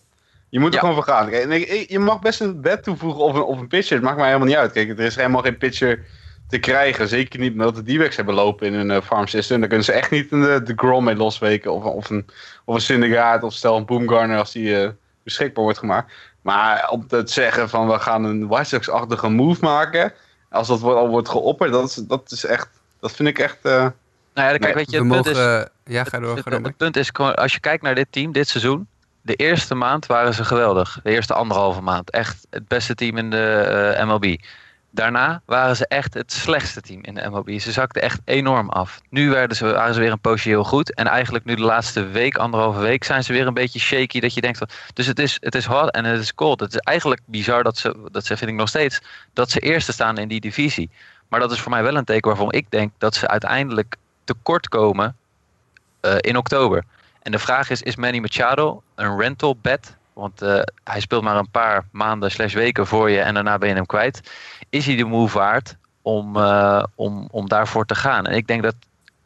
Je 0.48 0.58
moet 0.60 0.68
er 0.68 0.74
Ja. 0.74 0.80
gewoon 0.80 0.94
voor 0.94 1.04
gaan. 1.04 1.28
Kijk, 1.30 1.84
je 1.90 1.98
mag 1.98 2.20
best 2.20 2.40
een 2.40 2.60
bed 2.60 2.82
toevoegen 2.82 3.20
of 3.20 3.34
een, 3.34 3.42
of 3.42 3.58
een 3.58 3.68
pitcher. 3.68 3.96
Het 3.96 4.04
maakt 4.04 4.16
mij 4.16 4.26
helemaal 4.26 4.46
niet 4.48 4.56
uit. 4.56 4.72
Kijk, 4.72 4.88
er 4.88 5.00
is 5.00 5.16
helemaal 5.16 5.42
geen 5.42 5.58
pitcher 5.58 6.04
te 6.50 6.58
krijgen. 6.58 7.08
Zeker 7.08 7.40
niet 7.40 7.52
omdat 7.52 7.74
de 7.74 7.82
D-backs 7.94 8.16
hebben 8.16 8.34
lopen 8.34 8.66
in 8.66 8.74
hun 8.74 8.90
eh, 8.90 9.02
farm 9.02 9.26
system. 9.26 9.58
Dan 9.60 9.68
kunnen 9.68 9.86
ze 9.86 9.92
echt 9.92 10.10
niet 10.10 10.32
een 10.32 10.40
de, 10.40 10.62
de 10.62 10.72
Grom 10.76 11.04
mee 11.04 11.16
losweken. 11.16 11.72
Of, 11.72 11.84
of 11.84 12.10
een, 12.10 12.26
of 12.64 12.74
een 12.74 12.80
Syndergaard 12.80 13.42
of 13.42 13.52
stel 13.52 13.76
een 13.76 13.84
Boomgarner 13.84 14.38
als 14.38 14.52
die 14.52 14.82
eh, 14.82 14.90
beschikbaar 15.22 15.64
wordt 15.64 15.78
gemaakt. 15.78 16.12
Maar 16.42 16.88
om 16.90 17.06
te 17.06 17.22
zeggen 17.24 17.68
van 17.68 17.88
we 17.88 17.98
gaan 17.98 18.24
een 18.24 18.46
White 18.48 18.68
Sox-achtige 18.68 19.28
move 19.28 19.64
maken. 19.64 20.12
Als 20.50 20.68
dat 20.68 20.80
wordt, 20.80 20.98
al 20.98 21.08
wordt 21.08 21.28
geopperd, 21.28 21.72
dat 21.72 21.88
is, 21.88 21.94
dat 21.94 22.30
is 22.30 22.44
echt... 22.44 22.68
Dat 23.00 23.12
vind 23.12 23.28
ik 23.28 23.38
echt... 23.38 23.58
eh, 23.62 23.72
Nou 23.72 23.92
ja, 24.34 24.48
kijk, 24.48 24.62
Nee, 24.62 24.74
weet 24.74 24.90
je, 24.90 25.04
We 25.04 25.14
het 25.14 25.22
punt 25.22 25.36
mogen... 25.36 25.60
is, 25.84 25.94
ja, 25.94 26.04
ga 26.04 26.18
door. 26.18 26.36
het, 26.36 26.44
Ga 26.44 26.50
door 26.50 26.62
het 26.62 26.76
punt 26.76 26.96
is, 26.96 27.10
gewoon, 27.12 27.34
als 27.34 27.52
je 27.52 27.60
kijkt 27.60 27.82
naar 27.82 27.94
dit 27.94 28.06
team, 28.10 28.32
dit 28.32 28.48
seizoen. 28.48 28.88
De 29.22 29.34
eerste 29.34 29.74
maand 29.74 30.06
waren 30.06 30.34
ze 30.34 30.44
geweldig. 30.44 31.00
De 31.02 31.10
eerste 31.10 31.34
anderhalve 31.34 31.80
maand. 31.80 32.10
Echt 32.10 32.46
het 32.50 32.68
beste 32.68 32.94
team 32.94 33.16
in 33.16 33.30
de 33.30 33.46
eh, 33.96 34.06
MLB. 34.06 34.36
Daarna 34.92 35.42
waren 35.44 35.76
ze 35.76 35.86
echt 35.86 36.14
het 36.14 36.32
slechtste 36.32 36.80
team 36.80 37.02
in 37.02 37.14
de 37.14 37.28
MLB. 37.28 37.58
Ze 37.60 37.72
zakten 37.72 38.02
echt 38.02 38.20
enorm 38.24 38.68
af. 38.68 39.00
Nu 39.08 39.30
werden 39.30 39.56
ze, 39.56 39.72
waren 39.72 39.94
ze 39.94 40.00
weer 40.00 40.12
een 40.12 40.20
poosje 40.20 40.48
heel 40.48 40.64
goed. 40.64 40.94
En 40.94 41.06
eigenlijk 41.06 41.44
nu 41.44 41.54
de 41.54 41.62
laatste 41.62 42.06
week, 42.06 42.36
anderhalve 42.36 42.80
week, 42.80 43.04
zijn 43.04 43.24
ze 43.24 43.32
weer 43.32 43.46
een 43.46 43.54
beetje 43.54 43.78
shaky. 43.78 44.20
Dat 44.20 44.34
je 44.34 44.40
denkt, 44.40 44.60
dus 44.94 45.06
het 45.06 45.18
is, 45.18 45.36
het 45.40 45.54
is 45.54 45.64
hot 45.64 45.90
en 45.90 46.04
het 46.04 46.20
is 46.20 46.34
cold. 46.34 46.60
Het 46.60 46.74
is 46.74 46.78
eigenlijk 46.78 47.22
bizar 47.24 47.62
dat 47.62 47.76
ze, 47.78 48.08
dat 48.10 48.24
ze, 48.24 48.36
vind 48.36 48.50
ik 48.50 48.56
nog 48.56 48.68
steeds, 48.68 49.00
dat 49.32 49.50
ze 49.50 49.60
eerste 49.60 49.92
staan 49.92 50.18
in 50.18 50.28
die 50.28 50.40
divisie. 50.40 50.90
Maar 51.28 51.40
dat 51.40 51.52
is 51.52 51.60
voor 51.60 51.70
mij 51.70 51.82
wel 51.82 51.96
een 51.96 52.04
teken 52.04 52.28
waarvan 52.28 52.52
ik 52.52 52.70
denk 52.70 52.92
dat 52.98 53.14
ze 53.14 53.28
uiteindelijk 53.28 53.96
tekort 54.24 54.68
komen 54.68 55.16
eh, 56.00 56.14
in 56.20 56.36
oktober. 56.36 56.84
En 57.22 57.32
de 57.32 57.38
vraag 57.38 57.70
is, 57.70 57.82
is 57.82 57.96
Manny 57.96 58.18
Machado 58.18 58.82
een 58.94 59.18
rental 59.18 59.56
bet? 59.56 59.96
Want 60.12 60.42
eh, 60.42 60.60
hij 60.84 61.00
speelt 61.00 61.22
maar 61.22 61.36
een 61.36 61.50
paar 61.50 61.84
maanden 61.90 62.30
slash 62.30 62.54
weken 62.54 62.86
voor 62.86 63.10
je 63.10 63.20
en 63.20 63.34
daarna 63.34 63.58
ben 63.58 63.68
je 63.68 63.74
hem 63.74 63.86
kwijt. 63.86 64.20
Is 64.70 64.86
hij 64.86 64.96
de 64.96 65.04
move 65.04 65.38
waard 65.38 65.76
om, 66.02 66.36
eh, 66.36 66.82
om, 66.94 67.28
om 67.30 67.48
daarvoor 67.48 67.86
te 67.86 67.94
gaan? 67.94 68.26
En 68.26 68.36
ik 68.36 68.46
denk 68.46 68.62
dat 68.62 68.74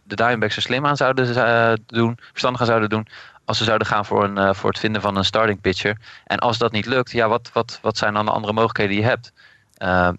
de 0.03 0.17
Diamondbacks 0.17 0.57
er 0.57 0.63
slim 0.63 0.87
aan 0.87 0.97
zouden 0.97 1.47
eh, 1.47 1.73
doen, 1.87 2.19
verstandig 2.31 2.61
aan 2.61 2.67
zouden 2.67 2.89
doen, 2.89 3.07
als 3.45 3.59
ze 3.59 3.65
zouden 3.65 3.87
gaan 3.87 4.05
voor, 4.05 4.25
een, 4.25 4.39
eh, 4.39 4.55
voor 4.55 4.71
het 4.71 4.79
vinden 4.79 5.01
van 5.01 5.17
een 5.17 5.25
starting 5.25 5.61
pitcher. 5.61 5.99
En 6.27 6.39
als 6.39 6.59
dat 6.59 6.73
niet 6.73 6.87
lukt, 6.87 7.11
ja, 7.11 7.29
wat, 7.29 7.51
wat, 7.53 7.79
wat 7.83 7.99
zijn 7.99 8.15
dan 8.15 8.25
de 8.25 8.31
andere 8.31 8.53
mogelijkheden 8.53 8.93
die 8.93 9.03
je 9.03 9.09
hebt? 9.09 9.33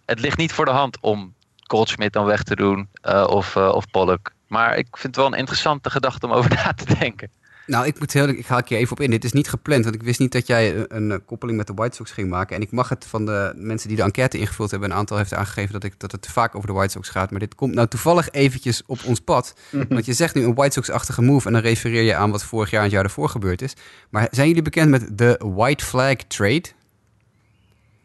Het 0.06 0.20
ligt 0.20 0.38
niet 0.38 0.54
voor 0.54 0.66
de 0.66 0.72
hand 0.72 0.98
om 1.00 1.34
Goldschmidt 1.64 2.14
dan 2.14 2.26
weg 2.26 2.44
te 2.44 2.56
doen 2.56 2.90
of, 3.28 3.58
of 3.58 3.90
Pollock. 3.92 4.32
Maar 4.48 4.78
ik 4.78 4.88
vind 4.92 5.04
het 5.04 5.16
wel 5.16 5.26
een 5.26 5.40
interessante 5.40 5.90
gedachte 5.90 6.26
om 6.26 6.32
over 6.32 6.50
na 6.64 6.74
te 6.74 6.98
denken. 7.00 7.30
Nou, 7.68 7.86
ik 7.86 8.00
moet 8.00 8.14
heel, 8.14 8.28
ik 8.28 8.46
ga 8.46 8.58
ik 8.58 8.68
je 8.68 8.76
even 8.76 8.92
op 8.92 9.00
in. 9.00 9.10
Dit 9.10 9.24
is 9.24 9.32
niet 9.32 9.50
gepland, 9.50 9.84
want 9.84 9.96
ik 9.96 10.04
wist 10.04 10.20
niet 10.20 10.32
dat 10.32 10.48
jij 10.48 10.76
een, 10.76 10.86
een, 10.96 11.12
eh, 11.12 11.18
koppeling 11.26 11.58
met 11.58 11.68
de 11.68 11.74
White 11.74 11.96
Sox 11.96 12.12
ging 12.12 12.30
maken. 12.30 12.56
En 12.56 12.62
ik 12.62 12.72
mag 12.72 12.90
het 12.90 13.06
van 13.06 13.26
de 13.26 13.54
mensen 13.56 13.88
die 13.88 13.98
de 13.98 14.04
enquête 14.04 14.38
ingevuld 14.38 14.72
hebben, 14.72 14.92
een 14.92 14.98
aantal 14.98 15.18
heeft 15.18 15.34
aangegeven 15.34 15.74
dat, 15.74 15.84
ik, 15.84 16.00
dat 16.00 16.12
het 16.12 16.22
te 16.22 16.32
vaak 16.32 16.56
over 16.56 16.68
de 16.68 16.74
White 16.74 16.92
Sox 16.92 17.10
gaat. 17.10 17.32
Maar 17.32 17.40
dit 17.40 17.56
komt 17.56 17.74
nou 17.74 17.88
toevallig 17.88 18.32
eventjes 18.32 18.84
op 18.86 19.00
ons 19.06 19.20
pad. 19.20 19.56
Want 19.90 20.06
je 20.06 20.14
zegt 20.14 20.36
nu 20.36 20.44
een 20.44 20.56
White 20.56 20.74
Sox-achtige 20.74 21.22
move 21.22 21.48
en 21.48 21.54
dan 21.54 21.62
refereer 21.62 22.04
je 22.04 22.16
aan 22.16 22.32
wat 22.32 22.44
vorig 22.44 22.70
jaar 22.70 22.80
en 22.80 22.86
het 22.86 22.96
jaar 22.96 23.04
ervoor 23.04 23.30
gebeurd 23.30 23.62
is. 23.62 23.74
Maar 24.10 24.28
zijn 24.32 24.48
jullie 24.48 24.62
bekend 24.62 24.90
met 24.90 25.18
de 25.18 25.42
White 25.56 25.86
Flag 25.86 26.16
Trade? 26.16 26.64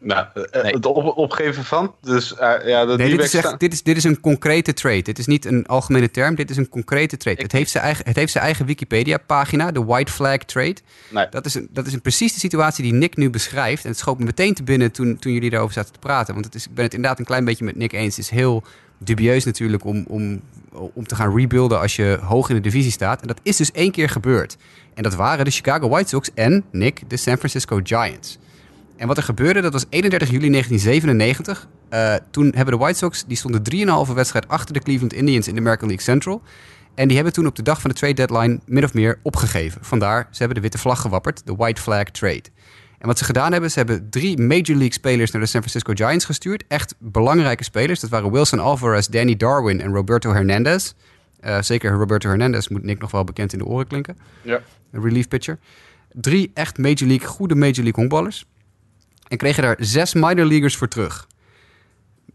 Nou, 0.03 0.25
eh, 0.51 0.63
Nee. 0.63 0.73
het 0.73 0.85
op, 0.85 1.17
opgeven 1.17 1.63
van. 1.63 1.95
Dus 2.01 2.35
eh, 2.35 2.67
ja, 2.67 2.83
Nee, 2.83 3.09
dit 3.09 3.19
is, 3.23 3.33
echt, 3.33 3.59
dit, 3.59 3.73
is, 3.73 3.83
dit 3.83 3.97
is 3.97 4.03
een 4.03 4.19
concrete 4.19 4.73
trade. 4.73 5.01
Dit 5.01 5.19
is 5.19 5.25
niet 5.25 5.45
een 5.45 5.65
algemene 5.65 6.11
term, 6.11 6.35
dit 6.35 6.49
is 6.49 6.57
een 6.57 6.69
concrete 6.69 7.17
trade. 7.17 7.35
Ik- 7.37 7.41
Het 7.43 7.51
heeft 7.51 7.71
zijn 7.71 7.83
eigen, 7.83 8.05
het 8.05 8.15
heeft 8.15 8.31
zijn 8.31 8.43
eigen 8.43 8.65
Wikipedia-pagina, 8.65 9.71
de 9.71 9.83
White 9.85 10.11
Flag 10.11 10.37
Trade. 10.37 10.75
Nee. 11.09 11.27
Dat 11.29 11.45
is, 11.45 11.53
een, 11.55 11.67
dat 11.71 11.87
is 11.87 11.93
een 11.93 12.01
precies 12.01 12.33
de 12.33 12.39
situatie 12.39 12.83
die 12.83 12.93
Nick 12.93 13.17
nu 13.17 13.29
beschrijft. 13.29 13.83
En 13.83 13.89
het 13.89 13.99
schoot 13.99 14.19
me 14.19 14.25
meteen 14.25 14.53
te 14.53 14.63
binnen 14.63 14.91
toen, 14.91 15.17
toen 15.19 15.33
jullie 15.33 15.49
daarover 15.49 15.73
zaten 15.73 15.93
te 15.93 15.99
praten. 15.99 16.33
Want 16.33 16.45
het 16.45 16.55
is, 16.55 16.65
ik 16.65 16.73
ben 16.73 16.83
het 16.83 16.93
inderdaad 16.93 17.19
een 17.19 17.25
klein 17.25 17.45
beetje 17.45 17.65
met 17.65 17.75
Nick 17.75 17.91
eens. 17.93 18.15
Het 18.15 18.25
is 18.25 18.31
heel 18.31 18.63
dubieus 18.97 19.45
natuurlijk 19.45 19.85
om, 19.85 20.05
om, 20.07 20.41
om 20.71 21.07
te 21.07 21.15
gaan 21.15 21.37
rebuilden 21.37 21.79
als 21.79 21.95
je 21.95 22.19
hoog 22.23 22.49
in 22.49 22.55
de 22.55 22.61
divisie 22.61 22.91
staat. 22.91 23.21
En 23.21 23.27
dat 23.27 23.39
is 23.43 23.55
dus 23.57 23.71
één 23.71 23.91
keer 23.91 24.09
gebeurd. 24.09 24.57
En 24.93 25.03
dat 25.03 25.15
waren 25.15 25.45
de 25.45 25.51
Chicago 25.51 25.89
White 25.89 26.09
Sox 26.09 26.29
en, 26.33 26.63
Nick, 26.71 27.01
de 27.09 27.17
San 27.17 27.37
Francisco 27.37 27.79
Giants. 27.83 28.37
En 29.01 29.07
wat 29.07 29.17
er 29.17 29.23
gebeurde, 29.23 29.61
dat 29.61 29.73
was 29.73 29.85
31 29.89 30.29
juli 30.29 30.49
1997. 30.49 31.67
Eh, 31.89 32.15
toen 32.31 32.51
hebben 32.55 32.73
de 32.77 32.83
White 32.83 32.97
Sox, 32.97 33.25
die 33.27 33.37
stonden 33.37 33.63
3,5 34.07 34.13
wedstrijd 34.13 34.47
achter 34.47 34.73
de 34.73 34.79
Cleveland 34.79 35.13
Indians 35.13 35.47
in 35.47 35.53
de 35.53 35.59
American 35.59 35.87
League 35.87 36.05
Central. 36.05 36.41
En 36.95 37.07
die 37.07 37.15
hebben 37.15 37.33
toen 37.33 37.45
op 37.45 37.55
de 37.55 37.61
dag 37.61 37.81
van 37.81 37.89
de 37.89 37.95
trade 37.95 38.13
deadline 38.13 38.59
min 38.65 38.83
of 38.83 38.93
meer 38.93 39.19
opgegeven. 39.21 39.83
Vandaar, 39.83 40.27
ze 40.31 40.37
hebben 40.37 40.55
de 40.55 40.61
witte 40.61 40.77
vlag 40.77 41.01
gewapperd, 41.01 41.45
de 41.45 41.55
White 41.55 41.81
Flag 41.81 42.03
Trade. 42.03 42.43
En 42.97 43.07
wat 43.07 43.17
ze 43.17 43.23
gedaan 43.23 43.51
hebben, 43.51 43.71
ze 43.71 43.77
hebben 43.77 44.09
drie 44.09 44.37
Major 44.37 44.75
League 44.77 44.93
spelers 44.93 45.31
naar 45.31 45.41
de 45.41 45.47
San 45.47 45.61
Francisco 45.61 45.93
Giants 45.93 46.25
gestuurd. 46.25 46.63
Echt 46.67 46.95
belangrijke 46.99 47.63
spelers. 47.63 47.99
Dat 47.99 48.09
waren 48.09 48.31
Wilson 48.31 48.59
Alvarez, 48.59 49.07
Danny 49.07 49.35
Darwin 49.35 49.81
en 49.81 49.93
Roberto 49.93 50.33
Hernandez. 50.33 50.93
Eh, 51.39 51.61
zeker 51.61 51.91
Roberto 51.91 52.29
Hernandez 52.29 52.67
moet 52.67 52.83
Nick 52.83 52.99
nog 52.99 53.11
wel 53.11 53.23
bekend 53.23 53.53
in 53.53 53.59
de 53.59 53.65
oren 53.65 53.87
klinken. 53.87 54.17
Ja. 54.41 54.61
Een 54.91 55.01
relief 55.01 55.27
pitcher. 55.27 55.59
Drie 56.11 56.51
echt 56.53 56.77
Major 56.77 57.07
League, 57.07 57.27
goede 57.27 57.55
Major 57.55 57.83
League 57.83 57.93
honkballers. 57.95 58.45
En 59.31 59.37
kregen 59.37 59.63
daar 59.63 59.75
zes 59.79 60.13
minor 60.13 60.45
leaguers 60.45 60.75
voor 60.75 60.87
terug. 60.87 61.27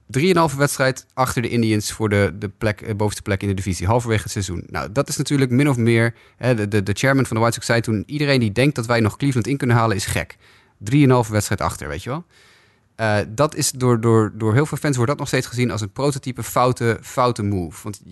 Drieënhalve 0.06 0.56
wedstrijd 0.56 1.06
achter 1.14 1.42
de 1.42 1.48
Indians 1.48 1.92
voor 1.92 2.08
de, 2.08 2.32
de 2.38 2.48
plek, 2.48 2.80
eh, 2.80 2.94
bovenste 2.94 3.22
plek 3.22 3.42
in 3.42 3.48
de 3.48 3.54
divisie, 3.54 3.86
halverwege 3.86 4.22
het 4.22 4.32
seizoen. 4.32 4.64
Nou, 4.66 4.92
dat 4.92 5.08
is 5.08 5.16
natuurlijk 5.16 5.50
min 5.50 5.68
of 5.68 5.76
meer. 5.76 6.14
Hè, 6.36 6.54
de, 6.54 6.68
de, 6.68 6.82
de 6.82 6.92
chairman 6.92 7.26
van 7.26 7.36
de 7.36 7.42
White 7.42 7.54
Sox 7.54 7.66
zei 7.66 7.80
toen: 7.80 8.02
iedereen 8.06 8.40
die 8.40 8.52
denkt 8.52 8.74
dat 8.74 8.86
wij 8.86 9.00
nog 9.00 9.16
Cleveland 9.16 9.46
in 9.46 9.56
kunnen 9.56 9.76
halen, 9.76 9.96
is 9.96 10.06
gek. 10.06 10.36
Drieënhalve 10.78 11.32
wedstrijd 11.32 11.60
achter, 11.60 11.88
weet 11.88 12.02
je 12.02 12.10
wel. 12.10 12.24
Eh, 12.94 13.18
dat 13.28 13.54
is 13.54 13.70
door, 13.70 14.00
door, 14.00 14.32
door 14.34 14.54
heel 14.54 14.66
veel 14.66 14.78
fans 14.78 14.96
wordt 14.96 15.10
dat 15.10 15.20
nog 15.20 15.28
steeds 15.28 15.46
gezien 15.46 15.70
als 15.70 15.80
een 15.80 15.92
prototype 15.92 16.42
foute, 16.42 16.98
foute 17.02 17.42
move. 17.42 17.80
Want 17.82 18.02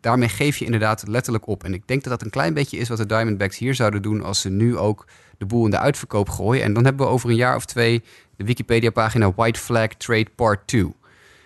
daarmee 0.00 0.28
geef 0.28 0.56
je 0.56 0.64
inderdaad 0.64 1.06
letterlijk 1.06 1.46
op. 1.46 1.64
En 1.64 1.74
ik 1.74 1.86
denk 1.86 2.02
dat 2.02 2.12
dat 2.12 2.22
een 2.22 2.30
klein 2.30 2.54
beetje 2.54 2.78
is 2.78 2.88
wat 2.88 2.98
de 2.98 3.06
Diamondbacks 3.06 3.58
hier 3.58 3.74
zouden 3.74 4.02
doen 4.02 4.22
als 4.22 4.40
ze 4.40 4.48
nu 4.48 4.76
ook 4.76 5.06
de 5.38 5.46
boel 5.46 5.64
in 5.64 5.70
de 5.70 5.78
uitverkoop 5.78 6.28
gooien. 6.28 6.62
En 6.62 6.72
dan 6.72 6.84
hebben 6.84 7.06
we 7.06 7.12
over 7.12 7.30
een 7.30 7.36
jaar 7.36 7.56
of 7.56 7.64
twee 7.64 8.02
de 8.40 8.46
Wikipedia-pagina 8.46 9.32
White 9.34 9.60
Flag 9.60 9.88
Trade 9.88 10.26
Part 10.34 10.66
2. 10.66 10.94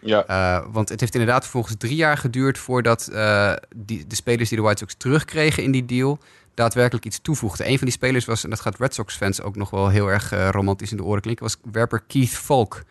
Ja. 0.01 0.25
Uh, 0.29 0.67
want 0.73 0.89
het 0.89 1.01
heeft 1.01 1.15
inderdaad 1.15 1.43
vervolgens 1.43 1.75
drie 1.79 1.97
jaar 1.97 2.17
geduurd 2.17 2.59
voordat 2.59 3.09
uh, 3.13 3.53
die, 3.77 4.07
de 4.07 4.15
spelers 4.15 4.49
die 4.49 4.59
de 4.59 4.65
White 4.65 4.79
Sox 4.79 4.95
terugkregen 4.95 5.63
in 5.63 5.71
die 5.71 5.85
deal 5.85 6.19
daadwerkelijk 6.55 7.05
iets 7.05 7.21
toevoegden. 7.23 7.69
Een 7.69 7.77
van 7.79 7.87
die 7.87 7.97
spelers 7.97 8.25
was, 8.25 8.45
en 8.45 8.51
dat 8.51 8.61
gaat 8.61 8.79
Red 8.79 8.95
Sox 8.95 9.17
fans 9.17 9.43
ook 9.43 9.57
nog 9.57 9.71
wel 9.71 9.89
heel 9.89 10.09
erg 10.09 10.33
uh, 10.33 10.49
romantisch 10.49 10.91
in 10.91 10.97
de 10.97 11.05
oren 11.05 11.23
klinken, 11.23 11.45
was 11.45 11.57
werper 11.73 12.03
Keith 12.07 12.29
Falk. 12.29 12.83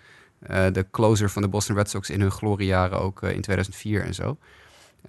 De 0.47 0.86
closer 0.91 1.30
van 1.30 1.41
de 1.41 1.47
Boston 1.47 1.76
Red 1.76 1.89
Sox 1.89 2.10
in 2.10 2.22
hun 2.22 2.32
gloriejaren 2.32 2.99
ook 2.99 3.22
in 3.22 3.41
2004 3.41 4.04
en 4.04 4.14
zo. 4.14 4.38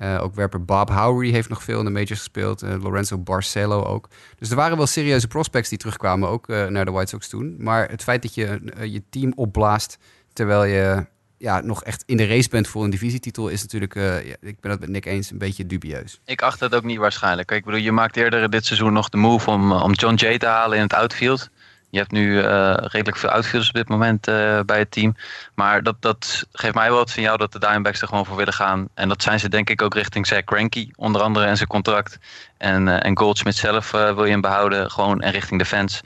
Uh, 0.03 0.23
ook 0.23 0.35
werper 0.35 0.65
Bob 0.65 0.91
Howery 0.91 1.31
heeft 1.31 1.49
nog 1.49 1.63
veel 1.63 1.79
in 1.79 1.85
de 1.85 1.91
majors 1.91 2.11
gespeeld. 2.11 2.63
Uh, 2.63 2.83
Lorenzo 2.83 3.19
Barcelo 3.19 3.83
ook. 3.83 4.09
Dus 4.39 4.51
er 4.51 4.57
waren 4.57 4.77
wel 4.77 4.87
serieuze 4.87 5.29
prospects 5.29 5.69
die 5.69 5.79
terugkwamen 5.79 6.29
ook 6.29 6.49
uh, 6.49 6.67
naar 6.67 6.85
de 6.85 6.91
White 6.91 7.09
Sox 7.09 7.29
toen. 7.29 7.55
Maar 7.59 7.91
het 7.91 8.03
feit 8.03 8.23
dat 8.23 8.35
je 8.35 8.61
je 8.81 9.03
team 9.11 9.33
opblaast 9.37 9.99
terwijl 10.33 10.65
je 10.65 11.07
ja, 11.45 11.61
nog 11.61 11.85
echt 11.85 12.03
in 12.07 12.17
de 12.17 12.27
race 12.27 12.49
bent 12.49 12.69
voor 12.69 12.85
een 12.85 12.91
divisietitel, 12.91 13.49
is 13.49 13.63
natuurlijk, 13.63 13.95
eh, 13.95 14.27
ja, 14.27 14.35
ik 14.41 14.61
ben 14.61 14.71
het 14.71 14.81
met 14.81 14.89
Nick 14.89 15.07
eens, 15.07 15.31
een 15.31 15.39
beetje 15.39 15.67
dubieus. 15.67 16.21
Ik 16.25 16.43
acht 16.43 16.61
het 16.61 16.75
ook 16.75 16.85
niet 16.85 16.99
waarschijnlijk. 16.99 17.51
Ik 17.51 17.65
bedoel, 17.65 17.81
je 17.81 17.93
maakt 17.93 18.17
eerder 18.17 18.51
dit 18.51 18.67
seizoen 18.67 18.93
nog 18.93 19.09
de 19.09 19.17
move 19.17 19.51
om, 19.51 19.73
om 19.73 19.93
John 19.93 20.15
Jay 20.15 20.39
te 20.39 20.47
halen 20.47 20.77
in 20.77 20.83
het 20.83 20.93
outfield. 20.93 21.49
Je 21.95 22.01
hebt 22.01 22.13
nu 22.13 22.41
eh, 22.41 22.75
redelijk 22.77 23.17
veel 23.17 23.29
outfielders 23.29 23.69
op 23.69 23.75
dit 23.75 23.89
moment 23.89 24.29
eh, 24.29 24.61
bij 24.67 24.79
het 24.79 24.91
team. 24.91 25.17
Maar 25.55 25.83
dat, 25.83 26.03
dat 26.03 26.47
geeft 26.53 26.75
mij 26.75 26.91
wel 26.91 26.99
het 26.99 27.11
signaal 27.11 27.37
dat 27.37 27.53
de 27.53 27.59
Diamondbacks 27.59 28.01
er 28.01 28.09
gewoon 28.09 28.27
voor 28.27 28.37
willen 28.37 28.53
gaan. 28.53 28.89
En 28.95 29.09
dat 29.09 29.23
zijn 29.23 29.41
ze 29.41 29.49
denk 29.49 29.71
ik 29.71 29.83
ook 29.83 29.95
richting 29.95 30.27
Zach 30.27 30.43
Greinke, 30.45 30.93
onder 30.97 31.23
andere 31.23 31.47
en 31.47 31.57
zijn 31.57 31.69
contract. 31.69 32.19
En, 32.59 32.89
eh, 32.89 33.07
en 33.07 33.19
Goldschmidt 33.19 33.57
zelf 33.57 33.91
wil 33.91 34.25
je 34.25 34.31
hem 34.31 34.41
behouden, 34.41 34.91
gewoon 34.91 35.21
en 35.21 35.33
richting 35.33 35.61
de 35.61 35.67
fans. 35.67 36.01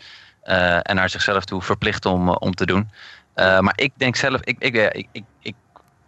En 0.82 0.96
naar 0.96 1.10
zichzelf 1.10 1.44
toe 1.44 1.62
verplicht 1.62 2.06
om, 2.06 2.28
om 2.28 2.54
te 2.54 2.66
doen. 2.66 2.90
Maar 3.34 3.72
ik 3.74 3.92
denk 3.96 4.16
zelf, 4.16 4.40
ik, 4.40 4.56
ik, 4.58 5.06
ik, 5.12 5.24
ik 5.40 5.54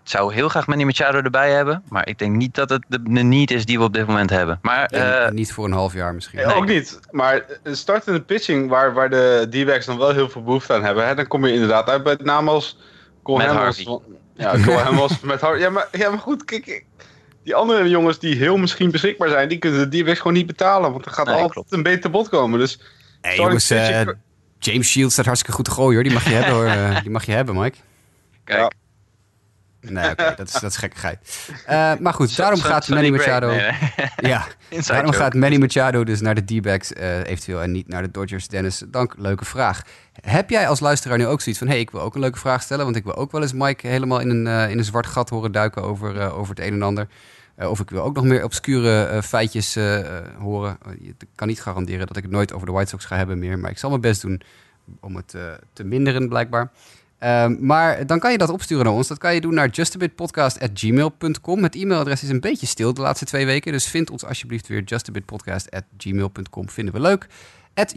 zou 0.03 0.34
heel 0.34 0.48
graag 0.48 0.66
Manny 0.66 0.84
Machado 0.84 1.20
erbij 1.20 1.51
hebben. 1.51 1.82
Maar 1.88 2.09
ik 2.09 2.18
denk 2.18 2.36
niet 2.36 2.55
dat 2.55 2.70
het 2.70 2.84
de, 2.88 3.03
de 3.03 3.22
need 3.22 3.51
is 3.51 3.64
die 3.66 3.78
we 3.78 3.84
op 3.84 3.92
dit 3.92 4.07
moment 4.07 4.30
hebben. 4.30 4.59
Maar 4.62 4.86
En 4.86 5.24
eh, 5.24 5.30
niet 5.30 5.53
voor 5.53 5.64
een 5.64 5.72
half 5.72 5.92
jaar 5.92 6.14
misschien. 6.14 6.44
Ook 6.44 6.66
niet. 6.66 7.01
Maar 7.11 7.44
een 7.62 7.76
startende 7.76 8.20
pitching 8.20 8.68
waar, 8.68 8.92
waar 8.94 9.11
de 9.11 9.46
D-backs 9.51 9.86
dan 9.86 9.98
wel 9.98 10.12
heel 10.12 10.28
veel 10.28 10.42
behoefte 10.42 10.72
aan 10.72 10.84
hebben. 10.84 11.07
Hè, 11.07 11.14
dan 11.14 11.26
kom 11.26 11.46
je 11.46 11.53
inderdaad 11.53 11.88
uit 11.88 12.03
bij 12.03 12.18
namen 12.22 12.53
als 12.53 12.78
Cole 13.22 13.42
Hamels. 13.44 14.01
Ja, 14.34 14.51
Cole 14.64 14.78
Hamels 14.88 15.20
met 15.20 15.40
Harvey. 15.40 15.61
Ja 15.61 15.70
maar, 15.70 15.88
ja, 15.92 16.11
maar 16.11 16.18
goed, 16.18 16.44
kijk. 16.44 16.84
Die 17.44 17.55
andere 17.55 17.88
jongens 17.88 18.18
die 18.18 18.36
heel 18.36 18.57
misschien 18.57 18.90
beschikbaar 18.90 19.28
zijn, 19.28 19.48
die 19.48 19.59
kunnen 19.59 19.90
de 19.90 20.01
D-backs 20.03 20.18
gewoon 20.18 20.32
niet 20.32 20.46
betalen. 20.46 20.92
Want 20.92 21.05
er 21.07 21.12
gaat 21.12 21.24
Nee, 21.26 21.34
altijd 21.34 21.53
klopt. 21.53 21.72
een 21.72 21.82
beter 21.82 22.11
bod 22.11 22.28
komen. 22.28 22.59
Dus 22.59 22.80
Hey, 23.20 23.36
jongens, 23.36 23.70
eh, 23.70 24.01
James 24.59 24.88
Shields 24.88 25.12
staat 25.12 25.24
hartstikke 25.24 25.57
goed 25.57 25.64
te 25.64 25.70
gooien 25.70 25.94
hoor. 25.94 26.03
Die 26.03 26.12
mag 26.12 26.24
je 26.24 26.30
hebben 26.40 26.55
hoor. 26.55 26.66
Eh, 26.66 27.01
die 27.01 27.11
mag 27.11 27.24
je 27.24 27.32
hebben, 27.32 27.55
Mike. 27.55 27.76
kijk. 28.44 28.59
Ja. 28.61 28.70
Nee, 29.81 30.11
oké, 30.11 30.35
dat, 30.37 30.49
is, 30.49 30.53
dat 30.53 30.70
is 30.70 30.76
gekkigheid. 30.76 31.49
Eh, 31.66 31.93
maar 32.01 32.14
goed, 32.14 32.37
daarom 32.37 32.61
gaat 32.61 32.89
Manny. 32.89 33.11
Machado... 33.11 33.49
Nee, 33.49 33.59
nee. 33.61 34.31
Ja, 34.31 34.47
Inside 34.68 35.01
joke. 35.01 35.12
gaat 35.12 35.35
Manny 35.35 35.57
Machado 35.57 36.05
dus 36.05 36.20
naar 36.20 36.35
de 36.35 36.45
D-backs 36.45 36.93
eh, 36.93 37.18
eventueel 37.18 37.62
en 37.62 37.72
niet 37.72 37.89
naar 37.89 38.03
de 38.03 38.11
Dodgers? 38.11 38.49
Dennis, 38.49 38.83
dank, 38.89 39.14
leuke 39.18 39.45
vraag. 39.45 39.83
Heb 40.20 40.51
jij 40.51 40.68
als 40.68 40.81
luisteraar 40.81 41.18
nu 41.18 41.26
ook 41.26 41.41
zoiets 41.41 41.59
van... 41.61 41.68
hé, 41.68 41.74
hey, 41.74 41.83
ik 41.83 41.91
wil 41.91 42.01
ook 42.01 42.14
een 42.14 42.20
leuke 42.20 42.39
vraag 42.39 42.62
stellen... 42.62 42.85
want 42.85 42.97
ik 42.97 43.05
wil 43.05 43.16
ook 43.16 43.33
wel 43.33 43.43
eens 43.43 43.53
Mike 43.53 43.87
helemaal 43.87 44.20
in 44.20 44.31
een, 44.31 44.47
eh, 44.47 44.70
in 44.70 44.78
een 44.78 44.85
zwart 44.85 45.07
gat 45.07 45.28
horen 45.28 45.53
duiken 45.53 45.83
over, 45.83 46.33
over 46.33 46.55
het 46.55 46.64
een 46.64 46.72
en 46.72 46.83
ander. 46.83 47.09
Of 47.57 47.81
ik 47.81 47.91
wil 47.91 48.03
ook 48.03 48.14
nog 48.14 48.24
meer 48.24 48.45
obscure 48.45 49.22
feitjes 49.22 49.78
horen. 50.39 50.78
Ik 51.01 51.14
kan 51.35 51.49
niet 51.49 51.62
garanderen 51.62 52.07
dat 52.07 52.16
ik 52.16 52.22
het 52.22 52.33
nooit 52.33 52.53
over 52.53 52.66
de 52.66 52.72
White 52.72 52.89
Sox 52.89 53.05
ga 53.05 53.16
hebben 53.16 53.39
meer... 53.39 53.59
maar 53.59 53.70
ik 53.70 53.78
zal 53.78 53.91
mijn 53.91 54.01
best 54.01 54.22
doen 54.22 54.43
om 55.01 55.16
het 55.16 55.35
te 55.72 55.85
minderen 55.85 56.28
blijkbaar. 56.28 56.70
Ehm, 57.21 57.57
maar 57.61 58.07
dan 58.07 58.18
kan 58.18 58.33
je 58.33 58.39
dat 58.39 58.49
opsturen 58.49 58.85
naar 58.85 58.95
ons. 58.95 59.09
Dat 59.09 59.18
kan 59.18 59.35
je 59.35 59.41
doen 59.41 59.55
naar 59.55 59.68
justabitpodcast.gmail.com. 59.68 61.62
Het 61.62 61.75
e-mailadres 61.75 62.23
is 62.23 62.29
een 62.29 62.41
beetje 62.41 62.66
stil 62.66 62.95
de 62.95 63.01
laatste 63.01 63.25
twee 63.25 63.47
weken. 63.47 63.73
Dus 63.73 63.87
vind 63.87 64.11
ons 64.11 64.25
alsjeblieft 64.25 64.68
weer 64.68 64.83
justabitpodcast.gmail.com. 64.83 66.68
Vinden 66.68 66.95
we 66.95 67.01
leuk. 67.01 67.27
At 67.75 67.95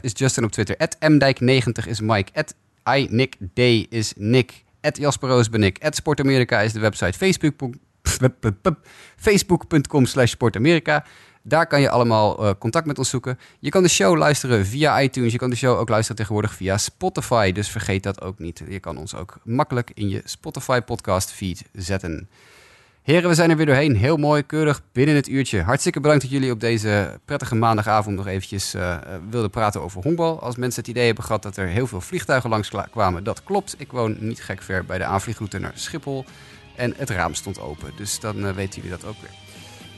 is 0.00 0.12
Justin 0.14 0.44
op 0.44 0.50
Twitter. 0.50 0.76
At 0.76 0.96
mdijk90 0.96 1.88
is 1.88 2.00
Mike. 2.00 2.32
At 2.34 2.54
iNickD 2.96 3.86
is 3.88 4.12
Nick. 4.16 4.64
At 4.80 4.96
Jasper 4.96 5.28
Roos 5.28 5.50
ben 5.50 5.62
ik. 5.62 5.84
At 5.84 5.96
Sportamerika 5.96 6.60
is 6.60 6.72
de 6.72 6.80
website. 6.80 7.18
Facebook. 7.18 7.74
Facebook.com 9.16 10.06
slash 10.06 10.30
Sportamerika. 10.30 11.04
Daar 11.42 11.66
kan 11.66 11.80
je 11.80 11.90
allemaal 11.90 12.44
eh, 12.44 12.50
contact 12.58 12.86
met 12.86 12.98
ons 12.98 13.10
zoeken. 13.10 13.38
Je 13.58 13.70
kan 13.70 13.82
de 13.82 13.88
show 13.88 14.16
luisteren 14.16 14.66
via 14.66 15.00
iTunes. 15.00 15.32
Je 15.32 15.38
kan 15.38 15.50
de 15.50 15.56
show 15.56 15.78
ook 15.78 15.88
luisteren 15.88 16.16
tegenwoordig 16.16 16.54
via 16.54 16.78
Spotify. 16.78 17.52
Dus 17.52 17.68
vergeet 17.68 18.02
dat 18.02 18.20
ook 18.20 18.38
niet. 18.38 18.62
Je 18.68 18.80
kan 18.80 18.96
ons 18.96 19.14
ook 19.14 19.38
makkelijk 19.44 19.90
in 19.94 20.08
je 20.08 20.22
Spotify 20.24 20.80
podcast 20.80 21.30
feed 21.30 21.64
zetten. 21.72 22.28
Heren, 23.02 23.28
we 23.28 23.34
zijn 23.34 23.50
er 23.50 23.56
weer 23.56 23.66
doorheen. 23.66 23.96
Heel 23.96 24.16
mooi, 24.16 24.42
keurig, 24.42 24.82
binnen 24.92 25.14
het 25.14 25.28
uurtje. 25.28 25.62
Hartstikke 25.62 26.00
bedankt 26.00 26.22
dat 26.22 26.30
jullie 26.30 26.50
op 26.50 26.60
deze 26.60 27.20
prettige 27.24 27.54
maandagavond 27.54 28.16
nog 28.16 28.26
eventjes 28.26 28.74
eh, 28.74 28.98
wilden 29.30 29.50
praten 29.50 29.82
over 29.82 30.02
honkbal. 30.02 30.40
Als 30.40 30.56
mensen 30.56 30.80
het 30.80 30.90
idee 30.90 31.06
hebben 31.06 31.24
gehad 31.24 31.42
dat 31.42 31.56
er 31.56 31.66
heel 31.66 31.86
veel 31.86 32.00
vliegtuigen 32.00 32.50
langs 32.50 32.70
kwamen, 32.90 33.24
dat 33.24 33.42
klopt. 33.42 33.74
Ik 33.78 33.92
woon 33.92 34.16
niet 34.18 34.42
gek 34.42 34.62
ver 34.62 34.84
bij 34.84 34.98
de 34.98 35.04
aanvliegroute 35.04 35.58
naar 35.58 35.72
Schiphol. 35.74 36.24
En 36.76 36.94
het 36.96 37.10
raam 37.10 37.34
stond 37.34 37.60
open, 37.60 37.92
dus 37.96 38.20
dan 38.20 38.46
eh, 38.46 38.52
weten 38.52 38.82
jullie 38.82 38.98
dat 38.98 39.08
ook 39.08 39.16
weer. 39.20 39.30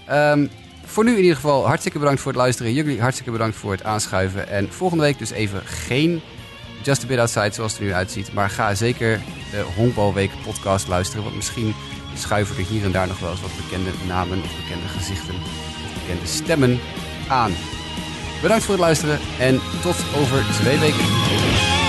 Ehm, 0.07 0.47
voor 0.93 1.05
nu 1.05 1.11
in 1.11 1.21
ieder 1.21 1.35
geval 1.35 1.67
hartstikke 1.67 1.99
bedankt 1.99 2.21
voor 2.21 2.33
het 2.33 2.41
luisteren. 2.41 2.73
Jullie 2.73 3.01
hartstikke 3.01 3.31
bedankt 3.31 3.57
voor 3.57 3.73
het 3.73 3.85
aanschuiven. 3.85 4.49
En 4.49 4.73
volgende 4.73 5.03
week 5.03 5.19
dus 5.19 5.31
even 5.31 5.63
geen 5.65 6.21
Just 6.83 7.05
a 7.05 7.07
Bit 7.07 7.19
Outside 7.19 7.53
zoals 7.53 7.73
het 7.73 7.81
er 7.81 7.87
nu 7.87 7.93
uitziet. 7.93 8.33
Maar 8.33 8.51
ga 8.51 8.75
zeker 8.75 9.21
de 9.51 9.65
Honkbalweek 9.77 10.31
podcast 10.45 10.89
luisteren. 10.89 11.23
Want 11.23 11.37
misschien 11.37 11.75
schuiven 12.15 12.57
er 12.57 12.65
hier 12.65 12.85
en 12.85 12.93
daar 12.93 13.07
nog 13.07 13.19
wel 13.19 13.31
eens 13.31 13.41
wat 13.41 13.57
bekende 13.57 13.91
namen 14.07 14.43
of 14.43 14.57
bekende 14.57 14.89
gezichten 14.89 15.35
of 15.35 16.03
bekende 16.03 16.27
stemmen 16.27 16.81
aan. 17.29 17.53
Bedankt 18.43 18.65
voor 18.65 18.75
het 18.75 18.83
luisteren 18.83 19.19
en 19.39 19.61
tot 19.83 19.97
over 20.17 20.45
twee 20.61 20.79
weken. 20.79 21.82